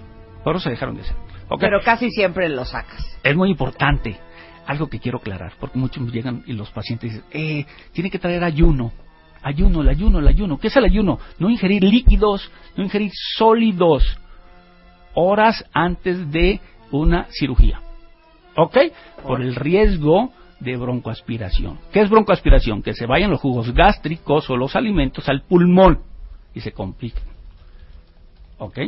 Por 0.45 0.57
eso 0.57 0.65
se 0.65 0.71
dejaron 0.71 0.97
de 0.97 1.03
hacer. 1.03 1.17
Pero 1.59 1.81
casi 1.83 2.11
siempre 2.11 2.51
lo 2.51 2.67
sacas. 2.67 3.19
es 3.23 3.35
muy 3.35 3.51
importante. 3.51 4.19
Algo 4.67 4.89
que 4.89 4.99
quiero 4.99 5.19
aclarar, 5.19 5.53
porque 5.59 5.79
muchos 5.79 6.13
llegan 6.13 6.43
y 6.47 6.53
los 6.53 6.71
pacientes 6.71 7.13
dicen, 7.13 7.25
eh, 7.31 7.65
tiene 7.93 8.11
que 8.11 8.19
traer 8.19 8.45
ayuno. 8.45 8.93
Ayuno, 9.47 9.83
el 9.83 9.89
ayuno, 9.89 10.19
el 10.19 10.27
ayuno. 10.27 10.59
¿Qué 10.59 10.67
es 10.67 10.77
el 10.77 10.87
ayuno? 10.87 11.21
No 11.39 11.49
ingerir 11.49 11.85
líquidos, 11.85 12.51
no 12.77 12.83
ingerir 12.83 13.13
sólidos 13.37 14.19
horas 15.15 15.65
antes 15.73 16.33
de 16.33 16.59
una 16.91 17.29
cirugía. 17.31 17.81
¿Ok? 18.57 18.77
Por 19.23 19.41
el 19.41 19.55
riesgo 19.55 20.33
de 20.59 20.77
broncoaspiración. 20.77 21.79
¿Qué 21.93 22.01
es 22.01 22.11
broncoaspiración? 22.11 22.83
Que 22.83 22.93
se 22.93 23.07
vayan 23.07 23.31
los 23.31 23.41
jugos 23.41 23.73
gástricos 23.73 24.51
o 24.51 24.57
los 24.57 24.75
alimentos 24.75 25.29
al 25.29 25.43
pulmón 25.43 26.01
y 26.53 26.61
se 26.61 26.73
complican. 26.73 27.23
¿Ok? 28.59 28.79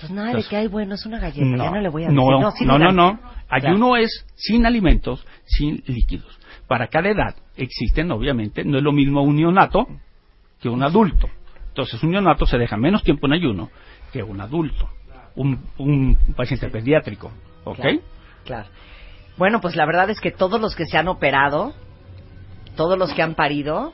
Pues 0.00 0.10
nada 0.12 0.26
de 0.26 0.30
Entonces- 0.32 0.50
que 0.50 0.56
hay 0.56 0.66
bueno, 0.68 0.94
es 0.94 1.06
una 1.06 1.18
galleta, 1.18 1.56
ya 1.64 1.70
no 1.70 1.80
le 1.80 1.88
voy 1.88 2.04
a 2.04 2.08
no, 2.08 2.22
decir. 2.26 2.40
no, 2.40 2.50
sí, 2.52 2.64
no, 2.66 2.78
no, 2.78 2.92
no. 2.92 3.18
Ayuno 3.48 3.96
es 3.96 4.26
sin 4.34 4.66
alimentos, 4.66 5.24
sin 5.46 5.82
líquidos. 5.86 6.38
Para 6.66 6.88
cada 6.88 7.08
edad 7.08 7.34
existen, 7.56 8.10
obviamente, 8.10 8.64
no 8.64 8.76
es 8.78 8.82
lo 8.82 8.92
mismo 8.92 9.22
un 9.22 9.36
neonato 9.36 9.86
que 10.60 10.68
un 10.68 10.82
adulto. 10.82 11.28
Entonces, 11.68 12.02
un 12.02 12.10
neonato 12.10 12.44
se 12.46 12.58
deja 12.58 12.76
menos 12.76 13.02
tiempo 13.02 13.26
en 13.26 13.34
ayuno 13.34 13.70
que 14.12 14.22
un 14.22 14.40
adulto, 14.40 14.88
un, 15.36 15.60
un 15.78 16.16
paciente 16.36 16.68
pediátrico. 16.68 17.30
¿Ok? 17.64 17.76
Claro, 17.78 18.00
claro. 18.44 18.68
Bueno, 19.36 19.60
pues 19.60 19.76
la 19.76 19.86
verdad 19.86 20.08
es 20.10 20.20
que 20.20 20.30
todos 20.30 20.60
los 20.60 20.74
que 20.74 20.86
se 20.86 20.96
han 20.98 21.08
operado, 21.08 21.74
todos 22.76 22.98
los 22.98 23.12
que 23.14 23.22
han 23.22 23.34
parido 23.34 23.92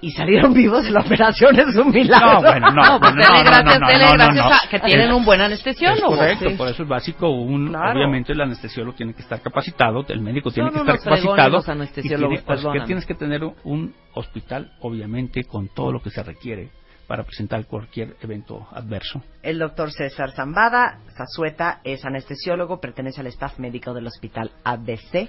y 0.00 0.10
salieron 0.12 0.52
vivos 0.54 0.84
de 0.84 0.90
la 0.90 1.00
operación 1.00 1.58
es 1.58 1.74
un 1.76 1.90
milagro. 1.90 2.34
No, 2.34 2.40
bueno, 2.42 2.70
no. 2.70 2.82
No, 2.82 3.00
pues 3.00 3.14
no, 3.14 3.22
dele 3.22 3.38
no, 3.38 3.44
gracias, 3.44 3.80
no, 3.80 3.86
dele 3.88 4.04
no, 4.04 4.10
no, 4.10 4.14
gracias 4.16 4.44
no. 4.46 4.54
a 4.54 4.60
que 4.70 4.80
tienen 4.80 5.08
Es- 5.08 5.14
un 5.14 5.24
buen 5.24 5.40
Es 5.40 5.46
anestesiólogo. 5.46 6.16
correcto, 6.16 6.50
Sí. 6.50 6.56
por 6.56 6.68
eso 6.68 6.82
es 6.84 6.88
básico. 6.88 7.28
Un, 7.30 7.68
Claro. 7.68 7.92
Obviamente 7.98 8.32
el 8.32 8.40
anestesiólogo 8.40 8.96
tiene 8.96 9.14
que 9.14 9.22
estar 9.22 9.40
capacitado, 9.40 10.04
el 10.08 10.20
médico 10.20 10.50
tiene 10.50 10.70
Son 10.70 10.84
que 10.86 10.92
estar 10.92 11.04
capacitado. 11.04 11.58
y 11.96 12.02
tiene- 12.02 12.38
pues, 12.46 12.64
que 12.72 12.80
tienes 12.86 13.06
que 13.06 13.14
tener 13.14 13.42
un 13.64 13.94
hospital, 14.14 14.72
obviamente, 14.80 15.44
con 15.44 15.68
todo 15.74 15.92
lo 15.92 16.00
que 16.00 16.10
se 16.10 16.22
requiere 16.22 16.70
para 17.08 17.24
presentar 17.24 17.64
cualquier 17.66 18.16
evento 18.22 18.66
adverso. 18.70 19.22
El 19.42 19.58
doctor 19.58 19.90
César 19.90 20.30
Zambada, 20.32 20.98
Zazueta, 21.16 21.80
es 21.82 22.04
anestesiólogo, 22.04 22.80
pertenece 22.80 23.20
al 23.22 23.28
staff 23.28 23.58
médico 23.58 23.94
del 23.94 24.06
hospital 24.06 24.50
ABC, 24.62 25.28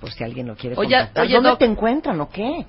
por 0.00 0.10
si 0.10 0.24
alguien 0.24 0.46
lo 0.46 0.56
quiere 0.56 0.74
Oye, 0.76 0.96
contactar. 0.96 1.24
oye, 1.26 1.34
¿Dónde 1.34 1.56
te 1.56 1.64
encuentran 1.66 2.18
o 2.20 2.28
qué? 2.30 2.64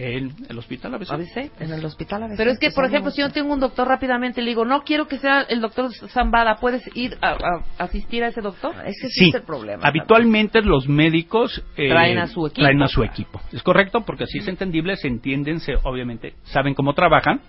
En 0.00 0.32
el 0.48 0.58
hospital 0.58 0.94
a 0.94 0.98
veces. 0.98 1.12
¿ABC? 1.12 1.50
En 1.60 1.72
el 1.72 1.84
hospital 1.84 2.22
ABC. 2.22 2.36
Pero 2.36 2.50
es 2.52 2.58
que, 2.58 2.70
por 2.70 2.84
ejemplo, 2.84 3.10
si 3.10 3.20
yo 3.20 3.30
tengo 3.30 3.52
un 3.52 3.58
doctor 3.58 3.88
rápidamente, 3.88 4.40
le 4.42 4.50
digo, 4.50 4.64
no 4.64 4.82
quiero 4.84 5.08
que 5.08 5.18
sea 5.18 5.40
el 5.42 5.60
doctor 5.60 5.92
Zambada, 6.10 6.56
¿puedes 6.56 6.88
ir 6.94 7.18
a, 7.20 7.30
a- 7.32 7.64
asistir 7.84 8.22
a 8.22 8.28
ese 8.28 8.40
doctor? 8.40 8.74
Es 8.86 8.96
que 9.00 9.08
sí, 9.08 9.24
Sí, 9.24 9.28
es 9.30 9.34
el 9.34 9.42
problema. 9.42 9.82
habitualmente 9.86 10.62
los 10.62 10.88
médicos 10.88 11.62
eh, 11.76 11.88
Traen 11.88 12.18
a 12.18 12.26
su 12.28 12.46
equipo. 12.46 12.62
traen 12.62 12.82
a 12.82 12.88
su 12.88 13.02
equipo. 13.02 13.40
Es 13.52 13.62
correcto, 13.62 14.02
porque 14.02 14.24
así 14.24 14.38
es 14.38 14.46
entendible, 14.48 14.96
se 14.96 15.08
entienden, 15.08 15.58
se, 15.60 15.74
obviamente 15.82 16.34
saben 16.44 16.74
cómo 16.74 16.94
trabajan, 16.94 17.40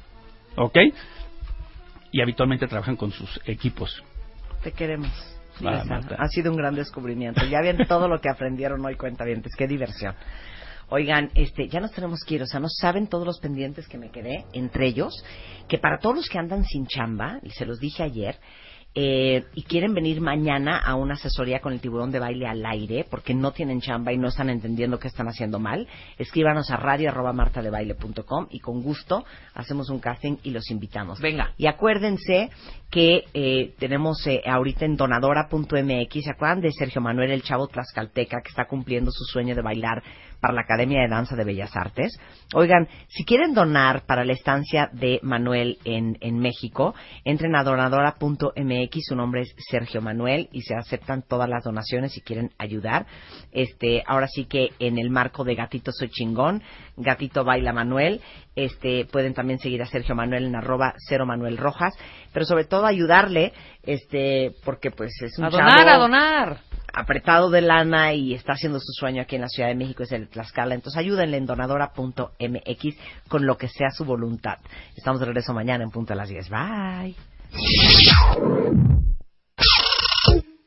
¿ok? 0.58 0.78
Y 2.12 2.22
habitualmente 2.22 2.68
trabajan 2.68 2.96
con 2.96 3.12
sus 3.12 3.40
equipos. 3.46 4.04
Te 4.64 4.72
queremos. 4.72 5.10
Ah. 5.64 5.84
Marta. 5.86 6.16
Ha 6.18 6.28
sido 6.30 6.52
un 6.52 6.58
gran 6.58 6.74
descubrimiento. 6.74 7.46
Ya 7.46 7.60
ven 7.62 7.86
todo 7.88 8.08
lo 8.08 8.22
que 8.22 8.30
aprendieron 8.30 8.84
hoy, 8.86 8.96
cuentavientes. 8.96 9.54
Qué 9.58 9.68
diversión. 9.68 10.16
Oigan, 10.92 11.30
este, 11.36 11.68
ya 11.70 11.80
nos 11.80 11.92
tenemos 11.92 12.24
que 12.24 12.36
ir, 12.36 12.42
o 12.44 12.48
sea, 12.48 12.60
no 12.60 12.68
saben 12.68 13.08
todos 13.08 13.26
los 13.26 13.40
pendientes 13.40 13.88
que 13.88 13.98
me 13.98 14.10
quedé, 14.10 14.46
entre 14.54 14.88
ellos, 14.88 15.14
que 15.68 15.78
para 15.78 16.00
todos 16.00 16.16
los 16.16 16.30
que 16.30 16.40
andan 16.40 16.66
sin 16.66 16.88
chamba, 16.88 17.40
y 17.44 17.52
se 17.52 17.66
los 17.66 17.80
dije 17.80 18.02
ayer, 18.02 18.38
eh, 18.96 19.46
y 19.54 19.64
quieren 19.64 19.94
venir 19.94 20.20
mañana 20.20 20.78
a 20.78 20.96
una 20.96 21.14
asesoría 21.14 21.60
con 21.60 21.74
el 21.74 21.80
tiburón 21.80 22.12
de 22.12 22.20
baile 22.20 22.48
al 22.48 22.66
aire, 22.66 23.06
porque 23.10 23.34
no 23.34 23.52
tienen 23.52 23.82
chamba 23.82 24.12
y 24.12 24.18
no 24.18 24.30
están 24.30 24.50
entendiendo 24.50 24.98
qué 24.98 25.08
están 25.08 25.28
haciendo 25.28 25.60
mal, 25.60 25.88
escríbanos 26.18 26.72
a 26.72 26.78
radio 26.78 27.10
arroba 27.10 27.32
martadebaile.com 27.32 28.48
y 28.50 28.60
con 28.60 28.82
gusto 28.82 29.26
hacemos 29.54 29.90
un 29.90 30.00
casting 30.00 30.38
y 30.44 30.52
los 30.52 30.72
invitamos. 30.72 31.20
Venga. 31.20 31.54
Y 31.58 31.68
acuérdense 31.68 32.50
que 32.90 33.26
eh, 33.34 33.76
tenemos 33.78 34.26
eh, 34.26 34.42
ahorita 34.46 34.86
en 34.86 34.96
donadora.mx, 34.96 36.24
¿se 36.24 36.32
acuerdan 36.32 36.62
de 36.62 36.72
Sergio 36.72 37.02
Manuel, 37.02 37.32
el 37.32 37.44
chavo 37.44 37.68
tlaxcalteca, 37.68 38.42
que 38.42 38.50
está 38.50 38.66
cumpliendo 38.66 39.12
su 39.12 39.26
sueño 39.26 39.56
de 39.56 39.62
bailar 39.62 40.02
para 40.40 40.54
la 40.54 40.62
Academia 40.62 41.02
de 41.02 41.08
Danza 41.08 41.36
de 41.36 41.44
Bellas 41.44 41.76
Artes? 41.76 42.20
Oigan, 42.56 42.88
si 43.08 43.26
quieren 43.26 43.54
donar 43.54 44.06
para 44.08 44.26
la 44.26 44.34
estancia 44.34 44.90
de 44.92 45.20
Manuel 45.22 45.78
en, 45.86 46.18
en 46.22 46.40
México, 46.40 46.96
entren 47.24 47.56
a 47.56 47.64
donadora.mx, 47.64 48.79
su 49.02 49.16
nombre 49.16 49.42
es 49.42 49.56
Sergio 49.70 50.02
Manuel 50.02 50.50
y 50.52 50.62
se 50.62 50.76
aceptan 50.76 51.24
todas 51.24 51.50
las 51.50 51.64
donaciones 51.64 52.14
si 52.14 52.22
quieren 52.22 52.52
ayudar. 52.58 53.06
Este, 53.52 54.04
ahora 54.06 54.28
sí 54.28 54.46
que 54.46 54.70
en 54.80 54.98
el 54.98 55.10
marco 55.10 55.44
de 55.44 55.56
Gatito 55.56 55.92
Soy 55.92 56.10
Chingón, 56.10 56.62
Gatito 56.98 57.44
Baila 57.44 57.74
Manuel, 57.74 58.22
este, 58.56 59.06
pueden 59.06 59.34
también 59.34 59.60
seguir 59.60 59.82
a 59.82 59.86
Sergio 59.86 60.16
Manuel 60.16 60.46
en 60.46 60.56
arroba 60.56 60.94
cero 61.08 61.26
Manuel 61.26 61.58
Rojas, 61.58 61.94
pero 62.34 62.46
sobre 62.46 62.66
todo 62.66 62.86
ayudarle, 62.86 63.54
este, 63.84 64.52
porque 64.66 64.92
pues 64.92 65.12
es 65.22 65.38
un 65.40 65.46
A 65.46 65.50
donar, 65.50 65.78
chavo 65.78 65.90
a 65.90 65.98
donar. 65.98 66.58
apretado 66.94 67.50
de 67.50 67.62
lana 67.62 68.14
y 68.14 68.34
está 68.34 68.54
haciendo 68.54 68.80
su 68.80 68.92
sueño 68.94 69.22
aquí 69.22 69.36
en 69.36 69.42
la 69.42 69.48
Ciudad 69.48 69.70
de 69.70 69.76
México, 69.76 70.04
es 70.04 70.12
el 70.12 70.28
Tlaxcala. 70.28 70.76
Entonces 70.76 71.00
ayúdenle 71.00 71.38
en 71.38 71.46
donadora.mx 71.46 72.96
con 73.30 73.46
lo 73.46 73.58
que 73.58 73.70
sea 73.70 73.92
su 73.92 74.04
voluntad. 74.04 74.58
Estamos 74.98 75.20
de 75.20 75.28
regreso 75.28 75.54
mañana 75.54 75.84
en 75.84 75.92
punto 75.92 76.14
a 76.14 76.16
las 76.18 76.30
10. 76.30 76.50
Bye. 76.50 77.16
¡Gracias! 77.52 78.16